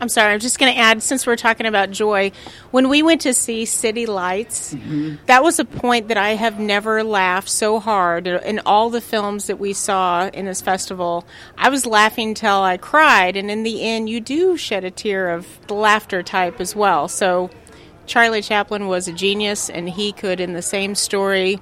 I'm 0.00 0.08
sorry 0.08 0.32
i'm 0.32 0.40
just 0.40 0.58
going 0.58 0.72
to 0.72 0.78
add 0.78 1.02
since 1.02 1.26
we're 1.26 1.36
talking 1.36 1.66
about 1.66 1.90
joy 1.90 2.30
when 2.70 2.88
we 2.88 3.02
went 3.02 3.20
to 3.20 3.32
see 3.32 3.64
city 3.64 4.06
lights 4.06 4.74
mm-hmm. 4.74 5.16
that 5.26 5.42
was 5.42 5.58
a 5.58 5.64
point 5.64 6.08
that 6.08 6.16
i 6.16 6.30
have 6.30 6.58
never 6.58 7.02
laughed 7.02 7.48
so 7.48 7.78
hard 7.78 8.26
in 8.26 8.60
all 8.66 8.90
the 8.90 9.00
films 9.00 9.46
that 9.46 9.58
we 9.58 9.72
saw 9.72 10.28
in 10.28 10.46
this 10.46 10.60
festival. 10.60 11.26
I 11.56 11.68
was 11.68 11.86
laughing 11.86 12.34
till 12.34 12.62
i 12.62 12.76
cried 12.76 13.36
and 13.36 13.50
in 13.50 13.62
the 13.62 13.82
end 13.82 14.08
you 14.08 14.20
do 14.20 14.56
shed 14.56 14.84
a 14.84 14.90
tear 14.90 15.30
of 15.30 15.46
the 15.66 15.74
laughter 15.74 16.22
type 16.22 16.60
as 16.60 16.74
well. 16.74 17.08
So 17.08 17.50
Charlie 18.08 18.42
Chaplin 18.42 18.88
was 18.88 19.06
a 19.06 19.12
genius, 19.12 19.68
and 19.68 19.88
he 19.88 20.12
could, 20.12 20.40
in 20.40 20.54
the 20.54 20.62
same 20.62 20.94
story, 20.94 21.60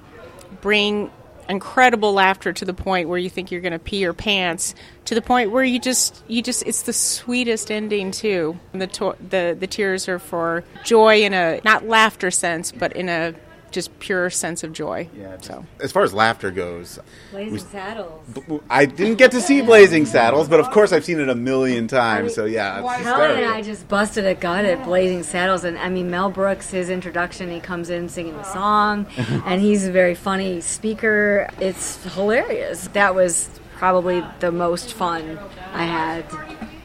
bring 0.61 1.11
incredible 1.49 2.13
laughter 2.13 2.53
to 2.53 2.65
the 2.65 2.73
point 2.73 3.09
where 3.09 3.17
you 3.17 3.29
think 3.29 3.51
you're 3.51 3.61
going 3.61 3.73
to 3.73 3.79
pee 3.79 3.97
your 3.97 4.13
pants, 4.13 4.75
to 5.05 5.15
the 5.15 5.21
point 5.21 5.51
where 5.51 5.63
you 5.63 5.79
just, 5.79 6.23
you 6.27 6.41
just, 6.41 6.63
it's 6.65 6.81
the 6.83 6.93
sweetest 6.93 7.71
ending 7.71 8.11
too. 8.11 8.59
And 8.73 8.81
the 8.81 8.87
to- 8.87 9.15
the 9.29 9.55
the 9.59 9.67
tears 9.67 10.07
are 10.07 10.19
for 10.19 10.63
joy 10.83 11.21
in 11.21 11.33
a 11.33 11.61
not 11.63 11.85
laughter 11.85 12.31
sense, 12.31 12.71
but 12.71 12.93
in 12.93 13.09
a 13.09 13.33
just 13.77 13.99
pure 13.99 14.27
sense 14.31 14.63
of 14.63 14.73
joy. 14.73 15.07
Yeah. 15.15 15.37
So 15.39 15.63
As 15.79 15.91
far 15.91 16.01
as 16.01 16.11
laughter 16.11 16.49
goes, 16.49 16.97
Blazing 17.29 17.59
Saddles. 17.59 18.23
I 18.71 18.87
didn't 18.87 19.19
get 19.19 19.29
to 19.31 19.41
see 19.41 19.61
Blazing 19.61 20.07
Saddles, 20.07 20.49
but 20.49 20.59
of 20.59 20.71
course 20.71 20.91
I've 20.91 21.05
seen 21.05 21.19
it 21.19 21.29
a 21.29 21.35
million 21.35 21.87
times. 21.87 22.33
So 22.33 22.45
yeah, 22.45 22.79
it's 22.79 23.03
Kelly 23.03 23.43
and. 23.43 23.53
I 23.53 23.61
just 23.61 23.87
busted 23.87 24.25
a 24.25 24.33
gut 24.33 24.65
at 24.65 24.83
Blazing 24.83 25.21
Saddles, 25.21 25.63
and 25.63 25.77
I 25.77 25.89
mean 25.89 26.09
Mel 26.09 26.31
Brooks, 26.31 26.71
his 26.71 26.89
introduction, 26.89 27.51
he 27.51 27.59
comes 27.59 27.91
in 27.91 28.09
singing 28.09 28.35
the 28.35 28.51
song, 28.51 29.05
and 29.45 29.61
he's 29.61 29.85
a 29.85 29.91
very 29.91 30.15
funny 30.15 30.59
speaker. 30.59 31.47
It's 31.59 32.03
hilarious. 32.15 32.87
That 32.93 33.13
was 33.13 33.47
probably 33.75 34.23
the 34.39 34.51
most 34.51 34.93
fun 34.93 35.37
I 35.71 35.83
had. 35.83 36.25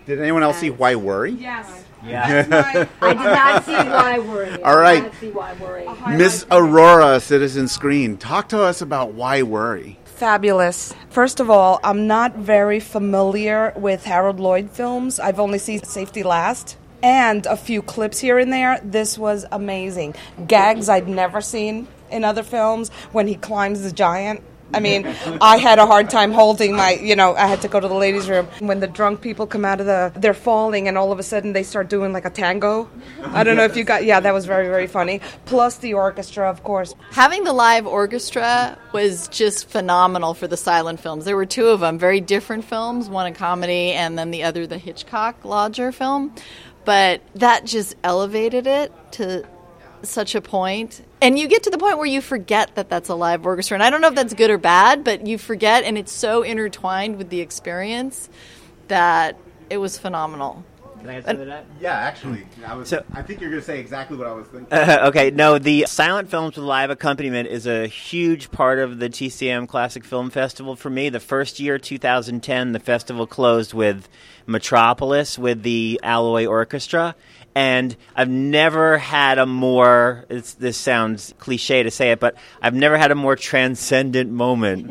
Did 0.05 0.21
anyone 0.21 0.43
else 0.43 0.59
see 0.59 0.69
Why 0.69 0.95
Worry? 0.97 1.33
I 2.05 2.43
did 2.43 2.51
not 3.17 3.65
see 3.65 3.73
why 3.73 4.19
worry. 4.19 4.63
All 4.63 4.77
right. 4.77 5.05
I 5.05 5.09
did 5.09 5.13
not 5.13 5.21
see 5.21 5.31
why 5.31 5.53
worry. 5.55 6.17
Miss 6.17 6.45
Aurora, 6.51 7.21
Citizen 7.21 7.69
Screen, 7.69 8.17
talk 8.17 8.49
to 8.49 8.61
us 8.61 8.81
about 8.81 9.13
Why 9.13 9.43
Worry. 9.43 9.99
Fabulous. 10.05 10.95
First 11.11 11.41
of 11.41 11.49
all, 11.49 11.81
I'm 11.85 12.07
not 12.07 12.37
very 12.37 12.81
familiar 12.81 13.73
with 13.77 14.05
Harold 14.05 14.41
Lloyd 14.41 14.71
films. 14.71 15.21
I've 15.21 15.41
only 15.41 15.59
seen 15.59 15.83
Safety 15.85 16.23
Last 16.23 16.77
and 17.03 17.47
a 17.47 17.57
few 17.57 17.83
clips 17.83 18.19
here 18.19 18.39
and 18.39 18.53
there. 18.53 18.81
This 18.83 19.19
was 19.19 19.45
amazing. 19.53 20.15
Gags 20.47 20.89
I'd 20.89 21.09
never 21.09 21.41
seen 21.41 21.89
in 22.11 22.25
other 22.25 22.43
films 22.43 22.91
when 23.11 23.27
he 23.27 23.35
climbs 23.35 23.83
the 23.83 23.93
giant. 23.93 24.43
I 24.75 24.81
mean, 24.81 25.07
I 25.41 25.59
had 25.59 25.79
a 25.79 25.87
hard 25.87 26.11
time 26.11 26.33
holding 26.33 26.77
my, 26.77 26.93
you 26.93 27.17
know, 27.17 27.35
I 27.35 27.47
had 27.47 27.63
to 27.63 27.69
go 27.69 27.81
to 27.81 27.89
the 27.89 27.95
ladies' 27.95 28.29
room. 28.29 28.47
When 28.61 28.81
the 28.81 28.87
drunk 28.87 29.21
people 29.21 29.47
come 29.47 29.65
out 29.65 29.81
of 29.81 29.87
the, 29.87 30.13
they're 30.17 30.35
falling 30.35 30.89
and 30.89 30.97
all 30.97 31.13
of 31.13 31.19
a 31.19 31.23
sudden 31.23 31.53
they 31.53 31.63
start 31.63 31.89
doing 31.89 32.13
like 32.13 32.25
a 32.25 32.31
tango. 32.31 32.91
I 33.23 33.45
don't 33.45 33.57
know 33.57 33.65
if 33.65 33.77
you 33.77 33.85
got, 33.85 34.05
yeah, 34.05 34.21
that 34.21 34.33
was 34.33 34.47
very, 34.47 34.69
very 34.69 34.87
funny. 34.87 35.21
Plus 35.45 35.79
the 35.79 35.95
orchestra, 35.95 36.49
of 36.49 36.63
course. 36.65 36.95
Having 37.11 37.45
the 37.45 37.53
live 37.53 37.87
orchestra 37.87 38.79
was 38.93 39.29
just 39.29 39.69
phenomenal 39.69 40.35
for 40.35 40.47
the 40.47 40.57
silent 40.57 41.01
films. 41.01 41.25
There 41.25 41.37
were 41.37 41.47
two 41.47 41.69
of 41.69 41.81
them, 41.81 41.99
very 41.99 42.21
different 42.21 42.65
films, 42.65 43.09
one 43.09 43.27
a 43.27 43.33
comedy 43.33 43.93
and 43.93 44.19
then 44.19 44.31
the 44.31 44.43
other 44.45 44.67
the 44.67 44.79
Hitchcock 44.79 45.45
Lodger 45.45 45.93
film. 45.93 46.35
But 46.85 47.23
that 47.35 47.65
just 47.65 47.95
elevated 48.03 48.67
it 48.67 48.93
to 49.13 49.47
such 50.03 50.35
a 50.35 50.41
point. 50.41 51.05
And 51.23 51.39
you 51.39 51.47
get 51.47 51.63
to 51.63 51.71
the 51.71 51.79
point 51.79 51.99
where 51.99 52.07
you 52.07 52.21
forget 52.21 52.75
that 52.75 52.89
that's 52.89 53.09
a 53.09 53.15
live 53.15 53.47
orchestra. 53.47 53.77
And 53.77 53.83
I 53.83 53.91
don't 53.91 54.01
know 54.01 54.09
if 54.09 54.17
that's 54.17 54.35
good 54.35 54.51
or 54.51 54.59
bad, 54.59 55.05
but 55.05 55.25
you 55.25 55.39
forget, 55.39 55.85
and 55.85 55.97
it's 55.97 56.11
so 56.11 56.43
intertwined 56.43 57.17
with 57.17 57.31
the 57.31 57.41
experience 57.41 58.29
that 58.89 59.39
it 59.71 59.77
was 59.77 59.97
phenomenal. 59.99 60.65
Can 60.99 61.11
I 61.11 61.15
answer 61.15 61.45
that? 61.45 61.65
Yeah, 61.81 61.95
actually, 61.95 62.47
I 62.65 62.75
was. 62.75 62.89
So- 62.89 63.05
I 63.13 63.23
think 63.23 63.41
you're 63.41 63.51
going 63.51 63.61
to 63.61 63.67
say 63.67 63.81
exactly 63.81 64.17
what 64.17 64.27
I 64.27 64.33
was 64.33 64.47
thinking. 64.47 64.73
Uh, 64.73 65.07
okay, 65.09 65.31
no, 65.31 65.59
the 65.59 65.85
silent 65.89 66.29
films 66.29 66.57
with 66.57 66.65
live 66.65 66.91
accompaniment 66.91 67.49
is 67.49 67.67
a 67.67 67.87
huge 67.87 68.51
part 68.53 68.79
of 68.79 68.99
the 69.01 69.09
TCM 69.09 69.69
Classic 69.69 70.05
Film 70.05 70.31
Festival 70.31 70.77
for 70.77 70.91
me. 70.91 71.09
The 71.09 71.19
first 71.21 71.59
year, 71.59 71.79
2010, 71.79 72.73
the 72.73 72.79
festival 72.79 73.27
closed 73.27 73.75
with 73.75 74.09
Metropolis 74.47 75.39
with 75.39 75.63
the 75.63 75.99
Alloy 76.05 76.47
Orchestra. 76.47 77.17
And 77.55 77.95
I've 78.17 78.31
never 78.31 78.97
had 78.97 79.39
a 79.39 79.45
more, 79.45 80.25
this 80.29 80.79
sounds 80.79 81.35
cliche 81.39 81.83
to 81.83 81.91
say 81.91 82.13
it, 82.13 82.19
but 82.19 82.35
I've 82.63 82.75
never 82.75 82.97
had 82.97 83.11
a 83.11 83.15
more 83.15 83.37
transcendent 83.37 84.31
moment 84.31 84.91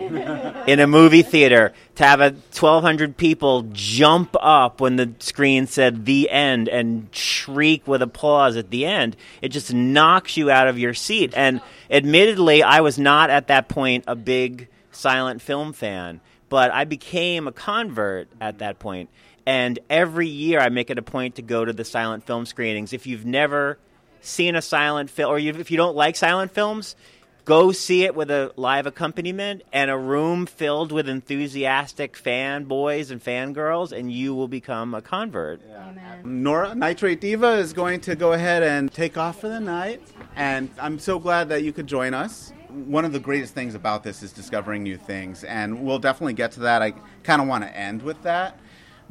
in 0.67 0.79
a 0.79 0.85
movie 0.85 1.23
theater 1.23 1.73
to 1.95 2.03
have 2.03 2.21
a 2.21 2.29
1,200 2.29 3.17
people 3.17 3.63
jump 3.71 4.35
up 4.39 4.79
when 4.79 4.95
the 4.95 5.11
screen 5.17 5.65
said 5.65 6.05
the 6.05 6.29
end 6.29 6.69
and 6.69 7.07
shriek 7.11 7.87
with 7.87 8.03
applause 8.03 8.55
at 8.55 8.69
the 8.69 8.85
end. 8.85 9.15
It 9.41 9.49
just 9.49 9.73
knocks 9.73 10.37
you 10.37 10.51
out 10.51 10.67
of 10.67 10.77
your 10.77 10.93
seat. 10.93 11.33
And 11.35 11.61
admittedly, 11.89 12.61
I 12.61 12.81
was 12.81 12.99
not 12.99 13.31
at 13.31 13.47
that 13.47 13.69
point 13.69 14.03
a 14.05 14.15
big 14.15 14.67
silent 14.91 15.41
film 15.41 15.73
fan, 15.73 16.21
but 16.47 16.69
I 16.71 16.85
became 16.85 17.47
a 17.47 17.51
convert 17.51 18.27
at 18.39 18.59
that 18.59 18.77
point. 18.77 19.09
And 19.45 19.79
every 19.89 20.27
year 20.27 20.59
I 20.59 20.69
make 20.69 20.89
it 20.89 20.97
a 20.97 21.01
point 21.01 21.35
to 21.35 21.41
go 21.41 21.65
to 21.65 21.73
the 21.73 21.85
silent 21.85 22.25
film 22.25 22.45
screenings. 22.45 22.93
If 22.93 23.07
you've 23.07 23.25
never 23.25 23.79
seen 24.21 24.55
a 24.55 24.61
silent 24.61 25.09
film, 25.09 25.31
or 25.31 25.39
you, 25.39 25.51
if 25.53 25.71
you 25.71 25.77
don't 25.77 25.95
like 25.95 26.15
silent 26.15 26.51
films, 26.51 26.95
go 27.43 27.71
see 27.71 28.03
it 28.03 28.15
with 28.15 28.29
a 28.29 28.53
live 28.55 28.85
accompaniment 28.85 29.63
and 29.73 29.89
a 29.89 29.97
room 29.97 30.45
filled 30.45 30.91
with 30.91 31.09
enthusiastic 31.09 32.15
fanboys 32.15 33.09
and 33.09 33.23
fangirls, 33.23 33.91
and 33.91 34.11
you 34.11 34.35
will 34.35 34.47
become 34.47 34.93
a 34.93 35.01
convert. 35.01 35.59
Nora, 36.23 36.75
Nitrate 36.75 37.19
Diva 37.19 37.53
is 37.53 37.73
going 37.73 37.99
to 38.01 38.15
go 38.15 38.33
ahead 38.33 38.61
and 38.61 38.93
take 38.93 39.17
off 39.17 39.41
for 39.41 39.49
the 39.49 39.59
night, 39.59 40.01
and 40.35 40.69
I'm 40.79 40.99
so 40.99 41.17
glad 41.17 41.49
that 41.49 41.63
you 41.63 41.73
could 41.73 41.87
join 41.87 42.13
us. 42.13 42.53
One 42.69 43.03
of 43.03 43.11
the 43.11 43.19
greatest 43.19 43.53
things 43.53 43.75
about 43.75 44.03
this 44.03 44.23
is 44.23 44.31
discovering 44.31 44.83
new 44.83 44.97
things, 44.97 45.43
and 45.43 45.83
we'll 45.83 45.99
definitely 45.99 46.33
get 46.33 46.51
to 46.53 46.59
that. 46.61 46.81
I 46.81 46.93
kind 47.23 47.41
of 47.41 47.47
want 47.47 47.63
to 47.63 47.75
end 47.75 48.03
with 48.03 48.21
that. 48.21 48.59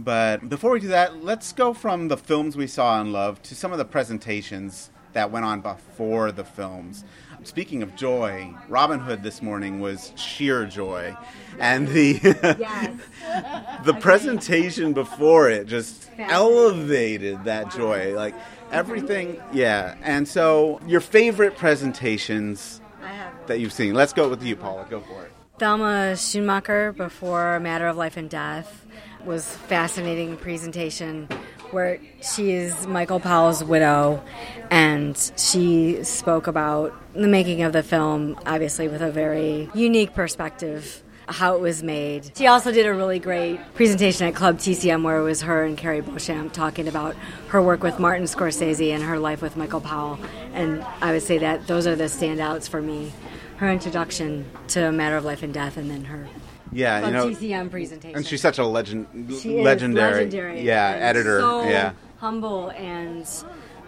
But 0.05 0.49
before 0.49 0.71
we 0.71 0.81
do 0.81 0.89
that, 0.89 1.23
let's 1.23 1.53
go 1.53 1.75
from 1.75 2.09
the 2.09 2.17
films 2.17 2.57
we 2.57 2.67
saw 2.67 3.01
and 3.01 3.13
loved 3.13 3.45
to 3.45 3.55
some 3.55 3.73
of 3.73 3.79
the 3.79 3.85
presentations 3.85 4.91
that 5.13 5.31
went 5.31 5.45
on 5.45 5.61
before 5.61 6.33
the 6.33 6.45
films. 6.45 7.05
Speaking 7.43 7.83
of 7.83 7.97
joy, 7.97 8.55
Robin 8.69 9.01
Hood 9.01 9.23
this 9.23 9.43
morning 9.43 9.81
was 9.81 10.13
sheer 10.15 10.67
joy, 10.67 11.17
and 11.59 11.89
the 11.89 12.13
the 13.85 13.95
presentation 14.01 14.93
before 14.93 15.49
it 15.51 15.67
just 15.67 16.11
elevated 16.19 17.45
that 17.45 17.71
joy, 17.73 18.15
like 18.15 18.35
everything. 18.71 19.41
Yeah, 19.53 19.97
and 20.03 20.29
so 20.29 20.81
your 20.87 21.01
favorite 21.01 21.57
presentations 21.57 22.81
that 23.47 23.59
you've 23.59 23.73
seen. 23.73 23.95
Let's 23.95 24.13
go 24.13 24.29
with 24.29 24.43
you, 24.43 24.55
Paula. 24.57 24.87
Go 24.89 25.01
for 25.01 25.25
it. 25.25 25.30
Thelma 25.61 26.15
Schoonmaker 26.15 26.97
before 26.97 27.61
Matter 27.61 27.87
of 27.87 27.99
Life 27.99 28.17
and 28.17 28.31
Death 28.31 28.87
was 29.27 29.47
fascinating 29.47 30.39
presentation 30.39 31.29
where 31.71 32.01
she 32.23 32.53
is 32.53 32.87
Michael 32.87 33.21
Powell's 33.21 33.63
widow 33.63 34.25
and 34.71 35.33
she 35.37 36.03
spoke 36.03 36.47
about 36.47 36.95
the 37.13 37.29
making 37.29 37.61
of 37.61 37.75
the 37.75 37.83
film 37.83 38.39
obviously 38.47 38.89
with 38.89 39.03
a 39.03 39.11
very 39.11 39.69
unique 39.75 40.15
perspective 40.15 41.03
how 41.29 41.55
it 41.55 41.61
was 41.61 41.83
made. 41.83 42.33
She 42.39 42.47
also 42.47 42.73
did 42.73 42.87
a 42.87 42.95
really 42.95 43.19
great 43.19 43.61
presentation 43.75 44.27
at 44.29 44.35
Club 44.35 44.57
TCM 44.57 45.03
where 45.03 45.19
it 45.19 45.25
was 45.25 45.43
her 45.43 45.63
and 45.63 45.77
Cari 45.77 46.01
Beauchamp 46.01 46.55
talking 46.55 46.89
about 46.89 47.15
her 47.49 47.61
work 47.61 47.83
with 47.83 47.99
Martin 47.99 48.25
Scorsese 48.25 48.95
and 48.95 49.03
her 49.03 49.19
life 49.19 49.43
with 49.43 49.59
Michael 49.59 49.83
Powell. 49.83 50.19
And 50.55 50.83
I 51.03 51.13
would 51.13 51.23
say 51.23 51.37
that 51.37 51.67
those 51.67 51.87
are 51.87 51.97
the 51.97 52.05
standouts 52.05 52.67
for 52.67 52.81
me. 52.81 53.13
Her 53.61 53.71
introduction 53.71 54.47
to 54.69 54.89
A 54.89 54.91
Matter 54.93 55.19
of 55.19 55.27
Life 55.27 55.43
and 55.43 55.53
Death 55.53 55.77
and 55.77 55.91
then 55.91 56.03
her 56.05 56.27
Yeah, 56.73 57.05
you 57.05 57.13
know, 57.13 57.29
TCM 57.29 57.71
presentation. 57.71 58.17
and 58.17 58.27
she's 58.27 58.41
such 58.41 58.57
a 58.57 58.65
legend, 58.65 59.07
She 59.39 59.61
legendary, 59.61 60.25
legendary 60.25 60.63
yeah, 60.63 60.97
editor, 60.99 61.41
so 61.41 61.65
yeah. 61.65 61.93
humble 62.17 62.71
and 62.71 63.27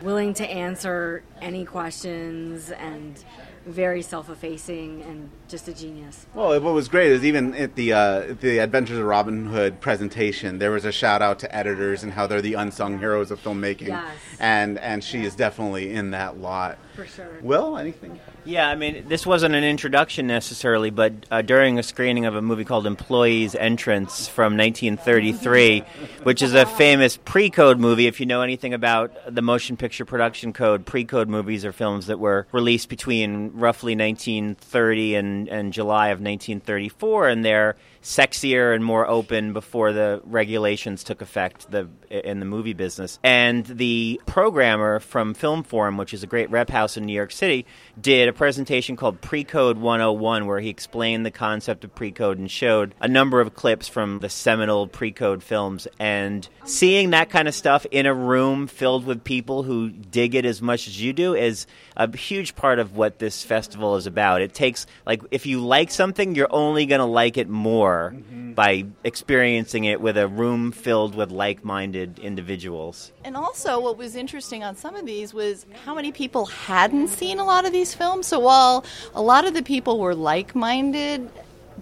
willing 0.03 0.35
to 0.35 0.45
answer 0.47 1.23
any 1.41 1.65
questions 1.65 2.71
and 2.71 3.25
very 3.65 4.03
self-effacing 4.03 5.05
and 5.05 5.31
just 5.53 5.69
a 5.69 5.75
genius. 5.75 6.27
Well, 6.35 6.59
what 6.61 6.73
was 6.73 6.89
great 6.89 7.13
is 7.13 7.25
even 7.25 7.55
at 7.55 7.77
the 7.77 7.93
uh, 7.93 8.35
the 8.41 8.59
Adventures 8.59 8.99
of 8.99 9.05
Robin 9.05 9.47
Hood 9.47 9.81
presentation, 9.81 10.59
there 10.59 10.71
was 10.71 10.85
a 10.85 10.91
shout 10.91 11.21
out 11.23 11.39
to 11.41 11.55
editors 11.55 12.03
and 12.03 12.11
how 12.13 12.27
they're 12.27 12.43
the 12.43 12.55
unsung 12.55 12.99
heroes 12.99 13.31
of 13.31 13.41
filmmaking, 13.41 13.89
Yes. 13.89 14.17
and 14.41 14.79
and 14.79 15.05
she 15.05 15.25
is 15.25 15.37
definitely 15.37 15.93
in 15.93 16.11
that 16.13 16.39
lot. 16.39 16.79
For 16.97 17.07
sure. 17.07 17.39
Will 17.43 17.79
anything? 17.79 18.19
Yeah, 18.45 18.69
I 18.69 18.75
mean, 18.75 19.07
this 19.09 19.25
wasn't 19.25 19.55
an 19.55 19.63
introduction 19.65 20.27
necessarily, 20.27 20.91
but 20.91 21.13
uh, 21.31 21.43
during 21.43 21.79
a 21.79 21.83
screening 21.83 22.27
of 22.27 22.35
a 22.35 22.43
movie 22.43 22.65
called 22.65 22.87
Employees 22.87 23.55
Entrance 23.55 24.27
from 24.27 24.57
1933, 24.57 25.81
which 26.25 26.43
is 26.43 26.53
a 26.55 26.67
famous 26.67 27.17
pre 27.19 27.51
code 27.51 27.79
movie. 27.79 28.07
If 28.09 28.21
you 28.21 28.27
know 28.27 28.43
anything 28.43 28.75
about 28.75 29.13
the 29.33 29.43
motion 29.43 29.77
picture 29.77 30.05
production 30.05 30.53
code, 30.53 30.85
pre 30.87 31.05
code 31.05 31.29
movies 31.29 31.65
are 31.65 31.73
films 31.73 32.07
that 32.09 32.19
were 32.19 32.47
released 32.53 32.89
between 32.89 33.53
roughly 33.55 33.95
1930 33.95 35.15
and, 35.15 35.42
and 35.49 35.73
July 35.73 36.09
of 36.09 36.19
1934, 36.21 37.29
and 37.29 37.45
they're 37.45 37.77
sexier 38.03 38.75
and 38.75 38.85
more 38.85 39.09
open 39.09 39.53
before 39.53 39.93
the 39.93 40.21
regulations 40.25 41.05
took 41.05 41.23
effect 41.23 41.71
the, 41.71 41.89
in 42.11 42.41
the 42.41 42.47
movie 42.47 42.73
business. 42.73 43.19
And 43.23 43.65
the 43.65 44.21
programmer 44.27 44.99
from 45.01 45.35
Film 45.35 45.63
Forum, 45.63 45.97
which 45.97 46.13
is 46.13 46.23
a 46.23 46.27
great 46.27 46.51
rep 46.51 46.69
house 46.69 46.97
in 46.97 47.05
New 47.07 47.13
York 47.13 47.33
City, 47.33 47.65
did 48.01 48.29
a 48.29 48.33
presentation 48.33 48.97
called 48.97 49.21
Precode 49.21 49.77
101 49.77 50.47
where 50.47 50.61
he 50.61 50.69
explained 50.69 51.25
the 51.25 51.31
concept 51.31 51.85
of 51.85 51.95
precode 51.95 52.39
and 52.39 52.51
showed 52.51 52.95
a 53.01 53.09
number 53.09 53.41
of 53.41 53.55
clips 53.55 53.89
from 53.89 54.19
the 54.19 54.29
seminal 54.29 54.89
precode 54.89 55.43
films. 55.43 55.87
And 55.99 56.49
seeing 56.65 57.11
that 57.11 57.31
kind 57.31 57.47
of 57.47 57.55
stuff 57.55 57.87
in 57.91 58.07
a 58.07 58.15
room 58.15 58.67
filled 58.67 59.07
with 59.07 59.23
people 59.23 59.63
who 59.63 59.91
dig 59.91 60.35
it 60.35 60.45
as 60.45 60.61
much 60.61 60.89
as 60.89 61.01
you 61.01 61.13
do 61.13 61.35
is 61.35 61.67
a 61.97 62.15
huge 62.17 62.57
part 62.57 62.79
of 62.81 62.97
what 62.97 63.19
this 63.21 63.45
festival 63.45 63.97
is 63.97 64.07
about. 64.07 64.43
It 64.43 64.55
takes, 64.55 64.87
like, 65.07 65.23
if 65.31 65.47
you 65.47 65.61
like 65.61 65.91
something, 65.91 66.35
you're 66.35 66.53
only 66.53 66.87
going 66.87 66.99
to 66.99 67.05
like 67.05 67.37
it 67.37 67.49
more 67.49 67.92
Mm-hmm. 67.93 68.53
by 68.53 68.85
experiencing 69.05 69.85
it 69.85 70.01
with 70.01 70.17
a 70.17 70.29
room 70.29 70.73
filled 70.73 71.15
with 71.15 71.31
like 71.31 71.65
minded 71.65 72.19
individuals. 72.19 73.13
And 73.25 73.37
also, 73.37 73.81
what 73.81 73.97
was 73.97 74.17
interesting 74.17 74.63
on 74.65 74.77
some 74.77 74.95
of 74.95 75.07
these 75.07 75.33
was 75.33 75.67
how 75.85 75.95
many 75.95 76.13
people 76.13 76.47
hadn't 76.47 77.09
seen 77.09 77.39
a 77.39 77.45
lot 77.45 77.65
of 77.67 77.73
these 77.73 77.95
films. 77.95 78.27
So 78.27 78.39
while 78.39 78.85
a 79.15 79.23
lot 79.23 79.47
of 79.47 79.55
the 79.55 79.63
people 79.63 79.99
were 79.99 80.15
like 80.15 80.55
minded, 80.55 81.31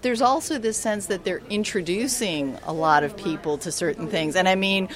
there's 0.01 0.21
also 0.21 0.57
this 0.57 0.77
sense 0.77 1.07
that 1.07 1.23
they're 1.23 1.41
introducing 1.49 2.57
a 2.65 2.73
lot 2.73 3.03
of 3.03 3.15
people 3.17 3.57
to 3.59 3.71
certain 3.71 4.07
things. 4.07 4.35
And 4.35 4.47
I 4.47 4.55
mean, 4.55 4.89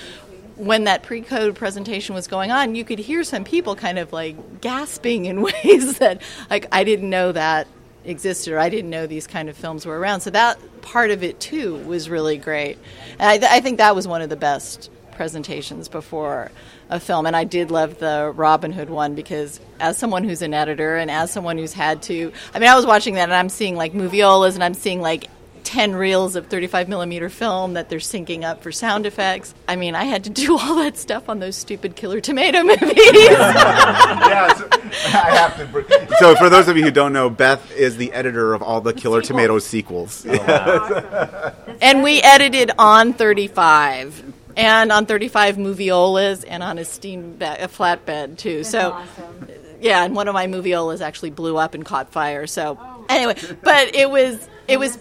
when 0.55 0.85
that 0.85 1.03
pre-code 1.03 1.55
presentation 1.55 2.15
was 2.15 2.27
going 2.27 2.51
on, 2.51 2.75
you 2.75 2.85
could 2.85 2.99
hear 2.99 3.23
some 3.23 3.43
people 3.43 3.75
kind 3.75 3.99
of 3.99 4.13
like 4.13 4.61
gasping 4.61 5.25
in 5.25 5.41
ways 5.63 5.99
that, 5.99 6.21
like, 6.49 6.67
I 6.71 6.83
didn't 6.83 7.09
know 7.09 7.31
that 7.31 7.67
existed 8.05 8.53
or 8.53 8.59
I 8.59 8.69
didn't 8.69 8.89
know 8.89 9.07
these 9.07 9.27
kind 9.27 9.49
of 9.49 9.57
films 9.57 9.85
were 9.85 9.97
around. 9.99 10.21
So 10.21 10.29
that 10.31 10.59
part 10.81 11.11
of 11.11 11.23
it 11.23 11.39
too 11.39 11.77
was 11.85 12.09
really 12.09 12.37
great. 12.37 12.77
And 13.19 13.29
I, 13.29 13.37
th- 13.37 13.51
I 13.51 13.59
think 13.59 13.77
that 13.79 13.95
was 13.95 14.07
one 14.07 14.21
of 14.21 14.29
the 14.29 14.35
best 14.35 14.89
presentations 15.11 15.87
before 15.87 16.51
a 16.89 16.99
film. 16.99 17.25
And 17.25 17.35
I 17.35 17.43
did 17.43 17.71
love 17.71 17.97
the 17.99 18.31
Robin 18.35 18.71
Hood 18.71 18.89
one 18.89 19.15
because 19.15 19.59
as 19.79 19.97
someone 19.97 20.23
who's 20.23 20.41
an 20.41 20.53
editor 20.53 20.97
and 20.97 21.09
as 21.09 21.31
someone 21.31 21.57
who's 21.57 21.73
had 21.73 22.01
to, 22.03 22.31
I 22.53 22.59
mean, 22.59 22.69
I 22.69 22.75
was 22.75 22.85
watching 22.85 23.15
that 23.15 23.23
and 23.23 23.33
I'm 23.33 23.49
seeing 23.49 23.75
like 23.75 23.93
moviolas 23.93 24.55
and 24.55 24.63
I'm 24.63 24.73
seeing 24.73 25.01
like 25.01 25.29
10 25.65 25.95
reels 25.95 26.35
of 26.35 26.47
35 26.47 26.87
millimeter 26.87 27.27
film 27.29 27.73
that 27.73 27.89
they're 27.89 27.99
syncing 27.99 28.43
up 28.43 28.61
for 28.63 28.71
sound 28.71 29.05
effects. 29.05 29.53
I 29.67 29.75
mean, 29.75 29.95
I 29.95 30.05
had 30.05 30.23
to 30.25 30.29
do 30.29 30.57
all 30.57 30.75
that 30.75 30.95
stuff 30.97 31.27
on 31.27 31.39
those 31.39 31.55
stupid 31.57 31.95
Killer 31.95 32.21
Tomato 32.21 32.63
movies. 32.63 32.79
yeah, 32.95 34.53
so, 34.53 34.67
I 34.71 35.35
have 35.35 35.57
to. 35.57 35.65
br- 35.65 35.81
So, 36.19 36.35
for 36.35 36.49
those 36.49 36.67
of 36.67 36.77
you 36.77 36.83
who 36.83 36.91
don't 36.91 37.11
know, 37.13 37.29
Beth 37.29 37.71
is 37.75 37.97
the 37.97 38.13
editor 38.13 38.53
of 38.53 38.61
all 38.61 38.79
the 38.81 38.93
Killer 38.93 39.21
Tomatoes 39.21 39.65
sequels. 39.65 40.25
and 41.81 42.03
we 42.03 42.21
edited 42.21 42.71
on 42.77 43.13
35 43.13 44.33
and 44.57 44.91
on 44.91 45.05
35 45.05 45.57
moviolas 45.57 46.45
and 46.47 46.63
on 46.63 46.77
a 46.77 46.85
steam 46.85 47.37
ba- 47.37 47.57
a 47.63 47.67
flatbed 47.67 48.37
too. 48.37 48.63
so 48.63 48.97
yeah, 49.81 50.03
and 50.05 50.15
one 50.15 50.27
of 50.27 50.33
my 50.33 50.47
moviolas 50.47 51.01
actually 51.01 51.31
blew 51.31 51.57
up 51.57 51.73
and 51.73 51.85
caught 51.85 52.11
fire. 52.11 52.47
So 52.47 52.79
anyway, 53.09 53.35
but 53.63 53.93
it 53.95 54.09
was 54.09 54.47
it 54.67 54.79
was 54.79 54.97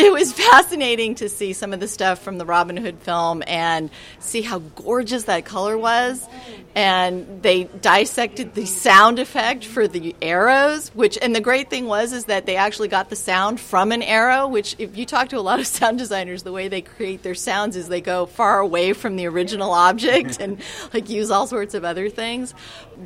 it 0.04 0.12
was 0.12 0.32
fascinating 0.32 1.14
to 1.16 1.28
see 1.28 1.52
some 1.52 1.74
of 1.74 1.80
the 1.80 1.86
stuff 1.86 2.22
from 2.22 2.38
the 2.38 2.46
Robin 2.46 2.76
Hood 2.76 3.00
film 3.00 3.42
and 3.46 3.90
see 4.18 4.40
how 4.40 4.60
gorgeous 4.60 5.24
that 5.24 5.44
color 5.44 5.76
was. 5.76 6.26
And 6.74 7.42
they 7.42 7.64
dissected 7.64 8.54
the 8.54 8.64
sound 8.64 9.18
effect 9.18 9.66
for 9.66 9.86
the 9.86 10.16
arrows, 10.22 10.88
which 10.94 11.18
and 11.20 11.36
the 11.36 11.40
great 11.40 11.68
thing 11.68 11.84
was 11.86 12.14
is 12.14 12.26
that 12.26 12.46
they 12.46 12.56
actually 12.56 12.88
got 12.88 13.10
the 13.10 13.16
sound 13.16 13.60
from 13.60 13.92
an 13.92 14.02
arrow. 14.02 14.48
Which, 14.48 14.74
if 14.78 14.96
you 14.96 15.04
talk 15.04 15.28
to 15.30 15.38
a 15.38 15.40
lot 15.40 15.60
of 15.60 15.66
sound 15.78 15.98
designers, 15.98 16.44
the 16.44 16.52
way 16.52 16.68
they 16.68 16.80
create 16.80 17.22
their 17.22 17.34
sounds 17.34 17.76
is 17.76 17.88
they 17.88 18.00
go 18.00 18.24
far 18.24 18.60
away 18.60 18.94
from 18.94 19.16
the 19.16 19.26
original 19.26 19.72
object 19.72 20.40
and 20.40 20.62
like 20.94 21.10
use 21.10 21.30
all 21.30 21.46
sorts 21.46 21.74
of 21.74 21.84
other 21.84 22.08
things. 22.08 22.54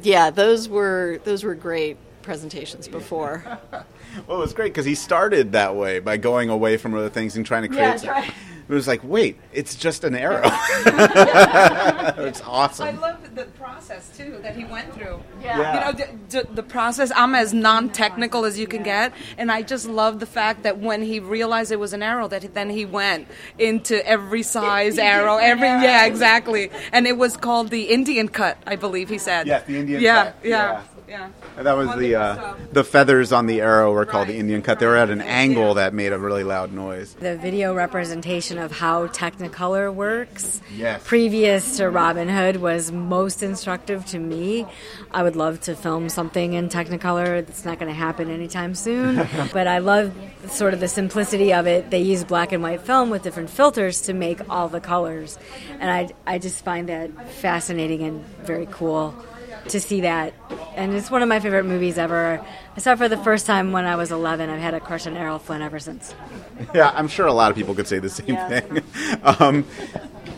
Yeah, 0.03 0.31
those 0.31 0.69
were 0.69 1.21
those 1.25 1.43
were 1.43 1.55
great 1.57 1.97
presentations 2.23 2.87
before. 2.87 3.59
Well, 4.27 4.39
it 4.39 4.41
was 4.41 4.55
great 4.55 4.73
because 4.73 4.87
he 4.87 4.95
started 4.95 5.53
that 5.53 5.77
way 5.77 5.99
by 5.99 6.17
going 6.17 6.49
away 6.49 6.77
from 6.77 6.95
other 6.95 7.09
things 7.09 7.37
and 7.37 7.45
trying 7.45 7.63
to 7.63 7.69
create. 7.69 7.81
Yeah, 7.81 7.91
that's 7.91 8.07
right. 8.07 8.35
It 8.67 8.73
was 8.73 8.89
like, 8.89 9.05
wait, 9.05 9.39
it's 9.53 9.75
just 9.75 10.05
an 10.05 10.15
arrow. 10.15 10.41
it's 12.27 12.41
awesome. 12.41 12.87
I 12.87 12.93
love 12.93 13.35
the 13.35 13.45
process 13.45 14.17
too 14.17 14.39
that 14.43 14.57
he 14.57 14.65
went 14.65 14.95
through. 14.95 15.23
Yeah. 15.43 15.59
Yeah. 15.59 15.75
You 15.75 15.81
know, 15.81 15.93
the, 15.93 16.45
the, 16.45 16.55
the 16.55 16.63
process. 16.63 17.13
I'm 17.15 17.35
as 17.35 17.53
non-technical 17.53 18.47
as 18.47 18.59
you 18.59 18.67
can 18.67 18.83
get, 18.83 19.13
and 19.37 19.53
I 19.53 19.61
just 19.61 19.87
love 19.87 20.19
the 20.19 20.27
fact 20.27 20.63
that 20.63 20.79
when 20.79 21.03
he 21.03 21.21
realized 21.21 21.73
it 21.73 21.79
was 21.79 21.93
an 21.93 22.03
arrow, 22.03 22.27
that 22.29 22.55
then 22.55 22.71
he 22.71 22.87
went 22.87 23.29
into 23.59 24.05
every 24.07 24.43
size 24.43 24.99
arrow, 24.99 25.37
every 25.37 25.67
yeah, 25.67 26.07
exactly. 26.07 26.71
And 26.91 27.07
it 27.07 27.19
was 27.19 27.37
called 27.37 27.69
the 27.69 27.91
Indian 27.91 28.29
cut, 28.29 28.57
I 28.67 28.77
believe 28.77 29.11
he 29.11 29.19
said. 29.19 29.47
Yes, 29.47 29.67
the 29.67 29.77
Indian 29.77 30.01
yeah, 30.01 30.25
cut, 30.25 30.37
Yeah, 30.43 30.49
yeah. 30.49 30.83
Yeah. 31.09 31.31
And 31.57 31.67
that 31.67 31.77
was 31.77 31.95
the 31.97 32.15
uh, 32.17 32.55
the 32.73 32.85
feathers 32.85 33.33
on 33.33 33.47
the 33.47 33.61
arrow 33.61 33.93
were 33.93 34.07
called 34.07 34.29
the 34.29 34.37
Indian 34.37 34.63
cut. 34.63 34.79
They 34.81 34.87
were 34.87 34.97
at 34.97 35.11
an 35.11 35.21
angle 35.21 35.75
that 35.75 35.93
made 35.95 36.13
a 36.13 36.19
really 36.19 36.45
loud 36.45 36.73
noise. 36.73 37.15
The 37.15 37.37
video 37.37 37.75
representation 37.75 38.59
of 38.59 38.73
how 38.73 39.07
Technicolor 39.09 39.93
works 39.93 40.61
Yes. 40.75 41.03
previous 41.05 41.77
to 41.77 41.89
Robin 41.91 42.29
Hood 42.29 42.57
was 42.57 42.91
most 42.91 43.43
instructive 43.43 44.05
to 44.07 44.19
me. 44.19 44.67
I 45.11 45.23
would 45.23 45.37
love 45.37 45.61
to 45.63 45.77
film 45.77 46.09
something 46.09 46.55
in 46.55 46.69
Technicolor. 46.69 47.39
It's 47.39 47.65
not 47.65 47.79
going 47.79 47.91
to 47.91 47.99
happen 47.99 48.31
anytime 48.31 48.75
soon, 48.75 49.17
but 49.53 49.67
I 49.67 49.79
love 49.79 50.13
sort 50.49 50.75
of 50.75 50.81
the 50.81 50.89
simplicity 50.89 51.53
of 51.53 51.67
it. 51.67 51.91
They 51.91 52.01
use 52.03 52.25
black 52.25 52.53
and 52.53 52.63
white 52.63 52.81
film 52.83 53.11
with 53.11 53.23
different 53.23 53.51
filters 53.51 54.01
to 54.03 54.13
make 54.15 54.41
all 54.51 54.69
the 54.69 54.81
colors, 54.81 55.39
and 55.81 55.91
I 55.91 56.09
I 56.27 56.39
just 56.39 56.65
find 56.65 56.89
that 56.89 57.11
fascinating 57.33 58.03
and 58.03 58.25
very 58.45 58.67
cool 58.71 59.15
to 59.69 59.81
see 59.81 60.03
that. 60.03 60.35
And 60.77 60.95
it's 60.95 61.11
one 61.11 61.23
of 61.23 61.29
my 61.29 61.41
favorite 61.41 61.65
movies 61.65 61.99
ever. 61.99 62.45
I 62.77 62.81
saw 62.81 62.93
it 62.93 62.99
for 62.99 63.09
the 63.09 63.17
first 63.19 63.47
time 63.47 63.73
when 63.73 63.85
I 63.85 63.97
was 63.97 64.11
11. 64.11 64.51
I've 64.51 64.61
had 64.61 64.75
a 64.75 64.81
crush 64.81 65.07
on 65.07 65.17
Errol 65.17 65.39
Flynn 65.39 65.63
ever 65.63 65.79
since. 65.79 66.15
Yeah, 66.73 66.93
I'm 66.95 67.09
sure 67.09 67.27
a 67.27 67.33
lot 67.33 67.51
of 67.51 67.57
people 67.57 67.75
could 67.75 67.89
say 67.89 67.99
the 67.99 68.09
same 68.09 68.29
Yeah. 68.29 68.49
thing. 68.61 68.83
um, 69.41 69.65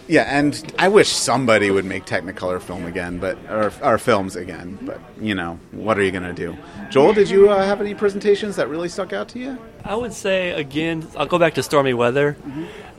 yeah, 0.09 0.23
and 0.23 0.75
I 0.79 0.89
wish 0.89 1.09
somebody 1.11 1.71
would 1.71 1.85
make 1.85 2.05
Technicolor 2.07 2.61
film 2.61 2.87
again, 2.87 3.19
but 3.19 3.37
or, 3.51 3.71
or 3.83 3.99
films 3.99 4.35
again. 4.35 4.79
But 4.83 4.99
you 5.21 5.35
know, 5.35 5.59
what 5.73 5.99
are 5.99 6.03
you 6.03 6.11
gonna 6.11 6.33
do? 6.33 6.57
Joel, 6.91 7.13
did 7.13 7.29
you 7.29 7.51
uh, 7.51 7.65
have 7.65 7.81
any 7.83 7.95
presentations 7.95 8.57
that 8.57 8.69
really 8.69 8.89
stuck 8.89 9.13
out 9.13 9.29
to 9.31 9.39
you? 9.39 9.59
I 9.85 9.95
would 9.95 10.13
say 10.15 10.51
again, 10.53 11.07
I'll 11.17 11.27
go 11.27 11.39
back 11.39 11.55
to 11.55 11.63
Stormy 11.63 11.93
Weather. 11.93 12.37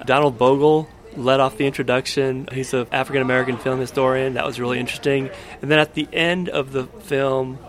Donald 0.05 0.37
Bogle 0.37 0.87
led 1.17 1.39
off 1.39 1.57
the 1.57 1.65
introduction. 1.65 2.47
He's 2.51 2.73
an 2.73 2.87
African 2.91 3.21
American 3.21 3.57
film 3.57 3.79
historian. 3.79 4.35
That 4.35 4.45
was 4.45 4.59
really 4.59 4.79
interesting. 4.79 5.29
And 5.61 5.71
then 5.71 5.79
at 5.79 5.93
the 5.93 6.07
end 6.13 6.49
of 6.49 6.71
the 6.71 6.85
film, 6.85 7.59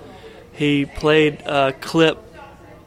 he 0.53 0.87
played 0.87 1.41
a 1.43 1.73
clip 1.73 2.23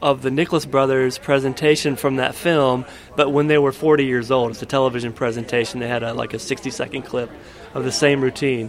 of 0.02 0.22
the 0.22 0.30
Nicholas 0.30 0.66
Brothers 0.66 1.16
presentation 1.16 1.94
from 1.94 2.16
that 2.16 2.34
film, 2.34 2.84
but 3.16 3.30
when 3.30 3.46
they 3.46 3.56
were 3.56 3.70
40 3.70 4.04
years 4.04 4.32
old. 4.32 4.50
It's 4.50 4.60
a 4.60 4.66
television 4.66 5.12
presentation. 5.12 5.78
They 5.78 5.88
had 5.88 6.02
a, 6.02 6.12
like 6.12 6.34
a 6.34 6.38
60 6.40 6.70
second 6.70 7.02
clip 7.02 7.30
of 7.72 7.84
the 7.84 7.92
same 7.92 8.20
routine. 8.20 8.68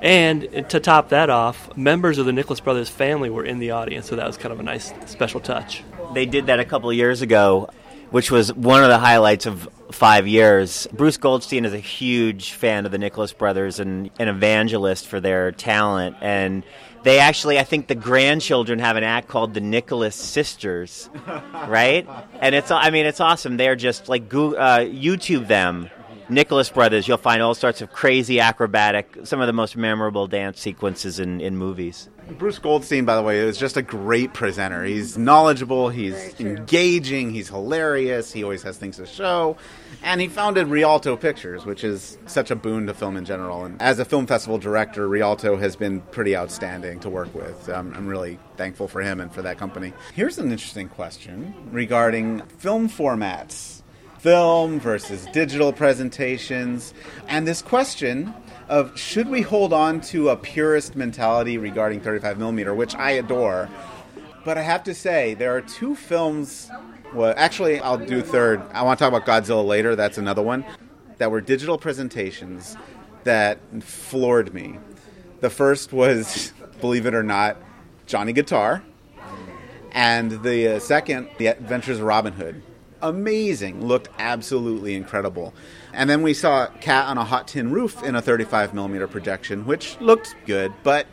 And 0.00 0.66
to 0.70 0.80
top 0.80 1.10
that 1.10 1.28
off, 1.28 1.76
members 1.76 2.16
of 2.16 2.24
the 2.24 2.32
Nicholas 2.32 2.60
Brothers 2.60 2.88
family 2.88 3.28
were 3.28 3.44
in 3.44 3.58
the 3.58 3.72
audience, 3.72 4.08
so 4.08 4.16
that 4.16 4.26
was 4.26 4.38
kind 4.38 4.52
of 4.52 4.58
a 4.58 4.62
nice 4.62 4.92
special 5.04 5.40
touch. 5.40 5.84
They 6.14 6.24
did 6.24 6.46
that 6.46 6.58
a 6.58 6.64
couple 6.64 6.90
years 6.92 7.20
ago, 7.20 7.68
which 8.10 8.30
was 8.30 8.52
one 8.54 8.82
of 8.82 8.88
the 8.88 8.98
highlights 8.98 9.44
of 9.44 9.68
five 9.92 10.26
years. 10.26 10.86
Bruce 10.92 11.16
Goldstein 11.16 11.64
is 11.64 11.72
a 11.72 11.78
huge 11.78 12.52
fan 12.52 12.86
of 12.86 12.92
the 12.92 12.98
Nicholas 12.98 13.32
Brothers 13.32 13.80
and 13.80 14.10
an 14.18 14.28
evangelist 14.28 15.06
for 15.06 15.20
their 15.20 15.52
talent. 15.52 16.16
And 16.20 16.64
they 17.02 17.18
actually, 17.18 17.58
I 17.58 17.64
think 17.64 17.86
the 17.86 17.94
grandchildren 17.94 18.78
have 18.78 18.96
an 18.96 19.04
act 19.04 19.28
called 19.28 19.54
the 19.54 19.60
Nicholas 19.60 20.14
Sisters, 20.14 21.08
right? 21.66 22.06
And 22.40 22.54
it's, 22.54 22.70
I 22.70 22.90
mean, 22.90 23.06
it's 23.06 23.20
awesome. 23.20 23.56
They're 23.56 23.76
just 23.76 24.08
like, 24.08 24.28
Goo- 24.28 24.56
uh, 24.56 24.80
YouTube 24.80 25.46
them. 25.46 25.90
Nicholas 26.28 26.70
Brothers, 26.70 27.08
you'll 27.08 27.16
find 27.16 27.42
all 27.42 27.54
sorts 27.54 27.82
of 27.82 27.90
crazy 27.90 28.38
acrobatic, 28.38 29.18
some 29.24 29.40
of 29.40 29.48
the 29.48 29.52
most 29.52 29.76
memorable 29.76 30.28
dance 30.28 30.60
sequences 30.60 31.18
in, 31.18 31.40
in 31.40 31.56
movies. 31.56 32.08
Bruce 32.38 32.58
Goldstein, 32.58 33.04
by 33.04 33.16
the 33.16 33.22
way, 33.22 33.38
is 33.38 33.58
just 33.58 33.76
a 33.76 33.82
great 33.82 34.32
presenter. 34.32 34.84
He's 34.84 35.18
knowledgeable, 35.18 35.88
he's 35.88 36.38
engaging, 36.40 37.30
he's 37.30 37.48
hilarious, 37.48 38.32
he 38.32 38.42
always 38.42 38.62
has 38.62 38.76
things 38.76 38.96
to 38.96 39.06
show. 39.06 39.56
And 40.02 40.20
he 40.20 40.28
founded 40.28 40.68
Rialto 40.68 41.16
Pictures, 41.16 41.66
which 41.66 41.84
is 41.84 42.18
such 42.26 42.50
a 42.50 42.56
boon 42.56 42.86
to 42.86 42.94
film 42.94 43.16
in 43.16 43.24
general. 43.24 43.64
And 43.64 43.80
as 43.82 43.98
a 43.98 44.04
film 44.04 44.26
festival 44.26 44.58
director, 44.58 45.08
Rialto 45.08 45.56
has 45.56 45.76
been 45.76 46.00
pretty 46.00 46.36
outstanding 46.36 47.00
to 47.00 47.10
work 47.10 47.34
with. 47.34 47.68
Um, 47.68 47.92
I'm 47.96 48.06
really 48.06 48.38
thankful 48.56 48.88
for 48.88 49.00
him 49.00 49.20
and 49.20 49.32
for 49.32 49.42
that 49.42 49.58
company. 49.58 49.92
Here's 50.14 50.38
an 50.38 50.50
interesting 50.52 50.88
question 50.88 51.54
regarding 51.70 52.40
film 52.58 52.88
formats 52.88 53.82
film 54.18 54.78
versus 54.78 55.26
digital 55.32 55.72
presentations, 55.72 56.92
and 57.26 57.48
this 57.48 57.62
question 57.62 58.34
of 58.70 58.96
should 58.96 59.28
we 59.28 59.42
hold 59.42 59.72
on 59.72 60.00
to 60.00 60.28
a 60.28 60.36
purist 60.36 60.94
mentality 60.94 61.58
regarding 61.58 62.00
35 62.00 62.38
millimeter, 62.38 62.72
which 62.72 62.94
I 62.94 63.10
adore. 63.10 63.68
But 64.44 64.56
I 64.56 64.62
have 64.62 64.84
to 64.84 64.94
say, 64.94 65.34
there 65.34 65.54
are 65.54 65.60
two 65.60 65.96
films. 65.96 66.70
Well, 67.12 67.34
actually, 67.36 67.80
I'll 67.80 67.98
do 67.98 68.22
third. 68.22 68.62
I 68.72 68.82
want 68.82 68.98
to 68.98 69.04
talk 69.04 69.12
about 69.12 69.26
Godzilla 69.26 69.66
later. 69.66 69.96
That's 69.96 70.18
another 70.18 70.40
one. 70.40 70.64
That 71.18 71.32
were 71.32 71.40
digital 71.40 71.78
presentations 71.78 72.76
that 73.24 73.58
floored 73.82 74.54
me. 74.54 74.78
The 75.40 75.50
first 75.50 75.92
was, 75.92 76.52
believe 76.80 77.06
it 77.06 77.14
or 77.14 77.24
not, 77.24 77.56
Johnny 78.06 78.32
Guitar. 78.32 78.84
And 79.90 80.42
the 80.44 80.76
uh, 80.76 80.78
second, 80.78 81.28
The 81.38 81.48
Adventures 81.48 81.98
of 81.98 82.04
Robin 82.04 82.32
Hood. 82.32 82.62
Amazing. 83.02 83.84
Looked 83.84 84.08
absolutely 84.20 84.94
incredible. 84.94 85.52
And 85.92 86.08
then 86.08 86.22
we 86.22 86.34
saw 86.34 86.66
Cat 86.80 87.06
on 87.06 87.18
a 87.18 87.24
Hot 87.24 87.48
Tin 87.48 87.70
Roof 87.72 88.02
in 88.02 88.14
a 88.14 88.22
35 88.22 88.74
millimeter 88.74 89.08
projection, 89.08 89.66
which 89.66 90.00
looked 90.00 90.34
good. 90.46 90.72
But 90.82 91.06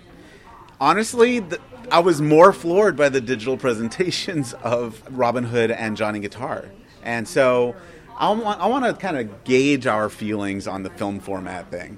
honestly, 0.80 1.40
the, 1.40 1.60
I 1.92 2.00
was 2.00 2.22
more 2.22 2.54
floored 2.54 2.96
by 2.96 3.10
the 3.10 3.22
digital 3.22 3.58
presentations 3.66 4.54
of 4.54 5.02
Robin 5.10 5.44
Hood 5.44 5.72
and 5.72 5.98
Johnny 5.98 6.20
Guitar. 6.20 6.66
And 7.04 7.28
so 7.28 7.76
I 8.18 8.30
want, 8.32 8.60
I 8.60 8.68
want 8.68 8.86
to 8.86 8.94
kind 8.94 9.18
of 9.18 9.44
gauge 9.44 9.88
our 9.88 10.10
feelings 10.10 10.68
on 10.68 10.84
the 10.84 10.90
film 10.90 11.20
format 11.20 11.72
thing. 11.72 11.98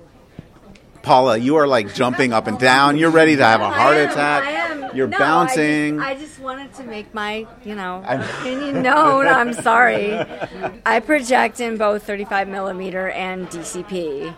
Paula, 1.01 1.37
you 1.37 1.55
are 1.57 1.67
like 1.67 1.93
jumping 1.93 2.33
up 2.33 2.47
and 2.47 2.59
down. 2.59 2.97
You're 2.97 3.09
ready 3.11 3.35
to 3.35 3.43
have 3.43 3.61
a 3.61 3.69
heart 3.69 3.95
I 3.95 3.99
am, 4.01 4.09
attack. 4.11 4.43
I 4.43 4.51
am. 4.51 4.95
You're 4.95 5.07
No, 5.07 5.17
bouncing. 5.19 5.99
I 5.99 6.13
just, 6.13 6.21
I 6.23 6.25
just 6.25 6.39
wanted 6.39 6.73
to 6.75 6.83
make 6.83 7.13
my, 7.13 7.45
you 7.63 7.75
know, 7.75 8.03
I'm- 8.05 8.21
opinion 8.21 8.81
known. 8.81 9.27
I'm 9.27 9.53
sorry. 9.53 10.19
I 10.85 10.99
project 10.99 11.59
in 11.59 11.77
both 11.77 12.03
35 12.03 12.47
millimeter 12.47 13.09
and 13.09 13.47
DCP, 13.49 14.33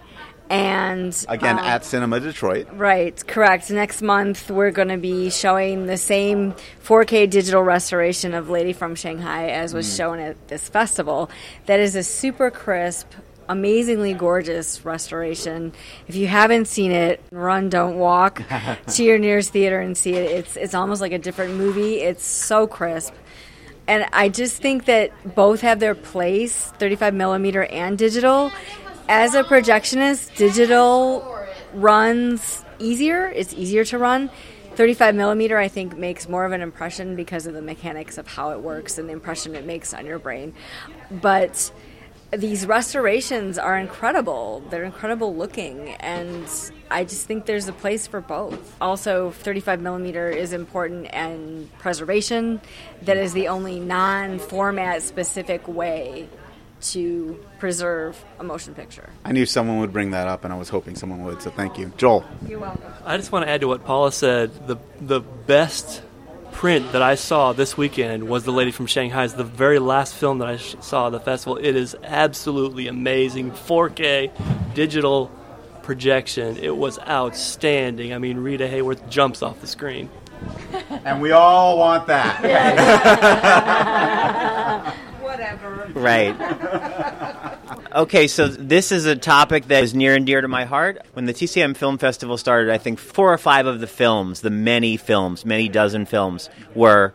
and 0.49 1.25
Again, 1.29 1.57
um, 1.57 1.63
at 1.65 1.85
Cinema 1.85 2.19
Detroit. 2.19 2.67
Right, 2.73 3.25
correct. 3.25 3.71
Next 3.71 4.01
month, 4.01 4.51
we're 4.51 4.71
going 4.71 4.89
to 4.89 4.97
be 4.97 5.29
showing 5.29 5.85
the 5.85 5.95
same 5.95 6.53
4K 6.83 7.29
digital 7.29 7.63
restoration 7.63 8.33
of 8.33 8.49
Lady 8.49 8.73
from 8.73 8.93
Shanghai 8.95 9.47
as 9.49 9.73
was 9.73 9.95
shown 9.95 10.19
at 10.19 10.49
this 10.49 10.67
festival. 10.67 11.29
That 11.67 11.79
is 11.79 11.95
a 11.95 12.03
super 12.03 12.51
crisp, 12.51 13.07
amazingly 13.51 14.13
gorgeous 14.13 14.85
restoration. 14.85 15.73
If 16.07 16.15
you 16.15 16.27
haven't 16.27 16.65
seen 16.65 16.91
it, 16.91 17.21
run, 17.31 17.69
don't 17.69 17.97
walk 17.97 18.41
to 18.87 19.03
your 19.03 19.19
nearest 19.19 19.51
theater 19.51 19.81
and 19.81 19.97
see 19.97 20.13
it. 20.13 20.31
It's, 20.31 20.55
it's 20.55 20.73
almost 20.73 21.01
like 21.01 21.11
a 21.11 21.19
different 21.19 21.55
movie. 21.55 21.99
It's 21.99 22.25
so 22.25 22.65
crisp. 22.65 23.13
And 23.87 24.05
I 24.13 24.29
just 24.29 24.61
think 24.61 24.85
that 24.85 25.11
both 25.35 25.61
have 25.61 25.81
their 25.81 25.95
place, 25.95 26.71
35 26.79 27.13
millimeter 27.13 27.65
and 27.65 27.97
digital. 27.97 28.51
As 29.09 29.35
a 29.35 29.43
projectionist, 29.43 30.37
digital 30.37 31.37
runs 31.73 32.63
easier. 32.79 33.27
It's 33.27 33.53
easier 33.53 33.83
to 33.85 33.97
run. 33.97 34.29
35 34.75 35.13
millimeter, 35.15 35.57
I 35.57 35.67
think, 35.67 35.97
makes 35.97 36.29
more 36.29 36.45
of 36.45 36.53
an 36.53 36.61
impression 36.61 37.17
because 37.17 37.45
of 37.47 37.53
the 37.53 37.61
mechanics 37.61 38.17
of 38.17 38.27
how 38.27 38.51
it 38.51 38.61
works 38.61 38.97
and 38.97 39.09
the 39.09 39.13
impression 39.13 39.55
it 39.55 39.65
makes 39.65 39.93
on 39.93 40.05
your 40.05 40.19
brain. 40.19 40.53
But 41.11 41.69
these 42.31 42.65
restorations 42.65 43.57
are 43.57 43.77
incredible. 43.77 44.63
They're 44.69 44.83
incredible 44.83 45.35
looking, 45.35 45.89
and 45.95 46.47
I 46.89 47.03
just 47.03 47.25
think 47.25 47.45
there's 47.45 47.67
a 47.67 47.73
place 47.73 48.07
for 48.07 48.21
both. 48.21 48.75
Also, 48.79 49.31
35 49.31 49.81
millimeter 49.81 50.29
is 50.29 50.53
important 50.53 51.07
and 51.13 51.71
preservation. 51.79 52.61
That 53.01 53.17
is 53.17 53.33
the 53.33 53.49
only 53.49 53.79
non-format 53.79 55.01
specific 55.01 55.67
way 55.67 56.29
to 56.81 57.39
preserve 57.59 58.23
a 58.39 58.43
motion 58.43 58.73
picture. 58.73 59.09
I 59.23 59.33
knew 59.33 59.45
someone 59.45 59.79
would 59.79 59.93
bring 59.93 60.11
that 60.11 60.27
up, 60.27 60.43
and 60.43 60.53
I 60.53 60.57
was 60.57 60.69
hoping 60.69 60.95
someone 60.95 61.23
would. 61.25 61.41
So 61.41 61.51
thank 61.51 61.77
you, 61.77 61.91
Joel. 61.97 62.25
You're 62.47 62.59
welcome. 62.59 62.93
I 63.05 63.17
just 63.17 63.31
want 63.31 63.45
to 63.45 63.51
add 63.51 63.61
to 63.61 63.67
what 63.67 63.85
Paula 63.85 64.11
said. 64.11 64.67
The 64.67 64.77
the 64.99 65.19
best 65.19 66.01
print 66.51 66.91
that 66.91 67.01
I 67.01 67.15
saw 67.15 67.53
this 67.53 67.75
weekend 67.77 68.27
was 68.27 68.43
The 68.43 68.51
Lady 68.51 68.71
from 68.71 68.85
Shanghai. 68.85 69.23
It's 69.23 69.33
the 69.33 69.43
very 69.43 69.79
last 69.79 70.13
film 70.13 70.37
that 70.39 70.47
I 70.47 70.57
sh- 70.57 70.75
saw 70.81 71.07
at 71.07 71.11
the 71.11 71.19
festival. 71.19 71.57
It 71.57 71.75
is 71.75 71.95
absolutely 72.03 72.87
amazing. 72.87 73.51
4K 73.51 74.31
digital 74.73 75.31
projection. 75.83 76.57
It 76.57 76.75
was 76.75 76.99
outstanding. 76.99 78.13
I 78.13 78.17
mean, 78.17 78.37
Rita 78.37 78.65
Hayworth 78.65 79.09
jumps 79.09 79.41
off 79.41 79.59
the 79.61 79.67
screen. 79.67 80.09
And 81.05 81.21
we 81.21 81.31
all 81.31 81.77
want 81.77 82.07
that. 82.07 82.41
Whatever. 85.31 85.89
Right. 85.93 86.35
Okay, 87.93 88.27
so 88.27 88.47
this 88.47 88.93
is 88.93 89.05
a 89.05 89.17
topic 89.17 89.67
that 89.67 89.83
is 89.83 89.93
near 89.93 90.15
and 90.15 90.25
dear 90.25 90.39
to 90.39 90.47
my 90.47 90.63
heart. 90.63 91.05
When 91.11 91.25
the 91.25 91.33
TCM 91.33 91.75
Film 91.75 91.97
Festival 91.97 92.37
started, 92.37 92.71
I 92.71 92.77
think 92.77 92.99
four 92.99 93.33
or 93.33 93.37
five 93.37 93.65
of 93.65 93.81
the 93.81 93.87
films, 93.87 94.39
the 94.39 94.49
many 94.49 94.95
films, 94.95 95.43
many 95.43 95.67
dozen 95.67 96.05
films, 96.05 96.49
were 96.73 97.13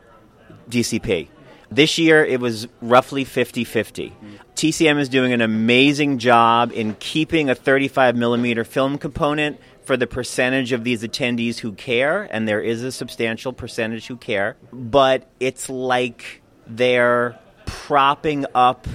DCP. 0.69 1.29
This 1.71 1.97
year, 1.97 2.23
it 2.23 2.41
was 2.41 2.69
roughly 2.83 3.25
50 3.25 3.65
50. 3.65 4.13
TCM 4.55 4.99
is 4.99 5.09
doing 5.09 5.33
an 5.33 5.41
amazing 5.41 6.19
job 6.19 6.73
in 6.73 6.95
keeping 7.01 7.49
a 7.49 7.55
35 7.55 8.15
millimeter 8.15 8.63
film 8.63 8.99
component 8.99 9.59
for 9.83 9.97
the 9.97 10.07
percentage 10.07 10.73
of 10.73 10.85
these 10.85 11.03
attendees 11.03 11.59
who 11.59 11.73
care, 11.73 12.29
and 12.31 12.47
there 12.47 12.61
is 12.61 12.83
a 12.83 12.93
substantial 12.93 13.55
percentage 13.55 14.09
who 14.09 14.17
care, 14.17 14.57
but 14.73 15.27
it's 15.41 15.71
like 15.71 16.43
they're 16.67 17.39
propping 17.67 18.47
up 18.55 18.87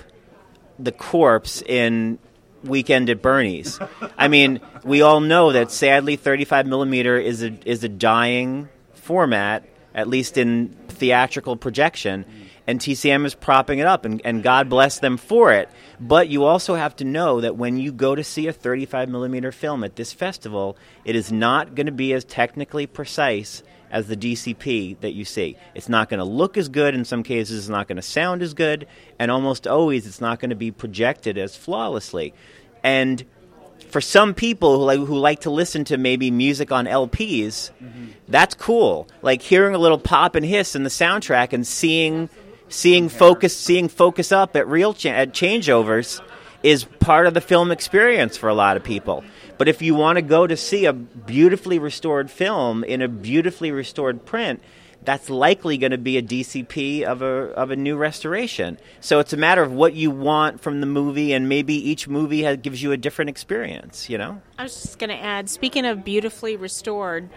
the 0.80 0.92
corpse 0.92 1.62
in 1.62 2.18
Weekend 2.64 3.10
at 3.10 3.22
Bernie's. 3.22 3.80
I 4.18 4.28
mean, 4.28 4.62
we 4.84 5.02
all 5.02 5.20
know 5.20 5.52
that 5.52 5.72
sadly, 5.72 6.16
35 6.16 6.66
millimeter 6.68 7.18
is 7.18 7.44
a 7.44 7.58
is 7.66 7.84
a 7.84 7.90
dying 7.90 8.70
format, 8.94 9.66
at 9.94 10.08
least 10.08 10.38
in 10.38 10.76
theatrical 10.90 11.58
projection, 11.58 12.26
and 12.68 12.80
TCM 12.80 13.26
is 13.26 13.34
propping 13.34 13.80
it 13.80 13.88
up, 13.88 14.06
and, 14.06 14.22
and 14.24 14.44
God 14.44 14.70
bless 14.70 15.00
them 15.00 15.18
for 15.18 15.52
it. 15.52 15.70
But 16.00 16.30
you 16.30 16.46
also 16.46 16.76
have 16.76 16.96
to 16.98 17.04
know 17.04 17.42
that 17.42 17.58
when 17.58 17.78
you 17.78 17.92
go 17.92 18.16
to 18.16 18.24
see 18.24 18.48
a 18.48 18.54
35 18.54 19.10
millimeter 19.10 19.52
film 19.52 19.84
at 19.84 19.96
this 19.96 20.14
festival, 20.14 20.78
it 21.04 21.16
is 21.16 21.32
not 21.32 21.76
going 21.76 21.88
to 21.88 21.92
be 21.92 22.14
as 22.14 22.24
technically 22.24 22.86
precise 22.86 23.64
as 23.92 24.08
the 24.08 24.18
DCP 24.18 25.00
that 25.02 25.12
you 25.12 25.26
see. 25.26 25.58
It's 25.76 25.90
not 25.90 26.10
going 26.10 26.20
to 26.20 26.24
look 26.26 26.58
as 26.58 26.70
good 26.70 26.96
in 26.96 27.06
some 27.06 27.24
cases, 27.24 27.60
it's 27.60 27.70
not 27.70 27.88
going 27.88 27.98
to 27.98 28.02
sound 28.02 28.42
as 28.42 28.54
good, 28.54 28.88
and 29.20 29.30
almost 29.30 29.68
always 29.68 30.08
it's 30.08 30.22
not 30.22 30.40
going 30.40 30.50
to 30.50 30.56
be 30.56 30.72
projected 30.72 31.38
as 31.38 31.56
flawlessly. 31.56 32.34
And 32.84 33.24
for 33.90 34.02
some 34.02 34.34
people 34.34 34.78
who 34.78 34.84
like, 34.86 35.00
who 35.00 35.18
like 35.18 35.42
to 35.42 35.50
listen 35.50 35.84
to 35.86 35.98
maybe 35.98 36.32
music 36.32 36.72
on 36.72 36.86
LPs, 36.86 37.72
mm-hmm. 37.84 38.08
that's 38.28 38.56
cool. 38.56 39.08
Like 39.22 39.42
hearing 39.42 39.76
a 39.76 39.78
little 39.78 40.00
pop 40.00 40.36
and 40.36 40.46
hiss 40.46 40.76
in 40.76 40.84
the 40.84 40.90
soundtrack 40.90 41.54
and 41.54 41.68
seeing 41.68 42.30
seeing 42.70 43.10
focus 43.10 43.56
seeing 43.56 43.90
focus 43.90 44.32
up 44.32 44.56
at 44.56 44.66
real 44.66 44.94
cha- 44.94 45.10
at 45.10 45.34
changeovers 45.34 46.22
is 46.64 46.86
part 46.86 47.28
of 47.28 47.34
the 47.34 47.42
film 47.42 47.70
experience 47.70 48.38
for 48.38 48.48
a 48.48 48.54
lot 48.54 48.78
of 48.78 48.84
people. 48.84 49.24
But 49.58 49.68
if 49.68 49.82
you 49.82 49.96
want 49.96 50.18
to 50.18 50.22
go 50.22 50.48
to 50.48 50.58
see 50.58 50.86
a 50.86 50.94
beautifully 50.94 51.80
restored 51.80 52.32
film 52.32 52.84
in 52.84 53.02
a 53.02 53.08
beautifully 53.08 53.72
restored 53.72 54.26
print, 54.26 54.62
that's 55.04 55.30
likely 55.30 55.78
going 55.78 55.92
to 55.92 55.98
be 55.98 56.18
a 56.18 56.22
DCP 56.22 57.04
of 57.04 57.22
a 57.22 57.26
of 57.26 57.72
a 57.72 57.76
new 57.76 57.98
restoration. 57.98 58.78
So 59.00 59.20
it's 59.20 59.34
a 59.34 59.38
matter 59.38 59.64
of 59.64 59.72
what 59.72 59.94
you 59.94 60.12
want 60.12 60.62
from 60.62 60.82
the 60.82 60.88
movie, 60.88 61.34
and 61.34 61.50
maybe 61.50 61.74
each 61.74 62.08
movie 62.08 62.44
has, 62.44 62.58
gives 62.58 62.82
you 62.82 62.92
a 62.92 62.98
different 62.98 63.30
experience. 63.30 64.10
You 64.10 64.18
know. 64.18 64.42
I 64.58 64.64
was 64.64 64.80
just 64.82 65.00
going 65.00 65.10
to 65.10 65.22
add, 65.22 65.50
speaking 65.50 65.86
of 65.86 66.04
beautifully 66.04 66.56
restored, 66.56 67.30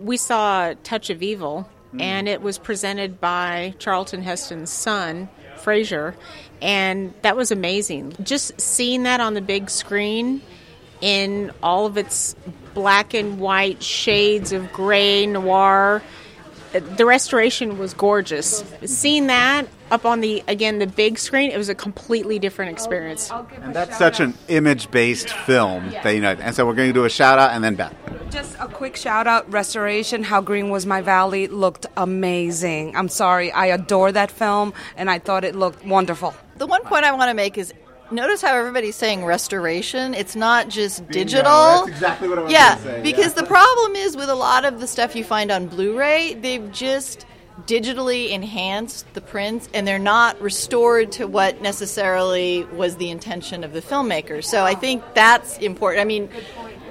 we 0.00 0.16
saw 0.16 0.74
Touch 0.82 1.10
of 1.10 1.22
Evil, 1.22 1.68
mm. 1.92 2.00
and 2.00 2.28
it 2.28 2.40
was 2.40 2.58
presented 2.58 3.20
by 3.20 3.74
Charlton 3.78 4.22
Heston's 4.22 4.70
son, 4.70 5.28
Fraser, 5.58 6.14
and 6.62 7.12
that 7.22 7.36
was 7.36 7.50
amazing. 7.50 8.14
Just 8.22 8.58
seeing 8.60 9.02
that 9.02 9.20
on 9.20 9.34
the 9.34 9.42
big 9.42 9.68
screen 9.68 10.40
in 11.04 11.52
all 11.62 11.84
of 11.84 11.98
its 11.98 12.34
black 12.72 13.12
and 13.12 13.38
white 13.38 13.82
shades 13.82 14.52
of 14.52 14.72
gray, 14.72 15.26
noir, 15.26 16.02
the 16.72 17.04
restoration 17.04 17.76
was 17.78 17.92
gorgeous. 17.92 18.64
Seeing 18.86 19.26
that 19.26 19.66
up 19.90 20.06
on 20.06 20.20
the 20.20 20.42
again 20.48 20.78
the 20.78 20.86
big 20.86 21.18
screen, 21.18 21.50
it 21.50 21.58
was 21.58 21.68
a 21.68 21.74
completely 21.74 22.38
different 22.38 22.72
experience. 22.72 23.30
And 23.60 23.74
that's 23.74 23.98
such 23.98 24.18
an 24.18 24.32
image-based 24.48 25.28
film 25.28 25.90
that 25.90 26.10
you 26.10 26.22
know. 26.22 26.32
And 26.40 26.56
so 26.56 26.64
we're 26.64 26.74
going 26.74 26.88
to 26.88 26.94
do 26.94 27.04
a 27.04 27.10
shout 27.10 27.38
out, 27.38 27.50
and 27.50 27.62
then 27.62 27.74
back. 27.74 27.92
Just 28.30 28.56
a 28.58 28.66
quick 28.66 28.96
shout 28.96 29.26
out 29.26 29.52
Restoration, 29.52 30.22
How 30.22 30.40
Green 30.40 30.70
Was 30.70 30.86
My 30.86 31.02
Valley 31.02 31.48
looked 31.48 31.84
amazing. 31.98 32.96
I'm 32.96 33.10
sorry, 33.10 33.52
I 33.52 33.66
adore 33.66 34.10
that 34.10 34.30
film 34.30 34.72
and 34.96 35.10
I 35.10 35.18
thought 35.20 35.44
it 35.44 35.54
looked 35.54 35.84
wonderful. 35.84 36.34
The 36.56 36.66
one 36.66 36.82
point 36.82 37.04
I 37.04 37.12
want 37.12 37.28
to 37.28 37.34
make 37.34 37.58
is 37.58 37.72
notice 38.14 38.40
how 38.40 38.56
everybody's 38.56 38.96
saying 38.96 39.24
restoration. 39.24 40.14
It's 40.14 40.36
not 40.36 40.68
just 40.68 41.06
digital. 41.08 41.44
that's 41.44 41.88
exactly 41.88 42.28
what 42.28 42.38
I 42.38 42.42
was 42.42 42.52
yeah, 42.52 42.76
gonna 42.76 42.82
say, 42.82 43.02
because 43.02 43.34
yeah. 43.34 43.42
the 43.42 43.46
problem 43.46 43.96
is 43.96 44.16
with 44.16 44.30
a 44.30 44.34
lot 44.34 44.64
of 44.64 44.80
the 44.80 44.86
stuff 44.86 45.14
you 45.14 45.24
find 45.24 45.50
on 45.50 45.66
Blu-ray, 45.66 46.34
they've 46.34 46.70
just 46.72 47.26
digitally 47.66 48.30
enhanced 48.30 49.12
the 49.14 49.20
prints 49.20 49.68
and 49.72 49.86
they're 49.86 49.98
not 49.98 50.40
restored 50.40 51.12
to 51.12 51.26
what 51.26 51.60
necessarily 51.62 52.64
was 52.72 52.96
the 52.96 53.10
intention 53.10 53.62
of 53.62 53.72
the 53.72 53.80
filmmaker. 53.80 54.42
So 54.42 54.64
I 54.64 54.74
think 54.74 55.02
that's 55.14 55.58
important. 55.58 56.00
I 56.00 56.04
mean, 56.04 56.28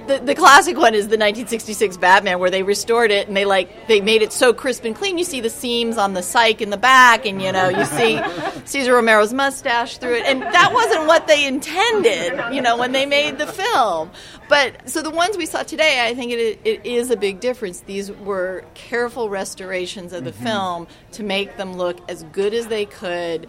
the, 0.06 0.18
the 0.18 0.34
classic 0.34 0.76
one 0.76 0.94
is 0.94 1.04
the 1.04 1.16
1966 1.16 1.96
Batman, 1.96 2.38
where 2.38 2.50
they 2.50 2.62
restored 2.62 3.10
it 3.10 3.28
and 3.28 3.36
they 3.36 3.44
like 3.44 3.88
they 3.88 4.00
made 4.00 4.22
it 4.22 4.32
so 4.32 4.52
crisp 4.52 4.84
and 4.84 4.94
clean. 4.94 5.18
You 5.18 5.24
see 5.24 5.40
the 5.40 5.50
seams 5.50 5.98
on 5.98 6.14
the 6.14 6.20
cyc 6.20 6.60
in 6.60 6.70
the 6.70 6.76
back, 6.76 7.26
and 7.26 7.40
you 7.40 7.52
know 7.52 7.68
you 7.68 7.84
see 7.84 8.20
Cesar 8.64 8.94
Romero's 8.94 9.32
mustache 9.32 9.98
through 9.98 10.14
it, 10.14 10.26
and 10.26 10.42
that 10.42 10.72
wasn't 10.72 11.06
what 11.06 11.26
they 11.26 11.46
intended. 11.46 12.54
You 12.54 12.62
know 12.62 12.76
when 12.76 12.92
they 12.92 13.06
made 13.06 13.38
the 13.38 13.46
film. 13.46 14.10
But 14.48 14.88
so 14.88 15.00
the 15.00 15.10
ones 15.10 15.36
we 15.36 15.46
saw 15.46 15.62
today, 15.62 16.06
I 16.06 16.14
think 16.14 16.32
it, 16.32 16.60
it 16.64 16.84
is 16.84 17.10
a 17.10 17.16
big 17.16 17.40
difference. 17.40 17.80
These 17.80 18.12
were 18.12 18.64
careful 18.74 19.30
restorations 19.30 20.12
of 20.12 20.24
the 20.24 20.32
mm-hmm. 20.32 20.44
film 20.44 20.86
to 21.12 21.22
make 21.22 21.56
them 21.56 21.74
look 21.76 21.98
as 22.10 22.24
good 22.24 22.52
as 22.52 22.66
they 22.66 22.84
could, 22.84 23.46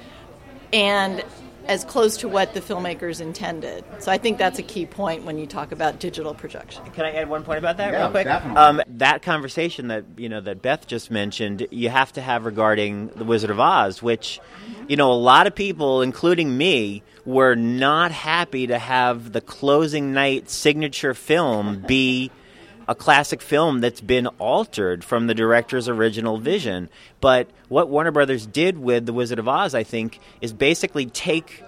and 0.71 1.23
as 1.67 1.83
close 1.83 2.17
to 2.17 2.27
what 2.27 2.53
the 2.53 2.61
filmmakers 2.61 3.21
intended. 3.21 3.83
So 3.99 4.11
I 4.11 4.17
think 4.17 4.37
that's 4.37 4.59
a 4.59 4.63
key 4.63 4.85
point 4.85 5.23
when 5.23 5.37
you 5.37 5.45
talk 5.45 5.71
about 5.71 5.99
digital 5.99 6.33
projection. 6.33 6.83
Can 6.91 7.05
I 7.05 7.11
add 7.11 7.29
one 7.29 7.43
point 7.43 7.59
about 7.59 7.77
that 7.77 7.91
Yeah, 7.91 8.01
real 8.01 8.11
quick? 8.11 8.25
definitely. 8.25 8.61
Um, 8.61 8.81
that 8.87 9.21
conversation 9.21 9.87
that 9.87 10.05
you 10.17 10.29
know 10.29 10.41
that 10.41 10.61
Beth 10.61 10.87
just 10.87 11.09
mentioned, 11.11 11.67
you 11.71 11.89
have 11.89 12.13
to 12.13 12.21
have 12.21 12.45
regarding 12.45 13.07
the 13.07 13.23
Wizard 13.23 13.49
of 13.49 13.59
Oz, 13.59 14.01
which 14.01 14.39
you 14.87 14.95
know 14.95 15.11
a 15.11 15.13
lot 15.13 15.47
of 15.47 15.55
people, 15.55 16.01
including 16.01 16.57
me, 16.57 17.03
were 17.25 17.55
not 17.55 18.11
happy 18.11 18.67
to 18.67 18.77
have 18.77 19.33
the 19.33 19.41
closing 19.41 20.13
night 20.13 20.49
signature 20.49 21.13
film 21.13 21.83
be 21.87 22.31
a 22.87 22.95
classic 22.95 23.41
film 23.41 23.81
that's 23.81 24.01
been 24.01 24.27
altered 24.39 25.03
from 25.03 25.27
the 25.27 25.33
director's 25.33 25.89
original 25.89 26.37
vision. 26.37 26.89
But 27.21 27.49
what 27.69 27.89
Warner 27.89 28.11
Brothers 28.11 28.45
did 28.45 28.77
with 28.77 29.05
The 29.05 29.13
Wizard 29.13 29.39
of 29.39 29.47
Oz, 29.47 29.73
I 29.73 29.83
think, 29.83 30.19
is 30.41 30.53
basically 30.53 31.07
take 31.07 31.63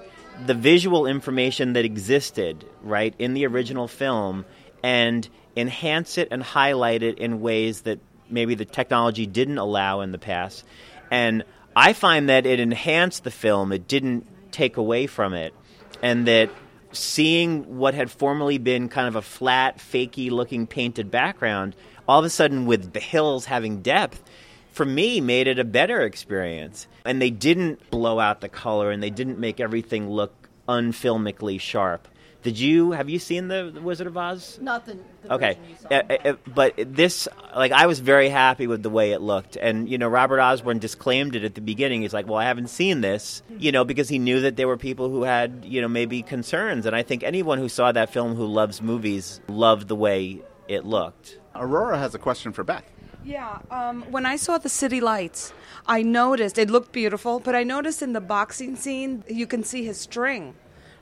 the 0.46 0.54
visual 0.54 1.08
information 1.08 1.74
that 1.74 1.86
existed, 1.86 2.66
right, 2.84 3.14
in 3.18 3.34
the 3.34 3.48
original 3.48 3.88
film 3.88 4.46
and 4.84 5.28
enhance 5.56 6.18
it 6.18 6.28
and 6.30 6.44
highlight 6.44 7.02
it 7.02 7.18
in 7.18 7.42
ways 7.42 7.82
that 7.82 8.00
maybe 8.30 8.56
the 8.56 8.66
technology 8.66 9.26
didn't 9.26 9.58
allow 9.58 10.02
in 10.02 10.12
the 10.12 10.20
past. 10.20 10.64
And 11.10 11.44
I 11.76 11.94
find 11.94 12.30
that 12.30 12.46
it 12.46 12.60
enhanced 12.60 13.24
the 13.24 13.32
film, 13.32 13.72
it 13.72 13.88
didn't 13.88 14.28
take 14.52 14.78
away 14.78 15.08
from 15.08 15.34
it. 15.34 15.54
And 16.02 16.28
that 16.28 16.52
seeing 16.92 17.78
what 17.78 17.94
had 17.94 18.12
formerly 18.12 18.58
been 18.58 18.90
kind 18.90 19.08
of 19.08 19.16
a 19.16 19.22
flat, 19.22 19.78
fakey 19.78 20.30
looking 20.32 20.68
painted 20.68 21.12
background, 21.12 21.76
all 22.08 22.20
of 22.20 22.26
a 22.26 22.30
sudden 22.30 22.66
with 22.66 22.94
the 22.94 23.00
hills 23.00 23.46
having 23.46 23.82
depth, 23.82 24.24
for 24.72 24.86
me 24.86 25.20
made 25.20 25.48
it 25.48 25.60
a 25.60 25.64
better 25.64 26.02
experience. 26.02 26.88
And 27.06 27.22
they 27.22 27.30
didn't 27.30 27.90
blow 27.90 28.20
out 28.20 28.42
the 28.42 28.50
color 28.50 28.92
and 28.92 29.02
they 29.02 29.10
didn't 29.10 29.40
make 29.40 29.60
everything 29.60 30.10
look 30.10 30.50
unfilmically 30.68 31.60
sharp. 31.60 32.08
Did 32.48 32.60
you 32.60 32.92
have 32.92 33.10
you 33.10 33.20
seen 33.20 33.50
the, 33.50 33.72
the 33.74 33.82
Wizard 33.82 34.08
of 34.08 34.16
Oz? 34.16 34.58
Not 34.62 34.86
the, 34.86 34.98
the 35.22 35.34
Okay, 35.34 35.58
you 35.70 35.76
saw. 35.76 35.90
Uh, 35.90 36.18
uh, 36.24 36.34
but 36.56 36.76
this, 36.78 37.28
like, 37.54 37.74
I 37.74 37.88
was 37.88 38.00
very 38.00 38.30
happy 38.30 38.68
with 38.68 38.84
the 38.84 38.90
way 38.90 39.12
it 39.12 39.20
looked, 39.20 39.58
and 39.58 39.90
you 39.90 39.98
know, 39.98 40.08
Robert 40.08 40.40
Osborne 40.40 40.80
disclaimed 40.80 41.36
it 41.36 41.44
at 41.44 41.56
the 41.56 41.62
beginning. 41.62 42.04
He's 42.04 42.14
like, 42.14 42.26
"Well, 42.26 42.38
I 42.38 42.46
haven't 42.46 42.70
seen 42.70 43.02
this," 43.02 43.44
you 43.50 43.74
know, 43.74 43.84
because 43.84 44.08
he 44.08 44.18
knew 44.18 44.40
that 44.40 44.56
there 44.56 44.66
were 44.66 44.78
people 44.78 45.10
who 45.10 45.24
had, 45.24 45.66
you 45.66 45.82
know, 45.82 45.90
maybe 45.90 46.22
concerns, 46.22 46.86
and 46.86 46.96
I 46.96 47.04
think 47.04 47.22
anyone 47.22 47.58
who 47.58 47.68
saw 47.68 47.92
that 47.92 48.14
film 48.14 48.36
who 48.36 48.46
loves 48.46 48.82
movies 48.82 49.42
loved 49.50 49.90
the 49.90 49.96
way 49.98 50.40
it 50.70 50.86
looked. 50.86 51.40
Aurora 51.54 52.00
has 52.00 52.16
a 52.16 52.20
question 52.20 52.54
for 52.54 52.64
Beth. 52.64 52.86
Yeah, 53.26 53.60
um, 53.70 54.04
when 54.04 54.26
I 54.26 54.38
saw 54.38 54.58
the 54.58 54.70
city 54.70 55.02
lights, 55.02 55.52
I 55.86 56.02
noticed 56.02 56.58
it 56.58 56.70
looked 56.70 56.94
beautiful, 56.94 57.42
but 57.42 57.56
I 57.56 57.64
noticed 57.64 58.02
in 58.02 58.14
the 58.14 58.22
boxing 58.22 58.78
scene 58.78 59.26
you 59.28 59.48
can 59.48 59.66
see 59.66 59.84
his 59.84 60.00
string 60.00 60.56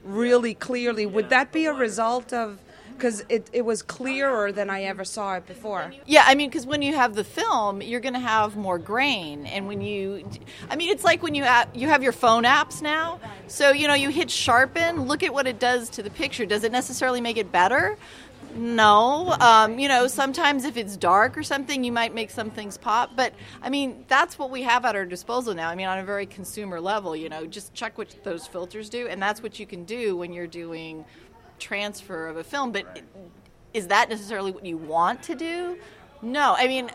really 0.06 0.54
clearly. 0.54 1.06
Would 1.06 1.30
that 1.30 1.52
be 1.52 1.66
a 1.66 1.74
result 1.74 2.32
of 2.32 2.60
because 2.96 3.26
it, 3.28 3.50
it 3.52 3.64
was 3.64 3.82
clearer 3.84 4.52
than 4.52 4.70
I 4.70 4.84
ever 4.84 5.04
saw 5.04 5.36
it 5.36 5.46
before? 5.46 5.94
Yeah, 6.06 6.24
I 6.26 6.36
mean, 6.36 6.50
because 6.50 6.66
when 6.66 6.82
you 6.82 6.96
have 6.96 7.14
the 7.14 7.24
film, 7.24 7.82
you're 7.82 8.00
going 8.00 8.14
to 8.14 8.20
have 8.20 8.56
more 8.56 8.80
grain, 8.80 9.46
and 9.46 9.68
when 9.68 9.82
you, 9.82 10.26
I 10.70 10.76
mean, 10.76 10.90
it's 10.90 11.04
like 11.04 11.22
when 11.22 11.36
you 11.36 11.44
have, 11.44 11.70
you 11.74 11.90
have 11.90 12.04
your 12.04 12.14
phone 12.14 12.44
apps 12.44 12.82
now. 12.82 13.20
So 13.48 13.72
you 13.72 13.88
know, 13.88 13.94
you 13.94 14.10
hit 14.10 14.32
sharpen. 14.32 15.04
Look 15.04 15.24
at 15.24 15.34
what 15.34 15.48
it 15.48 15.60
does 15.60 15.90
to 15.92 16.04
the 16.04 16.10
picture. 16.10 16.46
Does 16.46 16.64
it 16.64 16.72
necessarily 16.72 17.22
make 17.22 17.38
it 17.38 17.52
better? 17.52 17.98
No. 18.56 19.36
Um, 19.40 19.80
you 19.80 19.90
know, 19.90 20.08
sometimes 20.08 20.64
if 20.64 20.78
it's 20.78 20.96
dark 20.96 21.38
or 21.38 21.44
something, 21.44 21.84
you 21.84 21.92
might 21.92 22.16
make 22.16 22.30
some 22.30 22.50
things 22.50 22.78
pop. 22.78 23.16
But 23.16 23.34
I 23.62 23.70
mean, 23.70 24.06
that's 24.08 24.40
what 24.40 24.50
we 24.50 24.62
have 24.64 24.86
at 24.86 24.96
our 24.96 25.06
disposal 25.06 25.54
now. 25.54 25.70
I 25.70 25.76
mean, 25.76 25.88
on 25.88 26.00
a 26.00 26.06
very 26.06 26.26
consumer 26.26 26.80
level, 26.80 27.16
you 27.16 27.28
know, 27.28 27.46
just 27.46 27.74
check 27.74 27.98
what 27.98 28.16
those 28.24 28.48
filters 28.48 28.90
do, 28.90 29.08
and 29.08 29.22
that's 29.22 29.44
what 29.44 29.60
you 29.60 29.66
can 29.66 29.84
do 29.84 30.16
when 30.16 30.32
you're 30.32 30.48
doing 30.48 31.04
transfer 31.60 32.28
of 32.28 32.38
a 32.38 32.44
film. 32.44 32.72
But 32.72 33.02
is 33.74 33.88
that 33.88 34.10
necessarily 34.10 34.52
what 34.52 34.66
you 34.66 34.78
want 34.78 35.24
to 35.24 35.36
do? 35.36 35.78
No. 36.22 36.56
I 36.58 36.68
mean, 36.68 36.90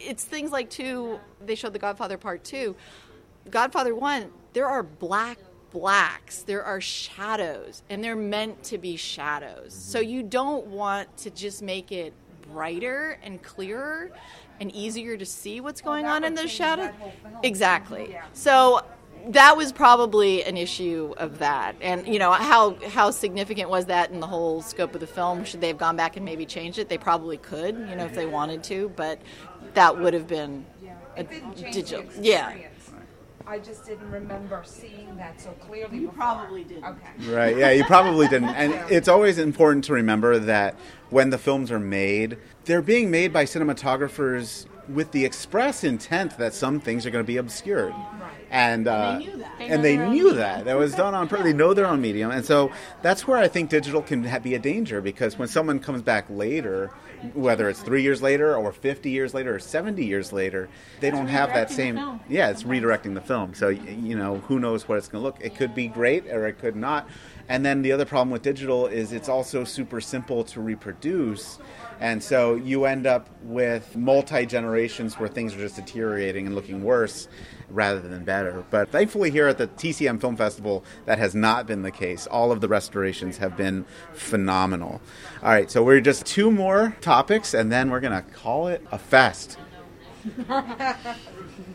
it's 0.00 0.24
things 0.24 0.50
like 0.50 0.70
two. 0.70 1.20
They 1.44 1.54
showed 1.54 1.74
The 1.74 1.78
Godfather 1.78 2.16
Part 2.16 2.42
Two. 2.42 2.74
Godfather 3.50 3.94
One. 3.94 4.30
There 4.54 4.66
are 4.66 4.82
black 4.82 5.38
blacks. 5.72 6.42
There 6.42 6.62
are 6.62 6.80
shadows, 6.80 7.82
and 7.90 8.02
they're 8.02 8.16
meant 8.16 8.62
to 8.64 8.78
be 8.78 8.96
shadows. 8.96 9.72
So 9.72 10.00
you 10.00 10.22
don't 10.22 10.66
want 10.66 11.16
to 11.18 11.30
just 11.30 11.62
make 11.62 11.90
it 11.92 12.12
brighter 12.52 13.18
and 13.22 13.42
clearer 13.42 14.10
and 14.60 14.70
easier 14.72 15.16
to 15.16 15.26
see 15.26 15.60
what's 15.60 15.80
going 15.80 16.06
on 16.06 16.24
in 16.24 16.34
those 16.34 16.50
shadows. 16.50 16.92
Exactly. 17.42 18.16
So 18.32 18.82
that 19.28 19.56
was 19.56 19.72
probably 19.72 20.44
an 20.44 20.56
issue 20.56 21.14
of 21.16 21.38
that. 21.38 21.76
And 21.80 22.06
you 22.06 22.18
know 22.18 22.32
how 22.32 22.76
how 22.88 23.10
significant 23.10 23.70
was 23.70 23.86
that 23.86 24.10
in 24.10 24.20
the 24.20 24.26
whole 24.26 24.62
scope 24.62 24.94
of 24.94 25.00
the 25.00 25.06
film? 25.06 25.44
Should 25.44 25.60
they 25.60 25.68
have 25.68 25.78
gone 25.78 25.96
back 25.96 26.16
and 26.16 26.24
maybe 26.24 26.44
changed 26.44 26.78
it? 26.78 26.88
They 26.88 26.98
probably 26.98 27.38
could 27.38 27.74
you 27.74 27.96
know 27.96 28.04
if 28.04 28.14
they 28.14 28.26
wanted 28.26 28.62
to 28.64 28.92
but 28.96 29.20
that 29.74 29.98
would 29.98 30.14
have 30.14 30.26
been 30.26 30.66
a 31.16 31.24
digital 31.24 32.04
yeah 32.20 32.54
I 33.46 33.58
just 33.58 33.84
didn't 33.86 34.10
remember 34.10 34.62
seeing 34.64 35.16
that 35.16 35.40
so 35.40 35.50
clearly. 35.52 35.98
You 35.98 36.08
probably 36.08 36.64
didn't. 36.64 36.84
Okay. 36.84 37.32
Right, 37.32 37.56
yeah, 37.56 37.70
you 37.70 37.84
probably 37.84 38.28
didn't. 38.28 38.48
And 38.62 38.74
it's 38.90 39.08
always 39.08 39.38
important 39.38 39.84
to 39.84 39.92
remember 39.92 40.38
that 40.38 40.76
when 41.10 41.30
the 41.30 41.38
films 41.38 41.70
are 41.70 41.80
made, 41.80 42.38
they're 42.64 42.82
being 42.82 43.10
made 43.10 43.32
by 43.32 43.44
cinematographers 43.44 44.66
with 44.88 45.10
the 45.12 45.24
express 45.24 45.84
intent 45.84 46.36
that 46.38 46.54
some 46.54 46.80
things 46.80 47.06
are 47.06 47.10
going 47.10 47.24
to 47.24 47.26
be 47.26 47.38
obscured. 47.38 47.94
And, 48.52 48.86
uh, 48.86 49.18
they 49.18 49.24
knew 49.24 49.36
that. 49.38 49.58
They 49.58 49.66
and 49.68 49.84
they 49.84 49.96
their 49.96 50.06
own 50.06 50.12
knew 50.12 50.32
that. 50.34 50.64
That 50.66 50.76
was 50.76 50.94
done 50.94 51.14
on 51.14 51.28
purpose. 51.28 51.44
They 51.44 51.52
know 51.54 51.72
their 51.74 51.86
own 51.86 52.00
medium. 52.00 52.30
And 52.30 52.44
so 52.44 52.70
that's 53.00 53.26
where 53.26 53.38
I 53.38 53.48
think 53.48 53.70
digital 53.70 54.02
can 54.02 54.24
ha- 54.24 54.38
be 54.38 54.54
a 54.54 54.58
danger 54.58 55.00
because 55.00 55.38
when 55.38 55.48
someone 55.48 55.78
comes 55.80 56.02
back 56.02 56.26
later, 56.28 56.90
whether 57.34 57.68
it's 57.68 57.80
three 57.80 58.02
years 58.02 58.20
later 58.20 58.54
or 58.54 58.72
50 58.72 59.08
years 59.10 59.32
later 59.32 59.54
or 59.54 59.58
70 59.58 60.04
years 60.04 60.32
later, 60.32 60.68
they 61.00 61.10
don't 61.10 61.28
have 61.28 61.50
that 61.50 61.70
same. 61.70 61.94
the 61.94 62.00
film. 62.02 62.20
Yeah, 62.28 62.50
it's 62.50 62.64
redirecting 62.64 63.14
the 63.14 63.20
film. 63.20 63.54
So, 63.54 63.68
you 63.68 64.16
know, 64.16 64.38
who 64.38 64.58
knows 64.58 64.88
what 64.88 64.98
it's 64.98 65.08
going 65.08 65.22
to 65.22 65.26
look. 65.26 65.38
It 65.40 65.56
could 65.56 65.74
be 65.74 65.88
great 65.88 66.26
or 66.26 66.46
it 66.46 66.58
could 66.58 66.76
not. 66.76 67.08
And 67.48 67.64
then 67.64 67.82
the 67.82 67.92
other 67.92 68.04
problem 68.04 68.30
with 68.30 68.42
digital 68.42 68.86
is 68.86 69.12
it's 69.12 69.28
also 69.28 69.64
super 69.64 70.00
simple 70.00 70.44
to 70.44 70.60
reproduce. 70.60 71.58
And 72.00 72.22
so 72.22 72.56
you 72.56 72.84
end 72.84 73.06
up 73.06 73.28
with 73.42 73.96
multi 73.96 74.46
generations 74.46 75.18
where 75.18 75.28
things 75.28 75.54
are 75.54 75.58
just 75.58 75.76
deteriorating 75.76 76.46
and 76.46 76.54
looking 76.54 76.82
worse 76.82 77.28
rather 77.68 78.00
than 78.00 78.24
better. 78.24 78.64
But 78.70 78.90
thankfully, 78.90 79.30
here 79.30 79.48
at 79.48 79.58
the 79.58 79.68
TCM 79.68 80.20
Film 80.20 80.36
Festival, 80.36 80.84
that 81.06 81.18
has 81.18 81.34
not 81.34 81.66
been 81.66 81.82
the 81.82 81.90
case. 81.90 82.26
All 82.26 82.52
of 82.52 82.60
the 82.60 82.68
restorations 82.68 83.38
have 83.38 83.56
been 83.56 83.84
phenomenal. 84.12 85.00
All 85.42 85.50
right, 85.50 85.70
so 85.70 85.82
we're 85.82 86.00
just 86.00 86.26
two 86.26 86.50
more 86.50 86.96
topics, 87.00 87.54
and 87.54 87.70
then 87.70 87.90
we're 87.90 88.00
going 88.00 88.12
to 88.20 88.30
call 88.30 88.68
it 88.68 88.84
a 88.90 88.98
fest. 88.98 89.58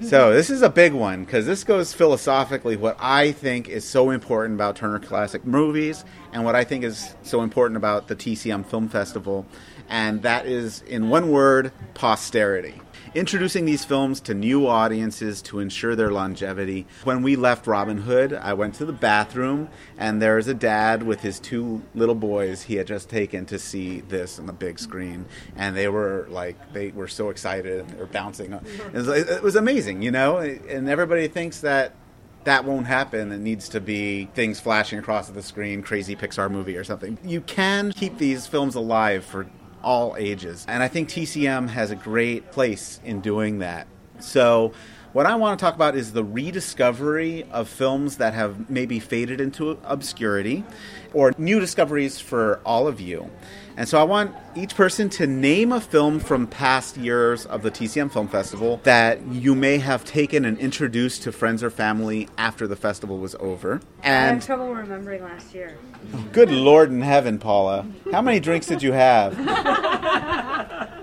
So 0.01 0.31
this 0.31 0.49
is 0.49 0.61
a 0.61 0.69
big 0.69 0.93
one 0.93 1.25
because 1.25 1.45
this 1.45 1.63
goes 1.63 1.91
philosophically 1.91 2.77
what 2.77 2.97
I 2.99 3.31
think 3.31 3.67
is 3.67 3.83
so 3.83 4.11
important 4.11 4.55
about 4.55 4.75
Turner 4.75 4.99
Classic 4.99 5.43
Movies 5.43 6.05
and 6.31 6.45
what 6.45 6.55
I 6.55 6.63
think 6.63 6.83
is 6.83 7.15
so 7.23 7.41
important 7.41 7.77
about 7.77 8.07
the 8.07 8.15
TCM 8.15 8.65
Film 8.65 8.89
Festival, 8.89 9.45
and 9.89 10.21
that 10.21 10.45
is, 10.45 10.81
in 10.83 11.09
one 11.09 11.31
word, 11.31 11.71
posterity. 11.95 12.79
Introducing 13.15 13.65
these 13.65 13.85
films 13.85 14.19
to 14.21 14.33
new 14.33 14.67
audiences 14.67 15.41
to 15.43 15.59
ensure 15.59 15.95
their 15.95 16.11
longevity. 16.11 16.85
When 17.03 17.23
we 17.23 17.35
left 17.35 17.67
Robin 17.67 17.97
Hood, 17.97 18.33
I 18.33 18.53
went 18.53 18.75
to 18.75 18.85
the 18.85 18.93
bathroom, 18.93 19.69
and 19.97 20.21
there's 20.21 20.47
a 20.47 20.53
dad 20.53 21.03
with 21.03 21.21
his 21.21 21.39
two 21.39 21.81
little 21.95 22.15
boys 22.15 22.63
he 22.63 22.75
had 22.75 22.87
just 22.87 23.09
taken 23.09 23.45
to 23.47 23.59
see 23.59 24.01
this 24.01 24.39
on 24.39 24.45
the 24.45 24.53
big 24.53 24.79
screen, 24.79 25.25
and 25.55 25.75
they 25.75 25.87
were 25.87 26.27
like, 26.29 26.73
they 26.73 26.89
were 26.91 27.07
so 27.07 27.29
excited 27.29 27.79
and 27.79 27.89
they 27.89 27.99
were 27.99 28.05
bouncing. 28.05 28.51
Mm-hmm. 28.51 28.95
It 28.95 29.05
was, 29.05 29.07
it 29.07 29.43
was 29.43 29.55
amazing, 29.55 30.01
you 30.01 30.11
know. 30.11 30.37
And 30.37 30.89
everybody 30.89 31.27
thinks 31.27 31.61
that 31.61 31.93
that 32.43 32.63
won't 32.65 32.87
happen. 32.87 33.31
It 33.31 33.39
needs 33.39 33.67
to 33.69 33.81
be 33.81 34.25
things 34.33 34.59
flashing 34.59 34.99
across 34.99 35.29
the 35.29 35.43
screen, 35.43 35.81
crazy 35.81 36.15
Pixar 36.15 36.49
movie 36.49 36.77
or 36.77 36.83
something. 36.83 37.17
You 37.23 37.41
can 37.41 37.91
keep 37.91 38.17
these 38.17 38.47
films 38.47 38.75
alive 38.75 39.25
for 39.25 39.47
all 39.88 40.17
ages. 40.19 40.65
And 40.67 40.83
I 40.83 40.89
think 40.89 41.07
TCM 41.07 41.69
has 41.69 41.91
a 41.91 41.95
great 41.95 42.51
place 42.51 42.99
in 43.05 43.21
doing 43.21 43.59
that. 43.59 43.88
So, 44.19 44.73
what 45.13 45.25
I 45.25 45.35
want 45.35 45.57
to 45.57 45.63
talk 45.63 45.75
about 45.75 45.95
is 45.95 46.11
the 46.11 46.25
rediscovery 46.25 47.45
of 47.51 47.69
films 47.69 48.17
that 48.17 48.33
have 48.33 48.69
maybe 48.69 48.99
faded 48.99 49.39
into 49.39 49.79
obscurity 49.85 50.65
or 51.13 51.31
new 51.38 51.61
discoveries 51.61 52.19
for 52.19 52.59
all 52.65 52.89
of 52.89 52.99
you. 52.99 53.31
And 53.78 53.88
so 53.88 53.99
I 53.99 54.03
want 54.03 54.36
each 54.55 54.75
person 54.75 55.07
to 55.11 55.28
name 55.28 55.71
a 55.71 55.80
film 55.80 56.19
from 56.19 56.47
past 56.47 56.97
years 56.97 57.45
of 57.45 57.61
the 57.61 57.69
TCM 57.69 58.11
Film 58.11 58.28
Festival 58.28 58.82
that 58.84 59.23
you 59.28 59.53
may 59.53 59.78
have 59.78 60.03
taken 60.03 60.45
and 60.45 60.57
introduced 60.57 61.21
to 61.23 61.32
friends 61.32 61.61
or 61.61 61.69
family 61.69 62.28
after 62.39 62.65
the 62.65 62.75
festival 62.75 63.19
was 63.19 63.36
over. 63.36 63.73
And 63.73 63.84
I 64.03 64.09
have 64.09 64.34
And 64.34 64.41
trouble 64.41 64.73
remembering 64.73 65.21
last 65.23 65.53
year. 65.53 65.78
good 66.32 66.49
Lord 66.51 66.89
in 66.89 67.01
heaven, 67.01 67.38
Paula, 67.38 67.86
how 68.11 68.23
many 68.23 68.39
drinks 68.39 68.65
did 68.65 68.82
you 68.82 68.93
have? 68.93 69.38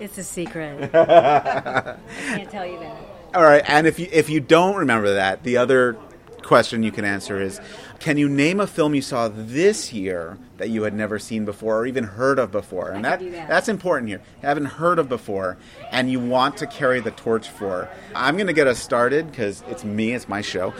It's 0.00 0.16
a 0.16 0.24
secret. 0.24 0.94
I 0.94 1.96
can't 2.24 2.50
tell 2.50 2.64
you 2.66 2.78
that. 2.78 2.96
All 3.34 3.42
right, 3.42 3.62
and 3.68 3.86
if 3.86 3.98
you 3.98 4.08
if 4.10 4.30
you 4.30 4.40
don't 4.40 4.76
remember 4.76 5.12
that, 5.12 5.42
the 5.42 5.58
other 5.58 5.98
question 6.42 6.82
you 6.82 6.90
can 6.90 7.04
answer 7.04 7.38
is 7.38 7.60
can 8.00 8.16
you 8.16 8.30
name 8.30 8.60
a 8.60 8.66
film 8.66 8.94
you 8.94 9.02
saw 9.02 9.28
this 9.28 9.92
year 9.92 10.38
that 10.56 10.70
you 10.70 10.82
had 10.84 10.94
never 10.94 11.18
seen 11.18 11.44
before 11.44 11.80
or 11.80 11.86
even 11.86 12.02
heard 12.02 12.38
of 12.38 12.50
before? 12.50 12.90
And 12.90 13.04
that, 13.04 13.20
that. 13.20 13.48
that's 13.48 13.68
important 13.68 14.08
here. 14.08 14.22
You 14.42 14.48
haven't 14.48 14.64
heard 14.64 14.98
of 14.98 15.08
before 15.08 15.58
and 15.92 16.10
you 16.10 16.18
want 16.18 16.56
to 16.56 16.66
carry 16.66 17.00
the 17.00 17.10
torch 17.10 17.48
for. 17.48 17.90
I'm 18.14 18.36
going 18.36 18.46
to 18.46 18.54
get 18.54 18.66
us 18.66 18.78
started 18.78 19.30
because 19.30 19.62
it's 19.68 19.84
me, 19.84 20.14
it's 20.14 20.28
my 20.28 20.40
show. 20.40 20.72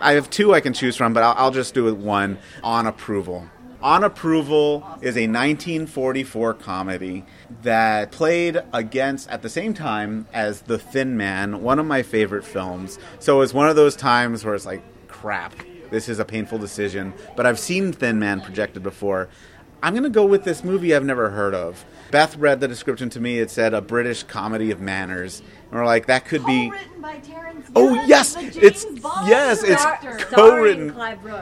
I 0.00 0.14
have 0.14 0.30
two 0.30 0.54
I 0.54 0.60
can 0.60 0.72
choose 0.72 0.96
from, 0.96 1.12
but 1.12 1.22
I'll, 1.22 1.34
I'll 1.36 1.50
just 1.50 1.74
do 1.74 1.94
one 1.94 2.38
on 2.64 2.86
approval. 2.86 3.46
On 3.82 4.02
Approval 4.02 4.78
is 5.02 5.16
a 5.16 5.28
1944 5.28 6.54
comedy 6.54 7.24
that 7.62 8.10
played 8.10 8.60
against, 8.72 9.28
at 9.28 9.42
the 9.42 9.50
same 9.50 9.74
time 9.74 10.26
as 10.32 10.62
The 10.62 10.78
Thin 10.78 11.16
Man, 11.16 11.62
one 11.62 11.78
of 11.78 11.86
my 11.86 12.02
favorite 12.02 12.44
films. 12.44 12.98
So 13.20 13.36
it 13.36 13.40
was 13.40 13.54
one 13.54 13.68
of 13.68 13.76
those 13.76 13.94
times 13.94 14.44
where 14.44 14.54
it's 14.54 14.66
like, 14.66 14.82
crap, 15.06 15.54
this 15.90 16.08
is 16.08 16.18
a 16.18 16.24
painful 16.24 16.58
decision. 16.58 17.12
But 17.36 17.46
I've 17.46 17.58
seen 17.58 17.92
Thin 17.92 18.18
Man 18.18 18.40
projected 18.40 18.82
before. 18.82 19.28
I'm 19.82 19.92
going 19.92 20.04
to 20.04 20.10
go 20.10 20.24
with 20.24 20.44
this 20.44 20.64
movie 20.64 20.94
I've 20.94 21.04
never 21.04 21.30
heard 21.30 21.54
of. 21.54 21.84
Beth 22.10 22.36
read 22.36 22.60
the 22.60 22.68
description 22.68 23.10
to 23.10 23.20
me. 23.20 23.38
It 23.38 23.50
said 23.50 23.74
a 23.74 23.80
British 23.80 24.22
comedy 24.22 24.70
of 24.70 24.80
manners. 24.80 25.42
And 25.70 25.72
we're 25.72 25.84
like, 25.84 26.06
that 26.06 26.24
could 26.24 26.44
be. 26.46 26.70
written 26.70 27.02
by 27.02 27.18
Terrence 27.18 27.70
Oh 27.74 27.94
yes, 28.06 28.36
it's 28.38 28.86
yes, 29.26 29.62
it's 29.62 29.84
co-written. 30.24 30.94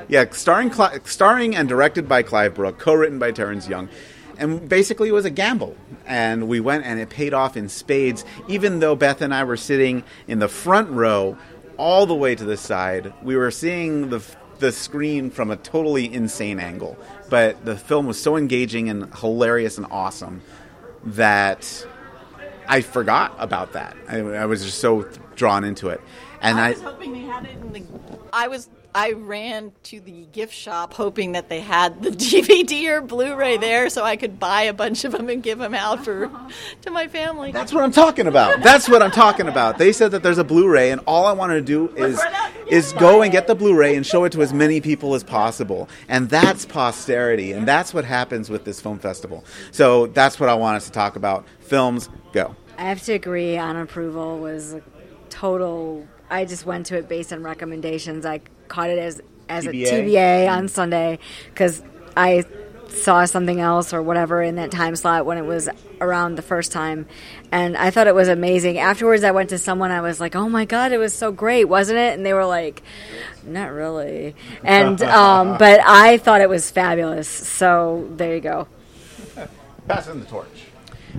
Yeah, 0.08 0.24
starring 0.30 0.70
Cli- 0.70 1.00
starring 1.04 1.54
and 1.54 1.68
directed 1.68 2.08
by 2.08 2.22
Clive 2.22 2.54
Brook, 2.54 2.78
co-written 2.78 3.18
by 3.18 3.30
Terrence 3.30 3.68
Young. 3.68 3.88
And 4.36 4.68
basically, 4.68 5.10
it 5.10 5.12
was 5.12 5.24
a 5.24 5.30
gamble, 5.30 5.76
and 6.06 6.48
we 6.48 6.58
went, 6.58 6.84
and 6.84 6.98
it 6.98 7.08
paid 7.08 7.32
off 7.32 7.56
in 7.56 7.68
spades. 7.68 8.24
Even 8.48 8.80
though 8.80 8.96
Beth 8.96 9.22
and 9.22 9.32
I 9.32 9.44
were 9.44 9.56
sitting 9.56 10.02
in 10.26 10.40
the 10.40 10.48
front 10.48 10.90
row, 10.90 11.38
all 11.78 12.06
the 12.06 12.14
way 12.14 12.34
to 12.34 12.44
the 12.44 12.56
side, 12.56 13.12
we 13.22 13.36
were 13.36 13.50
seeing 13.50 14.10
the 14.10 14.22
the 14.58 14.72
screen 14.72 15.30
from 15.30 15.50
a 15.50 15.56
totally 15.56 16.12
insane 16.12 16.60
angle. 16.60 16.96
But 17.28 17.64
the 17.64 17.76
film 17.76 18.06
was 18.06 18.20
so 18.20 18.36
engaging 18.36 18.88
and 18.88 19.12
hilarious 19.16 19.78
and 19.78 19.86
awesome 19.90 20.42
that 21.04 21.86
I 22.68 22.80
forgot 22.80 23.34
about 23.38 23.72
that. 23.72 23.96
I, 24.08 24.18
I 24.18 24.46
was 24.46 24.64
just 24.64 24.78
so 24.78 25.08
drawn 25.34 25.64
into 25.64 25.88
it, 25.88 26.00
and 26.40 26.58
I 26.58 26.68
I, 26.68 26.70
was 26.70 26.82
hoping 26.82 27.12
they 27.12 27.20
had 27.20 27.44
it 27.44 27.56
in 27.60 27.72
the. 27.72 27.82
I 28.32 28.48
was. 28.48 28.68
I 28.94 29.12
ran 29.12 29.72
to 29.84 30.00
the 30.00 30.26
gift 30.26 30.54
shop 30.54 30.94
hoping 30.94 31.32
that 31.32 31.48
they 31.48 31.58
had 31.58 32.00
the 32.00 32.10
DVD 32.10 32.90
or 32.90 33.00
Blu-ray 33.00 33.56
there, 33.56 33.90
so 33.90 34.04
I 34.04 34.14
could 34.14 34.38
buy 34.38 34.62
a 34.62 34.72
bunch 34.72 35.04
of 35.04 35.10
them 35.10 35.28
and 35.28 35.42
give 35.42 35.58
them 35.58 35.74
out 35.74 36.04
for 36.04 36.30
to 36.82 36.90
my 36.90 37.08
family. 37.08 37.50
That's 37.50 37.72
what 37.72 37.82
I'm 37.82 37.90
talking 37.90 38.28
about. 38.28 38.62
That's 38.62 38.88
what 38.88 39.02
I'm 39.02 39.10
talking 39.10 39.48
about. 39.48 39.78
They 39.78 39.92
said 39.92 40.12
that 40.12 40.22
there's 40.22 40.38
a 40.38 40.44
Blu-ray, 40.44 40.92
and 40.92 41.00
all 41.08 41.26
I 41.26 41.32
wanted 41.32 41.54
to 41.54 41.62
do 41.62 41.88
is 41.96 42.20
is 42.68 42.92
go 42.94 43.22
and 43.22 43.32
get 43.32 43.46
the 43.48 43.54
Blu-ray 43.54 43.96
and 43.96 44.06
show 44.06 44.24
it 44.24 44.32
to 44.32 44.42
as 44.42 44.52
many 44.52 44.80
people 44.80 45.14
as 45.14 45.24
possible. 45.24 45.88
And 46.08 46.28
that's 46.28 46.64
posterity, 46.64 47.52
and 47.52 47.66
that's 47.66 47.92
what 47.92 48.04
happens 48.04 48.48
with 48.48 48.64
this 48.64 48.80
film 48.80 49.00
festival. 49.00 49.44
So 49.72 50.06
that's 50.06 50.38
what 50.38 50.48
I 50.48 50.54
want 50.54 50.76
us 50.76 50.86
to 50.86 50.92
talk 50.92 51.16
about. 51.16 51.46
Films, 51.60 52.08
go. 52.32 52.54
I 52.78 52.82
have 52.82 53.02
to 53.02 53.12
agree 53.12 53.56
on 53.58 53.76
approval 53.76 54.38
was 54.38 54.74
a 54.74 54.82
total. 55.30 56.06
I 56.30 56.44
just 56.44 56.64
went 56.64 56.86
to 56.86 56.96
it 56.96 57.08
based 57.08 57.32
on 57.32 57.42
recommendations. 57.42 58.24
I 58.24 58.40
caught 58.68 58.90
it 58.90 58.98
as 58.98 59.20
as 59.48 59.64
TBA? 59.66 59.86
a 59.86 59.92
TBA 59.92 60.50
on 60.50 60.68
Sunday 60.68 61.18
because 61.48 61.82
I 62.16 62.44
saw 62.88 63.24
something 63.24 63.60
else 63.60 63.92
or 63.92 64.02
whatever 64.02 64.42
in 64.42 64.56
that 64.56 64.70
time 64.70 64.94
slot 64.96 65.26
when 65.26 65.36
it 65.36 65.44
was 65.44 65.68
around 66.00 66.36
the 66.36 66.42
first 66.42 66.72
time, 66.72 67.06
and 67.50 67.76
I 67.76 67.90
thought 67.90 68.06
it 68.06 68.14
was 68.14 68.28
amazing. 68.28 68.78
Afterwards, 68.78 69.24
I 69.24 69.32
went 69.32 69.50
to 69.50 69.58
someone. 69.58 69.90
I 69.90 70.00
was 70.00 70.20
like, 70.20 70.36
"Oh 70.36 70.48
my 70.48 70.64
god, 70.64 70.92
it 70.92 70.98
was 70.98 71.12
so 71.12 71.32
great, 71.32 71.64
wasn't 71.64 71.98
it?" 71.98 72.14
And 72.14 72.24
they 72.24 72.32
were 72.32 72.46
like, 72.46 72.82
"Not 73.44 73.72
really," 73.72 74.34
and 74.62 75.00
um, 75.02 75.58
but 75.58 75.80
I 75.84 76.18
thought 76.18 76.40
it 76.40 76.48
was 76.48 76.70
fabulous. 76.70 77.28
So 77.28 78.08
there 78.16 78.34
you 78.34 78.40
go. 78.40 78.68
Passing 79.88 80.20
the 80.20 80.26
torch. 80.26 80.46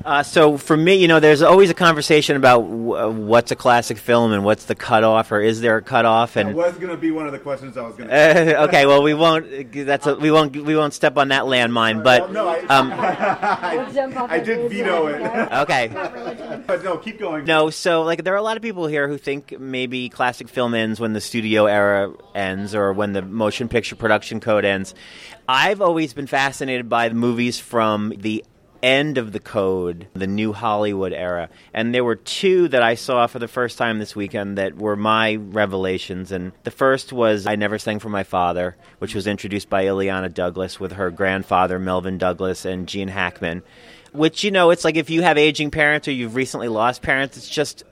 Uh, 0.04 0.22
so 0.24 0.58
for 0.58 0.76
me, 0.76 0.96
you 0.96 1.08
know, 1.08 1.20
there's 1.20 1.42
always 1.42 1.70
a 1.70 1.74
conversation 1.74 2.36
about 2.36 2.62
w- 2.62 2.96
uh, 2.96 3.10
what's 3.10 3.52
a 3.52 3.56
classic 3.56 3.98
film 3.98 4.34
and 4.34 4.44
what's 4.44 4.66
the 4.66 4.76
cutoff, 4.76 5.32
or 5.32 5.40
is 5.42 5.62
there 5.62 5.78
a 5.78 5.82
cutoff? 5.82 6.34
That 6.34 6.48
And 6.48 6.56
was 6.56 6.76
going 6.78 6.90
to 6.90 6.98
be 6.98 7.12
one 7.12 7.26
of 7.26 7.32
the 7.32 7.40
questions 7.40 7.78
I 7.78 7.82
was 7.82 7.96
going 7.96 8.10
to. 8.10 8.60
uh, 8.60 8.66
okay, 8.68 8.86
well, 8.86 9.02
we 9.02 9.14
won't. 9.14 9.72
That's 9.74 10.06
a, 10.06 10.16
we 10.16 10.32
won't. 10.32 10.56
We 10.56 10.76
won't 10.76 10.94
step 10.94 11.18
on 11.18 11.30
that 11.30 11.44
landmine. 11.44 12.04
But 12.04 12.32
no, 12.32 12.48
I, 12.48 12.60
um, 12.66 12.92
I 12.96 14.40
did 14.40 14.70
veto 14.70 15.08
it. 15.08 15.22
okay. 15.54 15.90
but 16.68 16.84
no, 16.84 16.98
keep 16.98 17.20
going. 17.20 17.46
No, 17.46 17.70
so 17.70 18.04
like 18.04 18.24
there 18.24 18.34
are 18.34 18.38
a 18.38 18.44
lot 18.44 18.58
of 18.58 18.64
people 18.64 18.88
here 18.88 19.08
who 19.08 19.18
think 19.18 19.60
maybe 19.60 20.10
classic 20.10 20.50
film 20.50 20.74
ends 20.74 21.00
when 21.00 21.14
the 21.14 21.22
studio 21.22 21.66
era 21.66 22.14
ends 22.34 22.76
or 22.76 22.94
when 22.94 23.14
the 23.14 23.22
motion 23.22 23.70
picture 23.70 23.96
production 23.96 24.40
code 24.40 24.66
ends. 24.66 24.94
I've 25.48 25.82
always 25.82 26.14
been 26.14 26.28
fascinated 26.28 26.90
by 26.90 27.10
the 27.10 27.16
movies 27.16 27.60
from 27.60 28.14
the 28.18 28.44
end 28.86 29.18
of 29.18 29.32
the 29.32 29.40
code, 29.40 30.08
the 30.14 30.28
new 30.28 30.54
Hollywood 30.54 31.12
era. 31.12 31.50
And 31.74 31.94
there 31.94 32.04
were 32.04 32.16
two 32.16 32.68
that 32.68 32.84
I 32.84 32.94
saw 32.94 33.26
for 33.26 33.40
the 33.40 33.48
first 33.48 33.80
time 33.80 33.98
this 33.98 34.16
weekend 34.16 34.60
that 34.60 34.76
were 34.76 34.96
my 34.96 35.36
revelations. 35.36 36.32
And 36.32 36.52
the 36.64 36.72
first 36.72 37.12
was 37.12 37.48
I 37.48 37.56
Never 37.56 37.80
Sang 37.80 37.98
for 37.98 38.10
My 38.10 38.24
Father, 38.24 38.78
which 39.00 39.16
was 39.16 39.26
introduced 39.26 39.72
by 39.72 39.86
Illeana 39.86 40.32
Douglas 40.32 40.80
with 40.80 40.92
her 40.94 41.10
grandfather, 41.10 41.80
Melvyn 41.80 42.20
Douglas, 42.20 42.64
and 42.64 42.88
Gene 42.88 43.08
Hackman. 43.08 43.64
Which, 44.14 44.44
you 44.44 44.52
know, 44.52 44.70
it's 44.70 44.86
like 44.86 44.98
if 44.98 45.10
you 45.10 45.24
have 45.24 45.40
aging 45.40 45.72
parents 45.72 46.08
or 46.08 46.12
you've 46.12 46.36
recently 46.36 46.68
lost 46.68 47.02
parents, 47.02 47.38
it's 47.38 47.50
just 47.50 47.84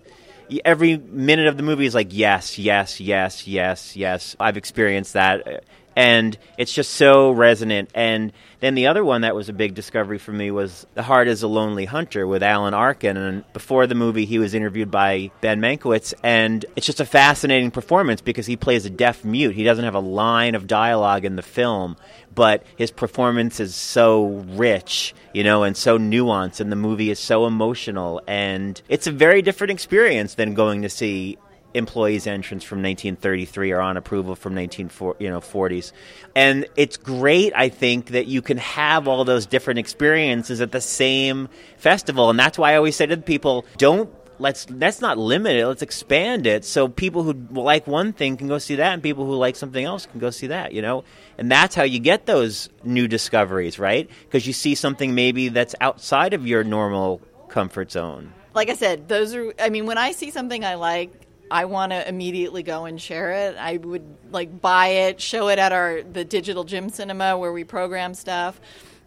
every 0.64 0.98
minute 0.98 1.48
of 1.48 1.58
the 1.58 1.64
movie 1.64 1.88
is 1.88 1.96
like 1.96 2.10
yes, 2.12 2.60
yes, 2.60 3.00
yes, 3.00 3.48
yes, 3.48 3.96
yes. 3.96 4.36
I've 4.40 4.58
experienced 4.58 5.14
that, 5.14 5.64
and 5.96 6.38
it's 6.58 6.74
just 6.74 6.92
so 6.94 7.32
resonant. 7.32 7.90
And 7.94 8.32
then 8.64 8.76
the 8.76 8.88
other 8.88 9.04
one 9.04 9.22
that 9.22 9.36
was 9.36 9.50
a 9.50 9.54
big 9.54 9.74
discovery 9.74 10.18
for 10.18 10.32
me 10.32 10.50
was 10.50 10.88
"The 10.94 11.04
Heart 11.04 11.28
Is 11.28 11.44
a 11.44 11.48
Lonely 11.48 11.86
Hunter" 11.86 12.26
with 12.26 12.42
Alan 12.42 12.74
Arkin. 12.74 13.18
And 13.18 13.44
before 13.54 13.88
the 13.88 13.96
movie, 13.96 14.26
he 14.26 14.40
was 14.40 14.54
interviewed 14.54 14.90
by 14.90 15.32
Ben 15.42 15.60
Mankiewicz, 15.60 16.14
and 16.24 16.66
it's 16.76 16.86
just 16.86 17.00
a 17.00 17.06
fascinating 17.06 17.72
performance 17.72 18.22
because 18.22 18.46
he 18.46 18.56
plays 18.56 18.86
a 18.86 18.90
deaf 18.90 19.26
mute. 19.26 19.56
He 19.56 19.64
doesn't 19.64 19.84
have 19.84 19.96
a 19.96 20.00
line 20.00 20.56
of 20.56 20.68
dialogue 20.68 21.26
in 21.26 21.36
the 21.36 21.42
film, 21.42 21.98
but 22.34 22.64
his 22.78 22.92
performance 22.92 23.60
is 23.60 23.76
so 23.76 24.46
rich, 24.50 25.14
you 25.34 25.44
know, 25.44 25.64
and 25.64 25.76
so 25.76 25.98
nuanced, 25.98 26.60
and 26.60 26.72
the 26.72 26.78
movie 26.78 27.10
is 27.10 27.20
so 27.20 27.46
emotional, 27.46 28.22
and 28.28 28.82
it's 28.88 29.08
a 29.08 29.12
very 29.12 29.42
different 29.42 29.72
experience 29.72 30.36
than 30.36 30.54
going 30.54 30.82
to 30.84 30.90
see 30.90 31.38
employees 31.74 32.28
entrance 32.28 32.64
from 32.64 32.80
1933 32.80 33.72
or 33.72 33.82
on 33.82 33.98
approval 33.98 34.36
from 34.36 34.54
1940s 34.56 35.16
you 35.20 35.30
know 35.30 35.40
40s 35.40 35.92
and 36.36 36.66
it's 36.76 36.98
great 36.98 37.54
i 37.56 37.70
think 37.70 38.08
that 38.08 38.28
you 38.28 38.42
can 38.42 38.58
have 38.58 39.08
all 39.08 39.26
those 39.26 39.46
different 39.46 39.80
experiences 39.80 40.62
at 40.62 40.72
the 40.72 40.82
same 40.82 41.50
festival. 41.78 42.30
And 42.30 42.40
that's 42.40 42.58
why 42.58 42.74
i 42.74 42.76
always 42.76 42.96
say 42.96 43.06
to 43.06 43.18
people 43.18 43.66
don't 43.78 44.10
let's 44.40 44.70
let's 44.70 45.00
not 45.00 45.18
limit 45.18 45.56
it 45.56 45.68
let's 45.68 45.82
expand 45.82 46.48
it. 46.48 46.66
So 46.66 46.88
people 46.88 47.24
who 47.24 47.34
like 47.52 47.88
one 47.88 48.14
thing 48.14 48.38
can 48.38 48.48
go 48.48 48.58
see 48.58 48.76
that 48.76 48.94
and 48.94 49.04
people 49.04 49.26
who 49.26 49.36
like 49.36 49.56
something 49.56 49.84
else 49.84 50.06
can 50.06 50.20
go 50.20 50.30
see 50.30 50.48
that 50.48 50.74
you 50.74 50.82
know? 50.82 51.04
And 51.38 51.52
that's 51.52 51.76
how 51.76 51.84
you 51.84 52.00
get 52.00 52.26
those 52.26 52.70
new 52.84 53.08
discoveries 53.08 53.80
right? 53.80 54.10
Because 54.24 54.48
you 54.48 54.54
see 54.54 54.76
something 54.76 55.16
maybe 55.16 55.50
that's 55.50 55.76
outside 55.82 56.34
of 56.34 56.48
your 56.48 56.64
normal 56.64 57.22
comfort 57.50 57.92
zone. 57.92 58.34
Like 58.56 58.70
I 58.70 58.76
said, 58.76 59.08
those 59.08 59.34
are. 59.34 59.54
I 59.60 59.70
mean, 59.70 59.86
when 59.86 59.98
I 59.98 60.12
see 60.12 60.30
something 60.30 60.64
I 60.64 60.76
like, 60.76 61.12
I 61.52 61.66
want 61.66 61.92
to 61.92 62.08
immediately 62.08 62.64
go 62.64 62.86
and 62.86 63.00
share 63.00 63.32
it. 63.32 63.56
I 63.58 63.78
would 63.78 64.04
like 64.32 64.60
buy 64.62 64.88
it, 64.88 65.22
show 65.22 65.50
it 65.50 65.60
at 65.60 65.72
our 65.72 66.02
the 66.02 66.26
digital 66.26 66.64
gym 66.64 66.90
cinema 66.90 67.38
where 67.38 67.52
we 67.52 67.64
program 67.64 68.14
stuff, 68.14 68.60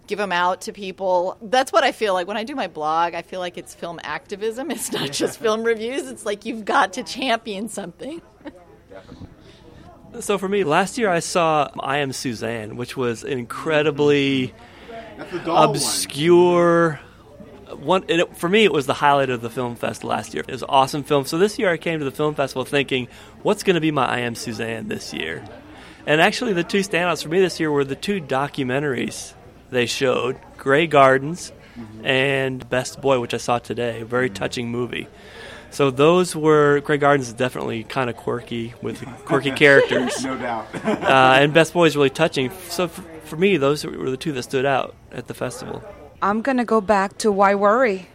give 0.06 0.18
them 0.18 0.32
out 0.32 0.62
to 0.62 0.72
people. 0.72 1.36
That's 1.42 1.72
what 1.72 1.82
I 1.82 1.92
feel 1.92 2.14
like 2.14 2.26
when 2.28 2.36
I 2.36 2.44
do 2.44 2.54
my 2.54 2.68
blog. 2.68 3.14
I 3.14 3.22
feel 3.22 3.40
like 3.40 3.58
it's 3.58 3.74
film 3.74 4.00
activism. 4.02 4.70
It's 4.76 4.92
not 4.92 5.12
just 5.12 5.38
film 5.38 5.64
reviews. 5.64 6.06
It's 6.08 6.24
like 6.24 6.44
you've 6.44 6.64
got 6.64 6.94
to 6.94 7.02
champion 7.02 7.68
something. 7.68 8.22
So 10.20 10.38
for 10.38 10.48
me, 10.48 10.64
last 10.64 10.96
year 10.96 11.10
I 11.10 11.18
saw 11.18 11.68
I 11.78 11.98
Am 11.98 12.12
Suzanne, 12.12 12.76
which 12.76 12.96
was 12.96 13.22
incredibly 13.24 14.54
That's 15.18 15.30
the 15.30 15.40
doll 15.40 15.70
obscure. 15.70 16.92
One, 16.92 17.05
and 17.84 18.20
it, 18.20 18.36
for 18.36 18.48
me, 18.48 18.64
it 18.64 18.72
was 18.72 18.86
the 18.86 18.94
highlight 18.94 19.30
of 19.30 19.40
the 19.42 19.50
film 19.50 19.76
fest 19.76 20.04
last 20.04 20.34
year. 20.34 20.44
It 20.46 20.52
was 20.52 20.62
an 20.62 20.68
awesome 20.70 21.02
film. 21.02 21.24
So 21.24 21.38
this 21.38 21.58
year, 21.58 21.70
I 21.70 21.76
came 21.76 21.98
to 21.98 22.04
the 22.04 22.10
film 22.10 22.34
festival 22.34 22.64
thinking, 22.64 23.08
"What's 23.42 23.62
going 23.62 23.74
to 23.74 23.80
be 23.80 23.90
my 23.90 24.06
I 24.06 24.18
Am 24.20 24.34
Suzanne 24.34 24.88
this 24.88 25.12
year?" 25.14 25.44
And 26.06 26.20
actually, 26.20 26.52
the 26.52 26.64
two 26.64 26.80
standouts 26.80 27.22
for 27.22 27.28
me 27.28 27.40
this 27.40 27.58
year 27.60 27.70
were 27.70 27.84
the 27.84 27.96
two 27.96 28.20
documentaries 28.20 29.34
they 29.70 29.86
showed: 29.86 30.38
Grey 30.56 30.86
Gardens 30.86 31.52
and 32.02 32.68
Best 32.70 33.00
Boy, 33.00 33.20
which 33.20 33.34
I 33.34 33.38
saw 33.38 33.58
today. 33.58 34.00
A 34.00 34.04
very 34.04 34.30
touching 34.30 34.70
movie. 34.70 35.08
So 35.70 35.90
those 35.90 36.34
were 36.34 36.80
Grey 36.80 36.96
Gardens 36.96 37.28
is 37.28 37.34
definitely 37.34 37.82
kind 37.84 38.08
of 38.08 38.16
quirky 38.16 38.72
with 38.80 39.04
quirky 39.26 39.50
characters, 39.64 40.24
No 40.24 40.38
doubt. 40.38 40.66
uh, 40.84 41.36
and 41.40 41.52
Best 41.52 41.72
Boy 41.74 41.84
is 41.86 41.96
really 41.96 42.08
touching. 42.08 42.50
So 42.68 42.84
f- 42.84 43.04
for 43.24 43.36
me, 43.36 43.56
those 43.58 43.84
were 43.84 44.08
the 44.10 44.16
two 44.16 44.32
that 44.32 44.44
stood 44.44 44.64
out 44.64 44.94
at 45.12 45.26
the 45.26 45.34
festival. 45.34 45.82
I'm 46.22 46.40
going 46.40 46.56
to 46.56 46.64
go 46.64 46.80
back 46.80 47.18
to 47.18 47.30
why 47.30 47.54
worry. 47.54 48.08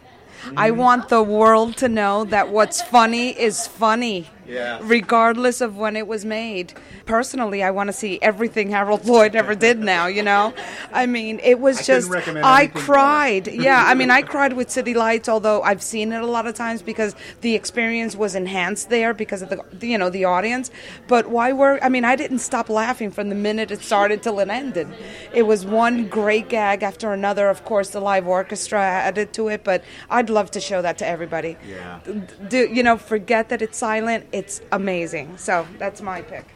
I 0.56 0.72
want 0.72 1.08
the 1.08 1.22
world 1.22 1.76
to 1.78 1.88
know 1.88 2.24
that 2.24 2.48
what's 2.48 2.82
funny 2.82 3.30
is 3.30 3.68
funny, 3.68 4.28
Yeah. 4.46 4.78
regardless 4.82 5.60
of 5.60 5.76
when 5.76 5.96
it 5.96 6.06
was 6.06 6.24
made. 6.24 6.74
Personally, 7.06 7.62
I 7.62 7.70
want 7.70 7.88
to 7.88 7.92
see 7.92 8.18
everything 8.22 8.70
Harold 8.70 9.04
Lloyd 9.06 9.34
ever 9.36 9.54
did 9.54 9.78
now, 9.78 10.06
you 10.06 10.22
know? 10.22 10.52
I 10.92 11.06
mean, 11.06 11.40
it 11.42 11.60
was 11.60 11.78
I 11.80 11.82
just, 11.82 12.10
I 12.12 12.66
cried. 12.66 13.46
yeah, 13.52 13.84
I 13.86 13.94
mean, 13.94 14.10
I 14.10 14.22
cried 14.22 14.52
with 14.54 14.70
City 14.70 14.94
Lights, 14.94 15.28
although 15.28 15.62
I've 15.62 15.82
seen 15.82 16.12
it 16.12 16.22
a 16.22 16.26
lot 16.26 16.46
of 16.46 16.54
times 16.54 16.82
because 16.82 17.14
the 17.40 17.54
experience 17.54 18.16
was 18.16 18.34
enhanced 18.34 18.90
there 18.90 19.14
because 19.14 19.42
of 19.42 19.48
the, 19.48 19.62
the- 19.72 19.88
you 19.88 19.98
know, 19.98 20.10
the 20.10 20.24
audience. 20.24 20.70
But 21.08 21.28
why 21.28 21.52
were, 21.52 21.78
I 21.82 21.88
mean, 21.88 22.04
I 22.04 22.16
didn't 22.16 22.38
stop 22.40 22.68
laughing 22.68 23.10
from 23.10 23.28
the 23.28 23.34
minute 23.34 23.70
it 23.70 23.82
started 23.82 24.22
till 24.22 24.38
it 24.40 24.48
ended. 24.48 24.88
It 25.32 25.42
was 25.42 25.64
one 25.64 26.08
great 26.08 26.48
gag 26.48 26.82
after 26.82 27.12
another. 27.12 27.48
Of 27.48 27.64
course, 27.64 27.90
the 27.90 28.00
live 28.00 28.26
orchestra 28.26 28.80
added 28.80 29.32
to 29.34 29.48
it, 29.48 29.64
but 29.64 29.84
I'd 30.10 30.30
love 30.30 30.50
to 30.52 30.60
show 30.60 30.82
that 30.82 30.98
to 30.98 31.06
everybody. 31.06 31.56
Yeah. 31.68 32.00
Do, 32.48 32.68
you 32.72 32.82
know, 32.82 32.96
forget 32.96 33.48
that 33.50 33.62
it's 33.62 33.78
silent. 33.78 34.26
It's 34.32 34.60
amazing. 34.72 35.36
So 35.38 35.66
that's 35.78 36.00
my 36.02 36.22
pick. 36.22 36.46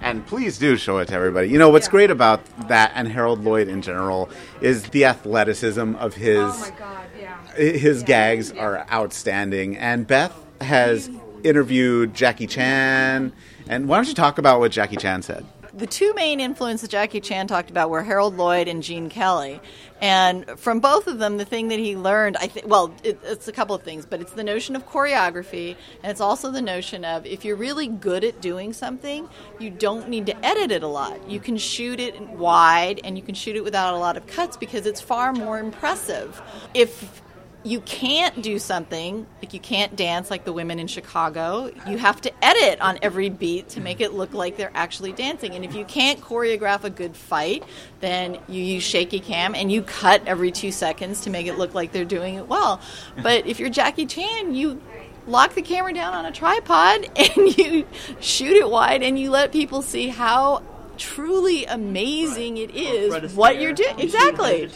And 0.00 0.26
please 0.26 0.58
do 0.58 0.76
show 0.76 0.98
it 0.98 1.06
to 1.08 1.14
everybody. 1.14 1.48
You 1.48 1.58
know 1.58 1.70
what's 1.70 1.86
Yeah. 1.86 1.90
great 1.92 2.10
about 2.10 2.40
that 2.68 2.92
and 2.94 3.08
Harold 3.08 3.44
Lloyd 3.44 3.68
in 3.68 3.80
general 3.82 4.28
is 4.60 4.84
the 4.90 5.04
athleticism 5.06 5.94
of 5.96 6.14
his 6.14 6.38
Oh 6.38 6.70
God, 6.78 7.04
yeah. 7.18 7.38
his 7.56 8.02
gags 8.02 8.52
are 8.52 8.86
outstanding. 8.92 9.76
And 9.76 10.06
Beth 10.06 10.32
has 10.60 11.10
interviewed 11.44 12.12
Jackie 12.14 12.46
Chan. 12.46 13.32
And 13.68 13.88
why 13.88 13.96
don't 13.96 14.08
you 14.08 14.14
talk 14.14 14.38
about 14.38 14.60
what 14.60 14.70
Jackie 14.70 14.96
Chan 14.96 15.22
said? 15.22 15.44
The 15.76 15.86
two 15.86 16.14
main 16.14 16.40
influences 16.40 16.88
Jackie 16.88 17.20
Chan 17.20 17.48
talked 17.48 17.68
about 17.68 17.90
were 17.90 18.02
Harold 18.02 18.36
Lloyd 18.36 18.66
and 18.66 18.82
Gene 18.82 19.10
Kelly. 19.10 19.60
And 20.00 20.58
from 20.58 20.80
both 20.80 21.06
of 21.06 21.18
them, 21.18 21.36
the 21.36 21.44
thing 21.44 21.68
that 21.68 21.78
he 21.78 21.96
learned, 21.96 22.36
I 22.38 22.46
think, 22.46 22.66
well, 22.66 22.94
it, 23.04 23.18
it's 23.22 23.46
a 23.46 23.52
couple 23.52 23.74
of 23.74 23.82
things, 23.82 24.06
but 24.06 24.20
it's 24.20 24.32
the 24.32 24.44
notion 24.44 24.74
of 24.74 24.86
choreography, 24.88 25.76
and 26.02 26.10
it's 26.10 26.20
also 26.20 26.50
the 26.50 26.62
notion 26.62 27.04
of 27.04 27.26
if 27.26 27.44
you're 27.44 27.56
really 27.56 27.88
good 27.88 28.24
at 28.24 28.40
doing 28.40 28.72
something, 28.72 29.28
you 29.58 29.70
don't 29.70 30.08
need 30.08 30.26
to 30.26 30.46
edit 30.46 30.70
it 30.70 30.82
a 30.82 30.88
lot. 30.88 31.28
You 31.28 31.40
can 31.40 31.58
shoot 31.58 32.00
it 32.00 32.18
wide, 32.20 33.00
and 33.04 33.16
you 33.16 33.22
can 33.22 33.34
shoot 33.34 33.56
it 33.56 33.64
without 33.64 33.94
a 33.94 33.98
lot 33.98 34.16
of 34.16 34.26
cuts 34.26 34.56
because 34.56 34.86
it's 34.86 35.00
far 35.00 35.32
more 35.32 35.58
impressive. 35.58 36.40
If 36.72 37.22
you 37.66 37.80
can't 37.80 38.42
do 38.42 38.60
something 38.60 39.26
like 39.42 39.52
you 39.52 39.58
can't 39.58 39.96
dance 39.96 40.30
like 40.30 40.44
the 40.44 40.52
women 40.52 40.78
in 40.78 40.86
Chicago. 40.86 41.72
You 41.88 41.98
have 41.98 42.20
to 42.20 42.32
edit 42.44 42.80
on 42.80 42.98
every 43.02 43.28
beat 43.28 43.70
to 43.70 43.80
make 43.80 44.00
it 44.00 44.12
look 44.12 44.32
like 44.32 44.56
they're 44.56 44.70
actually 44.72 45.10
dancing. 45.12 45.52
And 45.56 45.64
if 45.64 45.74
you 45.74 45.84
can't 45.84 46.20
choreograph 46.20 46.84
a 46.84 46.90
good 46.90 47.16
fight, 47.16 47.64
then 47.98 48.38
you 48.48 48.62
use 48.62 48.84
shaky 48.84 49.18
cam 49.18 49.56
and 49.56 49.72
you 49.72 49.82
cut 49.82 50.22
every 50.26 50.52
two 50.52 50.70
seconds 50.70 51.22
to 51.22 51.30
make 51.30 51.48
it 51.48 51.58
look 51.58 51.74
like 51.74 51.90
they're 51.90 52.04
doing 52.04 52.36
it 52.36 52.46
well. 52.46 52.80
But 53.20 53.48
if 53.48 53.58
you're 53.58 53.68
Jackie 53.70 54.06
Chan, 54.06 54.54
you 54.54 54.80
lock 55.26 55.54
the 55.54 55.62
camera 55.62 55.92
down 55.92 56.14
on 56.14 56.24
a 56.24 56.30
tripod 56.30 57.08
and 57.16 57.58
you 57.58 57.84
shoot 58.20 58.56
it 58.56 58.70
wide 58.70 59.02
and 59.02 59.18
you 59.18 59.32
let 59.32 59.50
people 59.50 59.82
see 59.82 60.06
how 60.06 60.62
truly 60.98 61.64
amazing 61.66 62.58
it 62.58 62.70
is 62.76 63.34
what 63.34 63.60
you're 63.60 63.72
doing. 63.72 63.98
Exactly. 63.98 64.70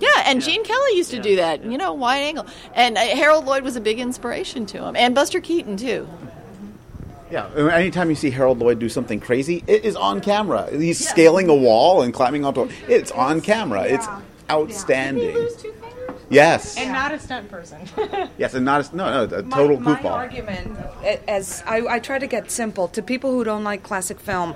Yeah, 0.00 0.22
and 0.24 0.40
Gene 0.40 0.64
Kelly 0.64 0.96
used 0.96 1.10
to 1.10 1.20
do 1.20 1.36
that, 1.36 1.62
you 1.64 1.76
know, 1.76 1.92
wide 1.92 2.20
angle. 2.22 2.46
And 2.74 2.96
uh, 2.96 3.00
Harold 3.00 3.44
Lloyd 3.44 3.62
was 3.62 3.76
a 3.76 3.80
big 3.80 4.00
inspiration 4.00 4.66
to 4.66 4.84
him, 4.84 4.96
and 4.96 5.14
Buster 5.14 5.40
Keaton, 5.40 5.76
too. 5.76 6.08
Yeah, 7.30 7.48
anytime 7.54 8.10
you 8.10 8.16
see 8.16 8.30
Harold 8.30 8.58
Lloyd 8.58 8.80
do 8.80 8.88
something 8.88 9.20
crazy, 9.20 9.62
it 9.68 9.84
is 9.84 9.94
on 9.94 10.20
camera. 10.20 10.68
He's 10.72 11.06
scaling 11.06 11.48
a 11.48 11.54
wall 11.54 12.02
and 12.02 12.12
climbing 12.12 12.44
onto 12.44 12.62
it. 12.62 12.72
It's 12.88 13.12
on 13.12 13.40
camera. 13.40 13.84
It's 13.84 14.08
outstanding. 14.50 15.48
Yes. 16.40 16.76
And 16.76 16.92
not 16.92 17.12
a 17.12 17.18
stunt 17.18 17.50
person. 17.50 17.80
Yes, 18.38 18.54
and 18.54 18.64
not 18.64 18.92
a, 18.92 18.96
no, 18.96 19.26
no, 19.26 19.36
a 19.36 19.42
total 19.42 19.80
my, 19.80 19.96
goofball. 19.96 20.04
My 20.04 20.10
argument, 20.10 20.78
as 21.26 21.64
I, 21.66 21.78
I 21.96 21.98
try 21.98 22.20
to 22.20 22.28
get 22.28 22.52
simple 22.52 22.86
to 22.86 23.02
people 23.02 23.32
who 23.32 23.42
don't 23.42 23.64
like 23.64 23.82
classic 23.82 24.20
film. 24.20 24.54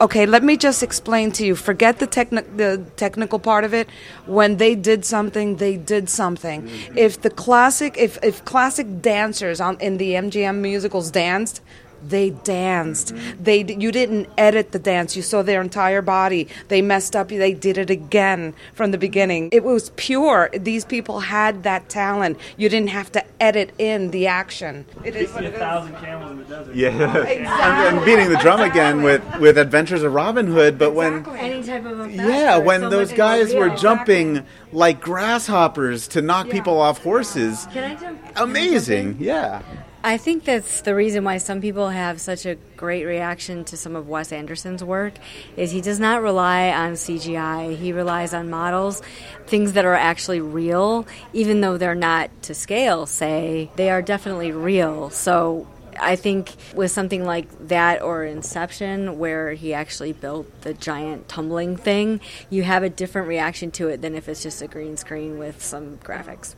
Okay, 0.00 0.24
let 0.24 0.44
me 0.44 0.56
just 0.56 0.84
explain 0.84 1.32
to 1.32 1.44
you. 1.44 1.56
Forget 1.56 1.98
the 1.98 2.06
techni- 2.06 2.56
the 2.56 2.86
technical 2.94 3.40
part 3.40 3.64
of 3.64 3.74
it. 3.74 3.88
When 4.26 4.58
they 4.58 4.76
did 4.76 5.04
something, 5.04 5.56
they 5.56 5.76
did 5.76 6.08
something. 6.08 6.62
Mm-hmm. 6.62 6.98
If 6.98 7.20
the 7.22 7.30
classic, 7.30 7.96
if 7.98 8.22
if 8.22 8.44
classic 8.44 9.02
dancers 9.02 9.60
on 9.60 9.78
in 9.80 9.96
the 9.96 10.12
MGM 10.12 10.56
musicals 10.60 11.10
danced. 11.10 11.60
They 12.06 12.30
danced. 12.30 13.14
They 13.40 13.64
you 13.64 13.90
didn't 13.92 14.28
edit 14.38 14.72
the 14.72 14.78
dance. 14.78 15.16
You 15.16 15.22
saw 15.22 15.42
their 15.42 15.60
entire 15.60 16.02
body. 16.02 16.48
They 16.68 16.82
messed 16.82 17.16
up. 17.16 17.28
They 17.28 17.52
did 17.52 17.78
it 17.78 17.90
again 17.90 18.54
from 18.74 18.90
the 18.92 18.98
beginning. 18.98 19.48
It 19.52 19.64
was 19.64 19.90
pure. 19.96 20.50
These 20.56 20.84
people 20.84 21.20
had 21.20 21.62
that 21.64 21.88
talent. 21.88 22.38
You 22.56 22.68
didn't 22.68 22.90
have 22.90 23.10
to 23.12 23.24
edit 23.40 23.72
in 23.78 24.10
the 24.10 24.26
action. 24.26 24.84
It 25.04 25.16
is 25.16 25.30
what 25.32 25.40
See 25.40 25.46
a 25.46 25.48
it 25.48 25.54
is. 25.54 25.58
thousand 25.58 25.96
camels 25.96 26.30
in 26.32 26.38
the 26.38 26.44
desert. 26.44 26.74
Yeah, 26.74 27.16
exactly. 27.16 27.46
I'm 27.46 28.04
beating 28.04 28.30
the 28.30 28.38
drum 28.38 28.60
again 28.60 29.02
with 29.02 29.22
with 29.40 29.58
Adventures 29.58 30.02
of 30.02 30.12
Robin 30.14 30.46
Hood. 30.46 30.78
But 30.78 30.92
when 30.94 31.26
Any 31.36 31.62
type 31.62 31.84
of 31.84 32.10
yeah, 32.12 32.58
when 32.58 32.80
so 32.82 32.90
those 32.90 33.12
guys 33.12 33.54
were 33.54 33.66
real. 33.66 33.76
jumping 33.76 34.44
like 34.72 35.00
grasshoppers 35.00 36.08
to 36.08 36.22
knock 36.22 36.48
people 36.50 36.80
off 36.80 37.02
horses, 37.02 37.66
Can 37.72 37.84
I 37.90 37.94
jump? 37.94 38.20
amazing. 38.36 39.16
Yeah. 39.20 39.62
I 40.04 40.18
think 40.18 40.44
that's 40.44 40.82
the 40.82 40.94
reason 40.94 41.24
why 41.24 41.38
some 41.38 41.60
people 41.60 41.88
have 41.88 42.20
such 42.20 42.46
a 42.46 42.54
great 42.76 43.04
reaction 43.04 43.64
to 43.64 43.76
some 43.76 43.96
of 43.96 44.08
Wes 44.08 44.30
Anderson's 44.30 44.84
work 44.84 45.14
is 45.56 45.72
he 45.72 45.80
does 45.80 45.98
not 45.98 46.22
rely 46.22 46.70
on 46.70 46.92
CGI. 46.92 47.76
He 47.76 47.92
relies 47.92 48.32
on 48.32 48.48
models, 48.48 49.02
things 49.46 49.72
that 49.72 49.84
are 49.84 49.94
actually 49.94 50.40
real, 50.40 51.06
even 51.32 51.60
though 51.60 51.76
they're 51.76 51.96
not 51.96 52.30
to 52.42 52.54
scale, 52.54 53.06
say, 53.06 53.70
they 53.74 53.90
are 53.90 54.00
definitely 54.00 54.52
real. 54.52 55.10
So 55.10 55.66
I 55.98 56.14
think 56.14 56.54
with 56.74 56.90
something 56.90 57.24
like 57.24 57.68
that 57.68 58.00
or 58.02 58.24
Inception, 58.24 59.18
where 59.18 59.54
he 59.54 59.74
actually 59.74 60.12
built 60.12 60.62
the 60.62 60.74
giant 60.74 61.28
tumbling 61.28 61.76
thing, 61.76 62.20
you 62.48 62.62
have 62.62 62.82
a 62.82 62.90
different 62.90 63.28
reaction 63.28 63.70
to 63.72 63.88
it 63.88 64.02
than 64.02 64.14
if 64.14 64.28
it's 64.28 64.42
just 64.42 64.62
a 64.62 64.68
green 64.68 64.96
screen 64.96 65.38
with 65.38 65.64
some 65.64 65.98
graphics. 65.98 66.54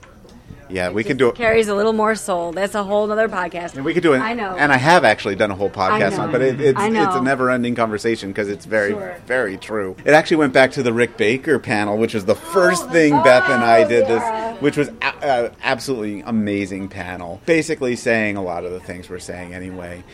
Yeah, 0.71 0.91
we 0.91 1.05
can 1.05 1.17
do 1.17 1.29
it. 1.29 1.35
Carries 1.35 1.69
a 1.69 1.75
little 1.75 1.93
more 1.93 2.15
soul. 2.15 2.53
That's 2.53 2.75
a 2.75 2.83
whole 2.85 3.11
other 3.11 3.29
podcast. 3.29 3.75
And 3.77 3.85
we 3.85 3.95
could 3.95 4.03
do 4.03 4.13
it. 4.15 4.19
I 4.19 4.35
know. 4.35 4.55
And 4.57 4.73
I 4.73 4.77
have 4.77 5.05
actually 5.05 5.37
done 5.37 5.51
a 5.51 5.55
whole 5.55 5.71
podcast 5.71 6.19
on 6.19 6.29
it, 6.29 6.33
but 6.33 6.43
it, 6.43 6.61
it's, 6.61 6.79
it's 6.81 7.15
a 7.17 7.23
never 7.23 7.51
ending 7.51 7.75
conversation 7.75 8.31
because 8.31 8.49
it's 8.49 8.65
very, 8.65 8.91
Sure. 8.91 9.17
very 9.27 9.57
true. 9.57 9.97
It 10.05 10.13
actually 10.13 10.39
went 10.39 10.53
back 10.53 10.73
to 10.73 10.83
the 10.83 10.93
Rick 10.93 11.17
Baker 11.17 11.59
panel, 11.59 11.97
which 11.97 12.15
was 12.15 12.25
the 12.25 12.35
first 12.35 12.89
thing 12.91 13.13
Beth 13.23 13.49
and 13.49 13.63
I 13.65 13.87
did 13.89 14.07
this, 14.07 14.61
which 14.61 14.77
was 14.77 14.89
a- 14.89 15.27
uh, 15.27 15.51
absolutely 15.63 16.21
amazing 16.23 16.89
panel. 16.89 17.41
Basically 17.47 17.97
saying 17.97 18.37
a 18.37 18.43
lot 18.43 18.65
of 18.65 18.73
the 18.73 18.81
things 18.81 19.09
we're 19.09 19.19
saying 19.19 19.55
anyway. 19.55 20.05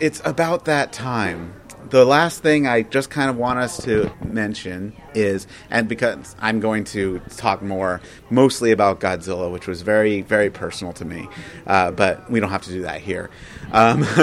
It's 0.00 0.20
about 0.24 0.64
that 0.66 0.92
time. 0.92 1.54
The 1.88 2.04
last 2.04 2.42
thing 2.42 2.66
I 2.66 2.82
just 2.82 3.10
kind 3.10 3.30
of 3.30 3.36
want 3.36 3.58
us 3.58 3.82
to 3.84 4.12
mention 4.24 4.92
is, 5.14 5.46
and 5.70 5.88
because 5.88 6.36
I'm 6.40 6.60
going 6.60 6.84
to 6.84 7.20
talk 7.36 7.62
more 7.62 8.00
mostly 8.30 8.72
about 8.72 9.00
Godzilla, 9.00 9.50
which 9.50 9.66
was 9.66 9.82
very, 9.82 10.22
very 10.22 10.50
personal 10.50 10.92
to 10.94 11.04
me, 11.04 11.28
uh, 11.66 11.90
but 11.90 12.30
we 12.30 12.40
don't 12.40 12.50
have 12.50 12.62
to 12.62 12.70
do 12.70 12.82
that 12.82 13.00
here. 13.00 13.30
Um, 13.72 14.04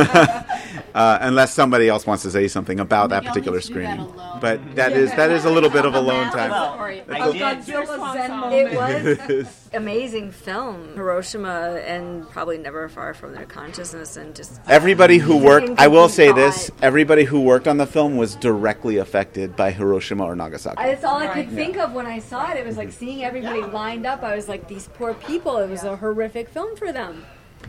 uh, 0.93 1.17
unless 1.21 1.53
somebody 1.53 1.87
else 1.87 2.05
wants 2.05 2.23
to 2.23 2.31
say 2.31 2.47
something 2.47 2.79
about 2.79 3.09
that 3.11 3.23
particular 3.23 3.61
screening. 3.61 4.11
But 4.41 4.75
that 4.75 4.91
is 4.93 5.09
that 5.15 5.31
is 5.31 5.45
a 5.45 5.49
little 5.49 5.69
bit 5.69 5.85
of 5.85 5.93
alone 5.93 6.31
time. 6.31 6.51
It 6.99 8.75
was 9.37 9.69
amazing 9.73 10.31
film. 10.31 10.95
Hiroshima 10.95 11.81
and 11.85 12.27
probably 12.29 12.57
never 12.57 12.89
far 12.89 13.13
from 13.13 13.33
their 13.33 13.45
consciousness 13.45 14.17
and 14.17 14.35
just 14.35 14.59
Everybody 14.67 15.17
who 15.17 15.37
worked, 15.37 15.69
I 15.77 15.87
will 15.87 16.09
say 16.09 16.27
thought. 16.27 16.35
this: 16.35 16.71
everybody 16.81 17.23
who 17.23 17.41
worked 17.41 17.67
on 17.67 17.77
the 17.77 17.87
film 17.87 18.17
was 18.17 18.35
directly 18.35 18.97
affected 18.97 19.55
by 19.55 19.71
Hiroshima 19.71 20.25
or 20.25 20.35
Nagasaki. 20.35 20.76
That's 20.77 21.03
all 21.03 21.17
I 21.17 21.27
could 21.27 21.49
think 21.51 21.77
of 21.77 21.93
when 21.93 22.05
I 22.05 22.19
saw 22.19 22.51
it. 22.51 22.57
It 22.57 22.65
was 22.65 22.77
like 22.77 22.91
seeing 22.91 23.23
everybody 23.23 23.61
lined 23.61 24.05
up. 24.05 24.23
I 24.23 24.35
was 24.35 24.47
like, 24.47 24.67
these 24.67 24.87
poor 24.93 25.13
people. 25.13 25.57
It 25.57 25.69
was 25.69 25.83
a 25.83 25.95
horrific 25.97 26.49
film 26.49 26.75
for 26.75 26.91
them. 26.91 27.25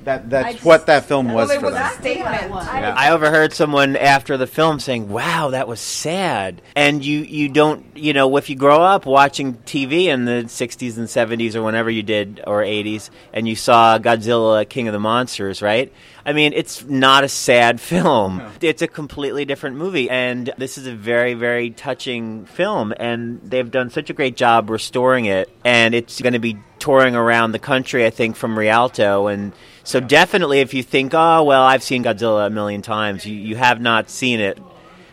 That 0.09 0.31
that's 0.31 0.53
just- 0.55 0.65
what 0.65 0.87
that 0.87 1.05
film 1.05 1.33
was 1.33 1.49
Well, 1.49 1.57
it 1.59 1.61
for 1.61 1.67
was 1.67 1.75
them. 1.75 1.87
a 1.87 1.95
statement. 2.01 2.51
Yeah. 2.51 2.95
I 2.97 3.11
overheard 3.11 3.53
someone 3.53 3.95
after 3.97 4.37
the 4.39 4.47
film 4.47 4.81
saying, 4.81 5.11
"Wow, 5.11 5.51
that 5.51 5.69
was 5.69 5.81
sad." 5.81 6.63
And 6.75 7.05
you 7.05 7.21
you 7.21 7.49
don't 7.51 7.85
you 7.95 8.13
know 8.15 8.37
if 8.39 8.49
you 8.49 8.57
grow 8.57 8.81
up 8.83 9.05
watching 9.05 9.55
TV 9.67 10.07
in 10.09 10.25
the 10.25 10.45
'60s 10.49 10.97
and 10.97 11.09
'70s 11.09 11.55
or 11.55 11.63
whenever 11.63 11.91
you 11.91 12.03
did 12.03 12.41
or 12.47 12.63
'80s, 12.63 13.11
and 13.35 13.47
you 13.47 13.55
saw 13.55 13.99
Godzilla, 13.99 14.67
King 14.67 14.89
of 14.89 14.93
the 14.95 14.99
Monsters, 15.01 15.61
right? 15.61 15.93
I 16.25 16.33
mean, 16.33 16.53
it's 16.55 16.85
not 16.85 17.25
a 17.25 17.29
sad 17.29 17.81
film. 17.93 18.41
It's 18.63 18.81
a 18.83 18.89
completely 18.89 19.45
different 19.45 19.77
movie, 19.77 20.09
and 20.09 20.51
this 20.57 20.79
is 20.79 20.87
a 20.87 20.95
very 20.95 21.35
very 21.35 21.71
touching 21.71 22.47
film. 22.47 22.95
And 22.99 23.41
they've 23.45 23.71
done 23.71 23.91
such 23.91 24.09
a 24.09 24.15
great 24.15 24.37
job 24.37 24.71
restoring 24.71 25.27
it, 25.27 25.51
and 25.67 25.95
it's 25.95 26.21
going 26.23 26.33
to 26.33 26.39
be 26.39 26.57
touring 26.79 27.15
around 27.17 27.53
the 27.53 27.59
country, 27.59 28.07
I 28.07 28.11
think, 28.11 28.37
from 28.37 28.59
Rialto 28.59 29.27
and. 29.27 29.53
So 29.89 30.01
definitely, 30.01 30.61
if 30.61 30.75
you 30.75 30.83
think, 30.83 31.15
oh 31.15 31.45
well, 31.45 31.63
I've 31.63 31.83
seen 31.83 32.05
Godzilla 32.05 32.47
a 32.47 32.51
million 32.51 32.83
times, 32.83 33.25
you, 33.25 33.35
you 33.35 33.57
have 33.57 33.81
not 33.81 34.11
seen 34.11 34.39
it 34.39 34.59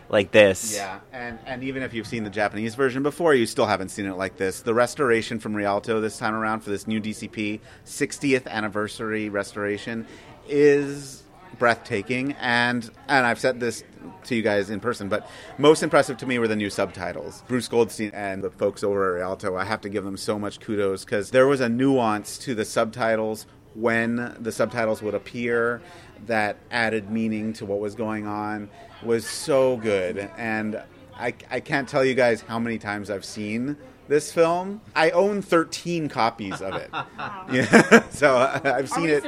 like 0.09 0.32
this. 0.32 0.76
Yeah, 0.76 0.99
and, 1.13 1.39
and 1.45 1.63
even 1.63 1.82
if 1.82 1.93
you've 1.93 2.05
seen 2.05 2.26
the 2.26 2.30
Japanese 2.30 2.76
version 2.76 3.01
before, 3.01 3.34
you 3.34 3.45
still 3.45 3.67
haven't 3.67 3.88
seen 3.88 4.05
it 4.05 4.17
like 4.17 4.36
this. 4.36 4.59
The 4.59 4.73
restoration 4.73 5.39
from 5.39 5.55
Rialto 5.55 6.01
this 6.01 6.17
time 6.17 6.34
around 6.34 6.59
for 6.59 6.71
this 6.71 6.88
new 6.88 6.99
DCP 6.99 7.61
60th 7.86 8.47
anniversary 8.47 9.30
restoration 9.30 10.05
is 10.45 11.23
breathtaking 11.57 12.34
and 12.41 12.91
and 13.07 13.26
I've 13.26 13.39
said 13.39 13.61
this 13.61 13.82
to 14.26 14.36
you 14.36 14.41
guys 14.41 14.69
in 14.69 14.82
person 14.82 15.07
but 15.07 15.30
most 15.57 15.84
impressive 15.84 16.17
to 16.17 16.26
me 16.26 16.38
were 16.38 16.49
the 16.49 16.55
new 16.55 16.69
subtitles 16.69 17.43
Bruce 17.47 17.69
Goldstein 17.69 18.11
and 18.13 18.43
the 18.43 18.49
folks 18.49 18.84
over 18.84 19.15
at 19.15 19.21
Rialto 19.21 19.55
I 19.55 19.63
have 19.63 19.80
to 19.82 19.89
give 19.89 20.03
them 20.03 20.17
so 20.17 20.38
much 20.38 20.59
kudos 20.59 21.05
because 21.05 21.32
there 21.32 21.47
was 21.47 21.61
a 21.61 21.69
nuance 21.69 22.38
to 22.39 22.55
the 22.55 22.65
subtitles 22.65 23.45
when 23.76 24.36
the 24.39 24.51
subtitles 24.51 25.01
would 25.01 25.13
appear 25.13 25.82
that 26.28 26.57
added 26.71 27.09
meaning 27.11 27.53
to 27.53 27.65
what 27.65 27.80
was 27.80 27.93
going 27.95 28.26
on 28.26 28.69
was 29.03 29.28
so 29.28 29.78
good 29.78 30.30
and 30.38 30.82
I, 31.17 31.34
I 31.49 31.59
can't 31.59 31.88
tell 31.88 32.03
you 32.03 32.13
guys 32.15 32.41
how 32.41 32.57
many 32.59 32.78
times 32.78 33.09
I've 33.09 33.23
seen 33.26 33.78
this 34.07 34.32
film. 34.34 34.82
I 34.95 35.09
own 35.11 35.41
13 35.41 36.09
copies 36.09 36.61
of 36.61 36.76
it. 36.76 36.89
Yeah, 37.51 38.07
so 38.09 38.38
I- 38.38 38.78
I've 38.78 38.89
seen 38.89 39.09
it 39.09 39.23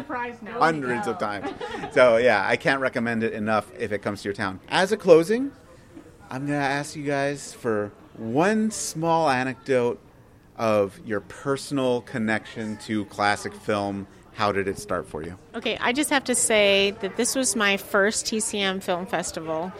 hundreds 0.50 1.08
of 1.08 1.18
times. 1.18 1.50
So 1.94 2.18
yeah, 2.18 2.46
I 2.48 2.58
can't 2.58 2.82
recommend 2.82 3.24
it 3.24 3.34
enough 3.34 3.72
if 3.78 3.92
it 3.92 4.00
comes 4.00 4.22
to 4.24 4.28
your 4.30 4.34
town. 4.34 4.60
As 4.70 4.92
a 4.92 4.98
closing, 4.98 5.52
I'm 6.30 6.46
going 6.48 6.60
to 6.60 6.66
ask 6.66 6.96
you 6.96 7.04
guys 7.04 7.54
for 7.54 7.92
one 8.18 8.72
small 8.72 9.30
anecdote 9.30 10.00
of 10.58 11.00
your 11.06 11.22
personal 11.22 12.02
connection 12.02 12.78
to 12.78 13.06
classic 13.06 13.54
film. 13.54 14.08
How 14.38 14.52
did 14.52 14.68
it 14.68 14.78
start 14.78 15.08
for 15.08 15.24
you? 15.24 15.36
Okay, 15.56 15.80
I 15.82 15.94
just 15.94 16.12
have 16.12 16.26
to 16.26 16.36
say 16.36 16.92
that 17.02 17.18
this 17.18 17.34
was 17.34 17.56
my 17.56 17.78
first 17.78 18.28
TCM 18.28 18.84
Film 18.84 19.08
Festival. 19.08 19.74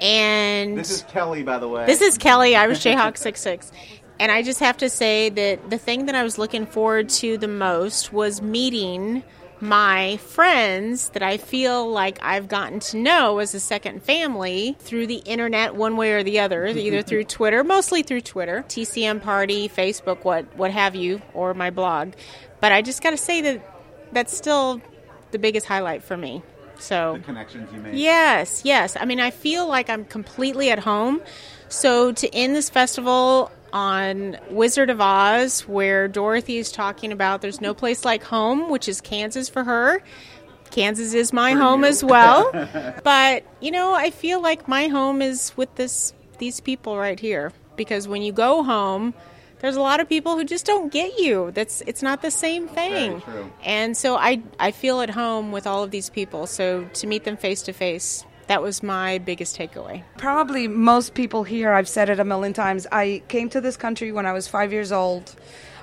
And 0.00 0.78
This 0.78 0.90
is 0.90 1.02
Kelly, 1.02 1.42
by 1.42 1.58
the 1.58 1.68
way. 1.68 1.84
This 1.84 2.00
is 2.00 2.16
Kelly, 2.16 2.56
Irish 2.56 2.78
Jayhawk 2.84 3.18
66. 3.18 3.70
And 4.18 4.32
I 4.32 4.40
just 4.42 4.60
have 4.60 4.78
to 4.78 4.88
say 4.88 5.28
that 5.28 5.68
the 5.68 5.76
thing 5.76 6.06
that 6.06 6.14
I 6.14 6.22
was 6.22 6.38
looking 6.38 6.64
forward 6.64 7.10
to 7.10 7.36
the 7.36 7.46
most 7.46 8.10
was 8.10 8.40
meeting 8.40 9.22
my 9.60 10.16
friends 10.16 11.10
that 11.10 11.22
I 11.22 11.36
feel 11.36 11.86
like 11.86 12.18
I've 12.22 12.48
gotten 12.48 12.80
to 12.80 12.96
know 12.96 13.38
as 13.38 13.54
a 13.54 13.60
second 13.60 14.02
family 14.02 14.76
through 14.78 15.08
the 15.08 15.16
internet, 15.16 15.74
one 15.74 15.98
way 15.98 16.12
or 16.12 16.22
the 16.22 16.40
other, 16.40 16.66
either 16.68 17.02
through 17.02 17.24
Twitter, 17.24 17.62
mostly 17.62 18.02
through 18.02 18.22
Twitter, 18.22 18.64
TCM 18.66 19.20
Party, 19.20 19.68
Facebook, 19.68 20.24
what 20.24 20.56
what 20.56 20.70
have 20.70 20.94
you, 20.94 21.20
or 21.34 21.52
my 21.52 21.68
blog. 21.68 22.14
But 22.60 22.72
I 22.72 22.80
just 22.80 23.02
got 23.02 23.10
to 23.10 23.18
say 23.18 23.42
that 23.42 23.79
that's 24.12 24.36
still 24.36 24.80
the 25.30 25.38
biggest 25.38 25.66
highlight 25.66 26.02
for 26.02 26.16
me. 26.16 26.42
So 26.78 27.14
the 27.18 27.24
connections 27.24 27.70
you 27.72 27.80
made. 27.80 27.94
Yes, 27.94 28.62
yes. 28.64 28.96
I 28.98 29.04
mean, 29.04 29.20
I 29.20 29.30
feel 29.30 29.68
like 29.68 29.90
I'm 29.90 30.04
completely 30.04 30.70
at 30.70 30.78
home. 30.78 31.20
So 31.68 32.12
to 32.12 32.34
end 32.34 32.56
this 32.56 32.70
festival 32.70 33.50
on 33.72 34.38
Wizard 34.50 34.90
of 34.90 35.00
Oz, 35.00 35.62
where 35.68 36.08
Dorothy 36.08 36.56
is 36.56 36.72
talking 36.72 37.12
about 37.12 37.42
there's 37.42 37.60
no 37.60 37.74
place 37.74 38.04
like 38.04 38.22
home, 38.22 38.70
which 38.70 38.88
is 38.88 39.00
Kansas 39.00 39.48
for 39.48 39.64
her. 39.64 40.02
Kansas 40.70 41.14
is 41.14 41.32
my 41.32 41.52
home 41.52 41.84
as 41.84 42.02
well. 42.02 42.50
but, 43.04 43.44
you 43.60 43.70
know, 43.70 43.92
I 43.92 44.10
feel 44.10 44.40
like 44.40 44.68
my 44.68 44.88
home 44.88 45.20
is 45.20 45.52
with 45.56 45.74
this 45.76 46.14
these 46.38 46.60
people 46.60 46.96
right 46.96 47.20
here 47.20 47.52
because 47.76 48.08
when 48.08 48.22
you 48.22 48.32
go 48.32 48.62
home, 48.62 49.12
there's 49.60 49.76
a 49.76 49.80
lot 49.80 50.00
of 50.00 50.08
people 50.08 50.36
who 50.36 50.44
just 50.44 50.66
don't 50.66 50.92
get 50.92 51.18
you. 51.18 51.50
That's 51.52 51.82
it's 51.86 52.02
not 52.02 52.22
the 52.22 52.30
same 52.30 52.68
thing. 52.68 53.20
Very 53.20 53.20
true. 53.20 53.52
And 53.62 53.96
so 53.96 54.16
I 54.16 54.42
I 54.58 54.70
feel 54.70 55.00
at 55.00 55.10
home 55.10 55.52
with 55.52 55.66
all 55.66 55.82
of 55.84 55.90
these 55.90 56.10
people. 56.10 56.46
So 56.46 56.84
to 56.94 57.06
meet 57.06 57.24
them 57.24 57.36
face 57.36 57.62
to 57.62 57.72
face, 57.72 58.24
that 58.46 58.62
was 58.62 58.82
my 58.82 59.18
biggest 59.18 59.56
takeaway. 59.56 60.02
Probably 60.16 60.66
most 60.66 61.14
people 61.14 61.44
here, 61.44 61.72
I've 61.72 61.88
said 61.88 62.08
it 62.10 62.18
a 62.18 62.24
million 62.24 62.52
times. 62.52 62.86
I 62.90 63.22
came 63.28 63.48
to 63.50 63.60
this 63.60 63.76
country 63.76 64.12
when 64.12 64.26
I 64.26 64.32
was 64.32 64.48
five 64.48 64.72
years 64.72 64.92
old. 64.92 65.34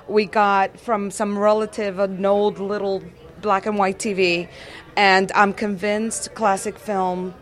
We 0.06 0.26
got 0.26 0.78
from 0.80 1.10
some 1.10 1.38
relative 1.38 1.98
an 1.98 2.24
old 2.24 2.58
little 2.58 3.02
black 3.40 3.66
and 3.66 3.78
white 3.78 3.98
TV, 3.98 4.48
and 4.96 5.30
I'm 5.34 5.52
convinced 5.52 6.34
classic 6.34 6.78
film 6.78 7.34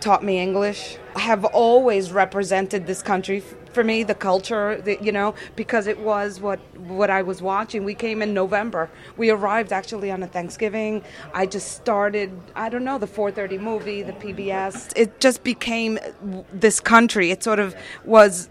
taught 0.00 0.24
me 0.24 0.38
English. 0.38 0.96
I 1.14 1.20
have 1.20 1.44
always 1.44 2.12
represented 2.12 2.86
this 2.86 3.02
country 3.02 3.38
f- 3.38 3.54
for 3.72 3.84
me, 3.84 4.02
the 4.02 4.14
culture, 4.14 4.80
the, 4.80 4.98
you 5.00 5.12
know, 5.12 5.34
because 5.56 5.86
it 5.86 5.98
was 6.00 6.40
what 6.40 6.58
what 6.76 7.10
I 7.10 7.22
was 7.22 7.40
watching. 7.42 7.84
We 7.84 7.94
came 7.94 8.22
in 8.22 8.34
November. 8.34 8.90
We 9.16 9.30
arrived 9.30 9.72
actually 9.72 10.10
on 10.10 10.22
a 10.22 10.26
Thanksgiving. 10.26 11.02
I 11.34 11.46
just 11.46 11.72
started, 11.72 12.30
I 12.54 12.68
don't 12.68 12.84
know, 12.84 12.98
the 12.98 13.06
4:30 13.06 13.60
movie, 13.60 14.02
the 14.02 14.12
PBS. 14.12 14.92
It 14.96 15.20
just 15.20 15.44
became 15.44 15.98
this 16.52 16.80
country. 16.80 17.30
It 17.30 17.42
sort 17.42 17.58
of 17.58 17.74
was 18.04 18.48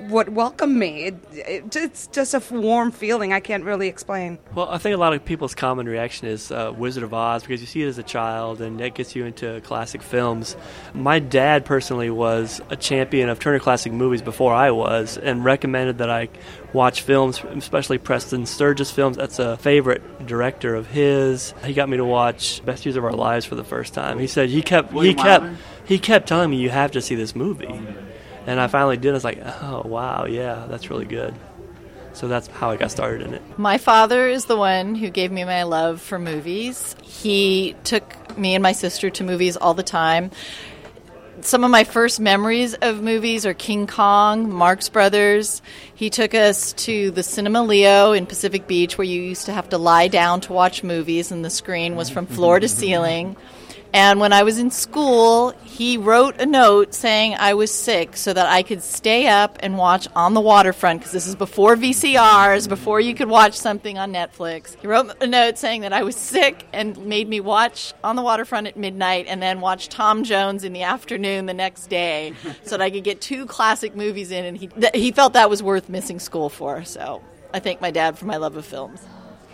w- 0.00 0.12
what 0.12 0.28
welcomed 0.28 0.76
me. 0.76 1.04
It, 1.04 1.14
it, 1.32 1.76
it's 1.76 2.06
just 2.08 2.34
a 2.34 2.42
warm 2.54 2.90
feeling 2.92 3.32
I 3.32 3.40
can't 3.40 3.64
really 3.64 3.88
explain. 3.88 4.38
Well, 4.54 4.68
I 4.68 4.78
think 4.78 4.94
a 4.94 4.98
lot 4.98 5.12
of 5.12 5.24
people's 5.24 5.54
common 5.54 5.86
reaction 5.86 6.28
is 6.28 6.50
uh, 6.50 6.72
Wizard 6.76 7.02
of 7.02 7.12
Oz 7.14 7.42
because 7.42 7.60
you 7.60 7.66
see 7.66 7.82
it 7.82 7.88
as 7.88 7.98
a 7.98 8.02
child 8.02 8.60
and 8.60 8.80
that 8.80 8.94
gets 8.94 9.14
you 9.14 9.24
into 9.24 9.60
classic 9.62 10.02
films. 10.02 10.56
My 10.92 11.18
dad 11.18 11.64
personally 11.64 12.10
was 12.10 12.60
a 12.70 12.76
champion 12.76 13.28
of 13.28 13.38
Turner 13.38 13.58
Classic 13.58 13.92
Movies 13.92 14.22
before 14.22 14.52
I 14.54 14.70
was 14.70 15.18
and 15.18 15.44
recommended 15.44 15.98
that 15.98 16.10
I 16.10 16.28
watch 16.72 17.02
films, 17.02 17.42
especially 17.44 17.98
Preston 17.98 18.46
Sturges 18.46 18.90
films. 18.90 19.16
That's 19.16 19.38
a 19.38 19.56
favorite 19.56 20.26
director 20.26 20.74
of 20.74 20.86
his. 20.88 21.54
He 21.64 21.72
got 21.72 21.88
me 21.88 21.96
to 21.96 22.04
watch 22.04 22.64
Best 22.64 22.84
Years 22.84 22.96
of 22.96 23.04
Our 23.04 23.12
Lives 23.12 23.46
for 23.46 23.54
the 23.54 23.64
first 23.64 23.94
time. 23.94 24.18
He 24.18 24.26
said 24.26 24.48
he 24.50 24.62
kept 24.62 24.92
William 24.92 25.16
he 25.16 25.22
kept 25.22 25.44
Wyler? 25.44 25.56
he 25.84 25.98
kept 25.98 26.28
telling 26.28 26.50
me 26.50 26.56
you 26.56 26.70
have 26.70 26.90
to 26.92 27.00
see 27.00 27.14
this 27.14 27.34
movie. 27.34 27.68
And 28.46 28.60
I 28.60 28.66
finally 28.66 28.96
did. 28.96 29.10
I 29.10 29.14
was 29.14 29.24
like, 29.24 29.40
"Oh, 29.42 29.82
wow, 29.84 30.26
yeah, 30.26 30.66
that's 30.68 30.90
really 30.90 31.06
good." 31.06 31.34
So 32.12 32.28
that's 32.28 32.46
how 32.46 32.70
I 32.70 32.76
got 32.76 32.90
started 32.92 33.26
in 33.26 33.34
it. 33.34 33.42
My 33.58 33.78
father 33.78 34.28
is 34.28 34.44
the 34.44 34.56
one 34.56 34.94
who 34.94 35.10
gave 35.10 35.32
me 35.32 35.44
my 35.44 35.64
love 35.64 36.00
for 36.00 36.18
movies. 36.18 36.94
He 37.02 37.74
took 37.82 38.38
me 38.38 38.54
and 38.54 38.62
my 38.62 38.72
sister 38.72 39.10
to 39.10 39.24
movies 39.24 39.56
all 39.56 39.74
the 39.74 39.82
time. 39.82 40.30
Some 41.40 41.64
of 41.64 41.70
my 41.70 41.82
first 41.82 42.20
memories 42.20 42.74
of 42.74 43.02
movies 43.02 43.44
are 43.44 43.54
King 43.54 43.88
Kong, 43.88 44.52
Marx 44.52 44.88
Brothers. 44.88 45.60
He 45.96 46.10
took 46.10 46.34
us 46.34 46.72
to 46.72 47.12
the 47.12 47.22
Cinema 47.22 47.62
Leo 47.62 48.12
in 48.12 48.26
Pacific 48.26 48.66
Beach, 48.66 48.98
where 48.98 49.04
you 49.04 49.22
used 49.22 49.46
to 49.46 49.52
have 49.52 49.68
to 49.68 49.78
lie 49.78 50.08
down 50.08 50.40
to 50.42 50.52
watch 50.52 50.82
movies, 50.82 51.30
and 51.30 51.44
the 51.44 51.50
screen 51.50 51.94
was 51.94 52.10
from 52.10 52.26
floor 52.26 52.58
to 52.58 52.68
ceiling. 52.68 53.36
And 53.94 54.18
when 54.18 54.32
I 54.32 54.42
was 54.42 54.58
in 54.58 54.72
school, 54.72 55.52
he 55.62 55.98
wrote 55.98 56.40
a 56.40 56.46
note 56.46 56.94
saying 56.94 57.36
I 57.38 57.54
was 57.54 57.72
sick 57.72 58.16
so 58.16 58.32
that 58.32 58.46
I 58.48 58.64
could 58.64 58.82
stay 58.82 59.28
up 59.28 59.56
and 59.60 59.78
watch 59.78 60.08
On 60.16 60.34
the 60.34 60.40
Waterfront 60.40 60.98
because 60.98 61.12
this 61.12 61.28
is 61.28 61.36
before 61.36 61.76
VCRs, 61.76 62.68
before 62.68 62.98
you 62.98 63.14
could 63.14 63.28
watch 63.28 63.54
something 63.54 63.96
on 63.96 64.12
Netflix. 64.12 64.74
He 64.80 64.88
wrote 64.88 65.22
a 65.22 65.28
note 65.28 65.58
saying 65.58 65.82
that 65.82 65.92
I 65.92 66.02
was 66.02 66.16
sick 66.16 66.66
and 66.72 67.06
made 67.06 67.28
me 67.28 67.38
watch 67.38 67.94
On 68.02 68.16
the 68.16 68.22
Waterfront 68.22 68.66
at 68.66 68.76
midnight 68.76 69.26
and 69.28 69.40
then 69.40 69.60
watch 69.60 69.88
Tom 69.88 70.24
Jones 70.24 70.64
in 70.64 70.72
the 70.72 70.82
afternoon 70.82 71.46
the 71.46 71.54
next 71.54 71.86
day 71.86 72.32
so 72.64 72.70
that 72.70 72.80
I 72.80 72.90
could 72.90 73.04
get 73.04 73.20
two 73.20 73.46
classic 73.46 73.94
movies 73.94 74.32
in. 74.32 74.44
And 74.44 74.58
he, 74.58 74.66
th- 74.66 74.90
he 74.92 75.12
felt 75.12 75.34
that 75.34 75.48
was 75.48 75.62
worth 75.62 75.83
missing 75.88 76.18
school 76.18 76.48
for. 76.48 76.84
So 76.84 77.22
I 77.52 77.60
thank 77.60 77.80
my 77.80 77.90
dad 77.90 78.18
for 78.18 78.26
my 78.26 78.36
love 78.36 78.56
of 78.56 78.64
films. 78.64 79.00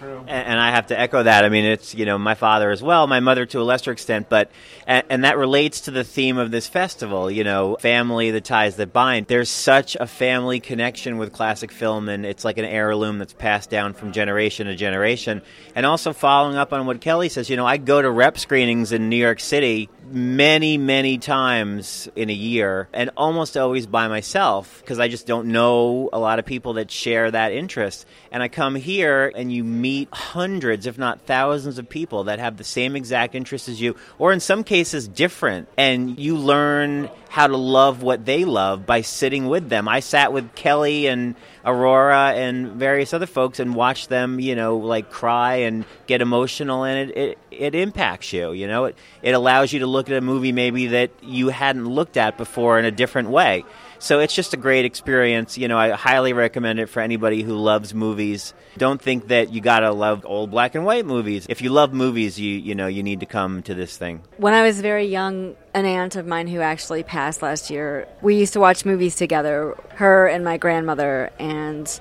And, 0.03 0.31
and 0.31 0.59
I 0.59 0.70
have 0.70 0.87
to 0.87 0.99
echo 0.99 1.22
that. 1.22 1.45
I 1.45 1.51
mean, 1.51 1.66
it's 1.66 1.95
you 1.95 2.07
know 2.07 2.16
my 2.16 2.35
father 2.35 2.70
as 2.70 2.83
well, 2.83 3.07
my 3.07 3.20
mother 3.20 3.45
to 3.47 3.61
a 3.61 3.62
lesser 3.62 3.93
extent, 3.93 4.28
but 4.31 4.51
and, 4.87 5.05
and 5.11 5.24
that 5.24 5.37
relates 5.37 5.83
to 5.83 5.91
the 5.91 6.05
theme 6.05 6.39
of 6.39 6.51
this 6.51 6.66
festival. 6.66 7.31
You 7.31 7.45
know, 7.45 7.76
family, 7.81 8.31
the 8.31 8.41
ties 8.41 8.76
that 8.76 8.93
bind. 8.93 9.26
There's 9.26 9.51
such 9.51 9.97
a 9.97 10.07
family 10.07 10.59
connection 10.59 11.18
with 11.18 11.33
classic 11.33 11.70
film, 11.70 12.09
and 12.09 12.24
it's 12.24 12.45
like 12.45 12.57
an 12.57 12.64
heirloom 12.64 13.18
that's 13.18 13.35
passed 13.35 13.68
down 13.68 13.93
from 13.93 14.12
generation 14.12 14.68
to 14.68 14.74
generation. 14.74 15.43
And 15.74 15.85
also 15.85 16.14
following 16.14 16.57
up 16.57 16.72
on 16.72 16.87
what 16.87 17.03
Kelly 17.03 17.28
says, 17.28 17.51
you 17.51 17.57
know, 17.57 17.66
I 17.66 17.76
go 17.76 18.01
to 18.01 18.11
rep 18.11 18.39
screenings 18.39 18.93
in 18.93 19.11
New 19.11 19.16
York 19.16 19.41
City 19.41 19.91
many, 20.11 20.76
many 20.78 21.18
times 21.18 22.08
in 22.16 22.30
a 22.30 22.34
year, 22.34 22.88
and 22.92 23.11
almost 23.16 23.56
always 23.56 23.86
by 23.86 24.08
myself 24.08 24.80
because 24.80 24.98
I 24.98 25.08
just 25.08 25.26
don't 25.26 25.48
know 25.48 26.08
a 26.12 26.18
lot 26.18 26.38
of 26.38 26.44
people 26.44 26.74
that 26.74 26.90
share 26.90 27.30
that 27.30 27.52
interest. 27.52 28.06
And 28.30 28.42
I 28.42 28.48
come 28.48 28.74
here, 28.74 29.32
and 29.34 29.52
you 29.52 29.64
meet 29.64 30.08
hundreds, 30.12 30.86
if 30.86 30.98
not 30.98 31.22
thousands, 31.22 31.78
of 31.78 31.88
people 31.88 32.24
that 32.24 32.38
have 32.38 32.56
the 32.56 32.64
same 32.64 32.96
exact 32.96 33.34
interest 33.34 33.68
as 33.68 33.80
you, 33.80 33.96
or 34.18 34.32
in 34.32 34.40
some 34.40 34.64
cases 34.64 35.08
different. 35.08 35.68
And 35.76 36.18
you 36.18 36.36
learn 36.36 37.08
how 37.28 37.46
to 37.46 37.56
love 37.56 38.02
what 38.02 38.24
they 38.24 38.44
love 38.44 38.84
by 38.86 39.02
sitting 39.02 39.46
with 39.46 39.68
them. 39.68 39.86
I 39.88 40.00
sat 40.00 40.32
with 40.32 40.54
Kelly 40.54 41.06
and 41.06 41.36
Aurora 41.64 42.32
and 42.34 42.68
various 42.72 43.12
other 43.12 43.26
folks 43.26 43.61
and 43.61 43.74
watch 43.74 44.08
them, 44.08 44.40
you 44.40 44.54
know, 44.54 44.76
like 44.76 45.11
cry 45.11 45.56
and 45.56 45.84
get 46.06 46.22
emotional, 46.22 46.84
and 46.84 47.11
it, 47.11 47.16
it, 47.16 47.38
it 47.50 47.74
impacts 47.74 48.32
you. 48.32 48.52
You 48.52 48.66
know, 48.66 48.86
it, 48.86 48.98
it 49.22 49.32
allows 49.32 49.72
you 49.72 49.80
to 49.80 49.86
look 49.86 50.08
at 50.08 50.16
a 50.16 50.20
movie 50.20 50.52
maybe 50.52 50.88
that 50.88 51.11
you 51.22 51.48
hadn't 51.48 51.86
looked 51.86 52.16
at 52.16 52.38
before 52.38 52.78
in 52.78 52.84
a 52.84 52.90
different 52.90 53.30
way. 53.30 53.64
So 54.01 54.18
it's 54.18 54.34
just 54.34 54.55
a 54.55 54.57
great 54.57 54.86
experience. 54.86 55.59
You 55.59 55.68
know, 55.68 55.78
I 55.78 55.90
highly 55.90 56.32
recommend 56.32 56.80
it 56.80 56.86
for 56.86 57.01
anybody 57.01 57.42
who 57.42 57.55
loves 57.55 57.94
movies. 57.94 58.55
Don't 58.78 59.01
think 59.01 59.28
that 59.28 59.53
you 59.53 59.61
gotta 59.61 59.92
love 59.92 60.24
old 60.24 60.51
black 60.51 60.74
and 60.74 60.84
white 60.86 61.05
movies. 61.05 61.46
If 61.48 61.61
you 61.61 61.70
love 61.70 61.92
movies, 61.92 62.40
you 62.40 62.57
you 62.57 62.74
know 62.74 62.86
you 62.86 63.03
need 63.03 63.20
to 63.20 63.26
come 63.26 63.62
to 63.64 63.74
this 63.74 63.96
thing. 63.96 64.22
When 64.38 64.55
I 64.55 64.62
was 64.62 64.80
very 64.80 65.07
young, 65.07 65.55
an 65.74 65.84
aunt 65.84 66.16
of 66.16 66.26
mine 66.26 66.48
who 66.48 66.61
actually 66.61 67.03
passed 67.03 67.42
last 67.42 67.70
year, 67.70 68.09
we 68.22 68.36
used 68.36 68.55
to 68.55 68.61
watch 68.61 68.86
movies 68.86 69.16
together, 69.16 69.76
her 69.96 70.26
and 70.26 70.44
my 70.44 70.57
grandmother, 70.57 71.30
and 71.38 72.01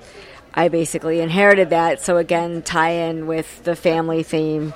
I 0.54 0.68
basically 0.68 1.20
inherited 1.20 1.70
that. 1.70 2.00
So, 2.00 2.16
again, 2.16 2.62
tie 2.62 2.90
in 2.90 3.26
with 3.26 3.62
the 3.64 3.76
family 3.76 4.22
theme. 4.22 4.74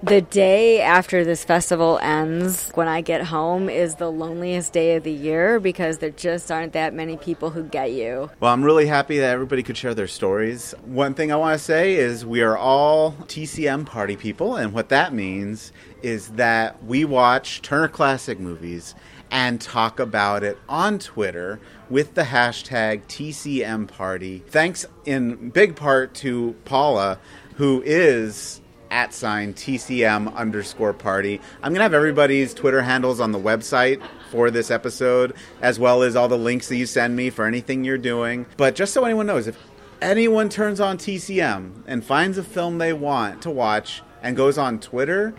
The 0.00 0.20
day 0.20 0.80
after 0.80 1.24
this 1.24 1.42
festival 1.42 1.98
ends, 2.00 2.70
when 2.74 2.86
I 2.86 3.00
get 3.00 3.24
home, 3.24 3.68
is 3.68 3.96
the 3.96 4.08
loneliest 4.08 4.72
day 4.72 4.94
of 4.94 5.02
the 5.02 5.10
year 5.10 5.58
because 5.58 5.98
there 5.98 6.10
just 6.10 6.52
aren't 6.52 6.72
that 6.74 6.94
many 6.94 7.16
people 7.16 7.50
who 7.50 7.64
get 7.64 7.90
you. 7.90 8.30
Well, 8.38 8.52
I'm 8.52 8.62
really 8.62 8.86
happy 8.86 9.18
that 9.18 9.30
everybody 9.30 9.64
could 9.64 9.76
share 9.76 9.94
their 9.94 10.06
stories. 10.06 10.72
One 10.84 11.14
thing 11.14 11.32
I 11.32 11.36
want 11.36 11.58
to 11.58 11.64
say 11.64 11.96
is 11.96 12.24
we 12.24 12.42
are 12.42 12.56
all 12.56 13.12
TCM 13.26 13.86
party 13.86 14.14
people, 14.14 14.54
and 14.54 14.72
what 14.72 14.88
that 14.90 15.12
means 15.12 15.72
is 16.00 16.28
that 16.28 16.84
we 16.84 17.04
watch 17.04 17.60
Turner 17.62 17.88
Classic 17.88 18.38
movies 18.38 18.94
and 19.32 19.60
talk 19.60 19.98
about 19.98 20.44
it 20.44 20.58
on 20.68 21.00
Twitter 21.00 21.58
with 21.90 22.14
the 22.14 22.22
hashtag 22.22 23.02
TCM 23.08 23.88
Party. 23.88 24.44
Thanks 24.46 24.86
in 25.04 25.50
big 25.50 25.74
part 25.74 26.14
to 26.14 26.54
Paula, 26.64 27.18
who 27.56 27.82
is 27.84 28.60
at 28.90 29.12
sign 29.12 29.54
TCM 29.54 30.34
underscore 30.34 30.92
party. 30.92 31.40
I'm 31.62 31.72
going 31.72 31.80
to 31.80 31.82
have 31.82 31.94
everybody's 31.94 32.54
Twitter 32.54 32.82
handles 32.82 33.20
on 33.20 33.32
the 33.32 33.38
website 33.38 34.02
for 34.30 34.50
this 34.50 34.70
episode, 34.70 35.34
as 35.62 35.78
well 35.78 36.02
as 36.02 36.16
all 36.16 36.28
the 36.28 36.38
links 36.38 36.68
that 36.68 36.76
you 36.76 36.86
send 36.86 37.16
me 37.16 37.30
for 37.30 37.44
anything 37.46 37.84
you're 37.84 37.98
doing. 37.98 38.46
But 38.56 38.74
just 38.74 38.92
so 38.92 39.04
anyone 39.04 39.26
knows, 39.26 39.46
if 39.46 39.58
anyone 40.00 40.48
turns 40.48 40.80
on 40.80 40.98
TCM 40.98 41.82
and 41.86 42.04
finds 42.04 42.38
a 42.38 42.42
film 42.42 42.78
they 42.78 42.92
want 42.92 43.42
to 43.42 43.50
watch 43.50 44.02
and 44.22 44.36
goes 44.36 44.58
on 44.58 44.80
Twitter, 44.80 45.34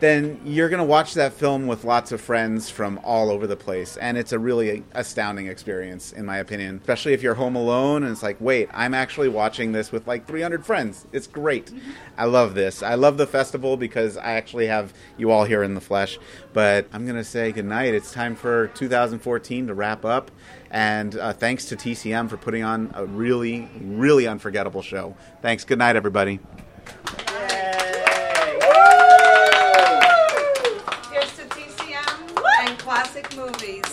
then 0.00 0.40
you're 0.44 0.70
going 0.70 0.78
to 0.78 0.84
watch 0.84 1.14
that 1.14 1.34
film 1.34 1.66
with 1.66 1.84
lots 1.84 2.10
of 2.10 2.20
friends 2.20 2.70
from 2.70 2.98
all 3.04 3.30
over 3.30 3.46
the 3.46 3.56
place. 3.56 3.98
And 3.98 4.16
it's 4.16 4.32
a 4.32 4.38
really 4.38 4.82
astounding 4.92 5.46
experience, 5.46 6.12
in 6.12 6.24
my 6.24 6.38
opinion, 6.38 6.78
especially 6.80 7.12
if 7.12 7.22
you're 7.22 7.34
home 7.34 7.54
alone 7.54 8.02
and 8.02 8.10
it's 8.10 8.22
like, 8.22 8.40
wait, 8.40 8.68
I'm 8.72 8.94
actually 8.94 9.28
watching 9.28 9.72
this 9.72 9.92
with 9.92 10.06
like 10.06 10.26
300 10.26 10.64
friends. 10.64 11.06
It's 11.12 11.26
great. 11.26 11.70
I 12.16 12.24
love 12.24 12.54
this. 12.54 12.82
I 12.82 12.94
love 12.94 13.18
the 13.18 13.26
festival 13.26 13.76
because 13.76 14.16
I 14.16 14.32
actually 14.32 14.66
have 14.66 14.94
you 15.18 15.30
all 15.30 15.44
here 15.44 15.62
in 15.62 15.74
the 15.74 15.80
flesh. 15.80 16.18
But 16.54 16.86
I'm 16.92 17.04
going 17.04 17.16
to 17.16 17.24
say 17.24 17.52
goodnight. 17.52 17.94
It's 17.94 18.10
time 18.10 18.34
for 18.34 18.68
2014 18.68 19.66
to 19.66 19.74
wrap 19.74 20.04
up. 20.06 20.30
And 20.70 21.16
uh, 21.16 21.32
thanks 21.34 21.66
to 21.66 21.76
TCM 21.76 22.30
for 22.30 22.38
putting 22.38 22.62
on 22.62 22.90
a 22.94 23.04
really, 23.04 23.68
really 23.82 24.26
unforgettable 24.26 24.82
show. 24.82 25.16
Thanks. 25.42 25.64
Good 25.64 25.78
night, 25.78 25.96
everybody. 25.96 26.40
imóveis. 33.50 33.89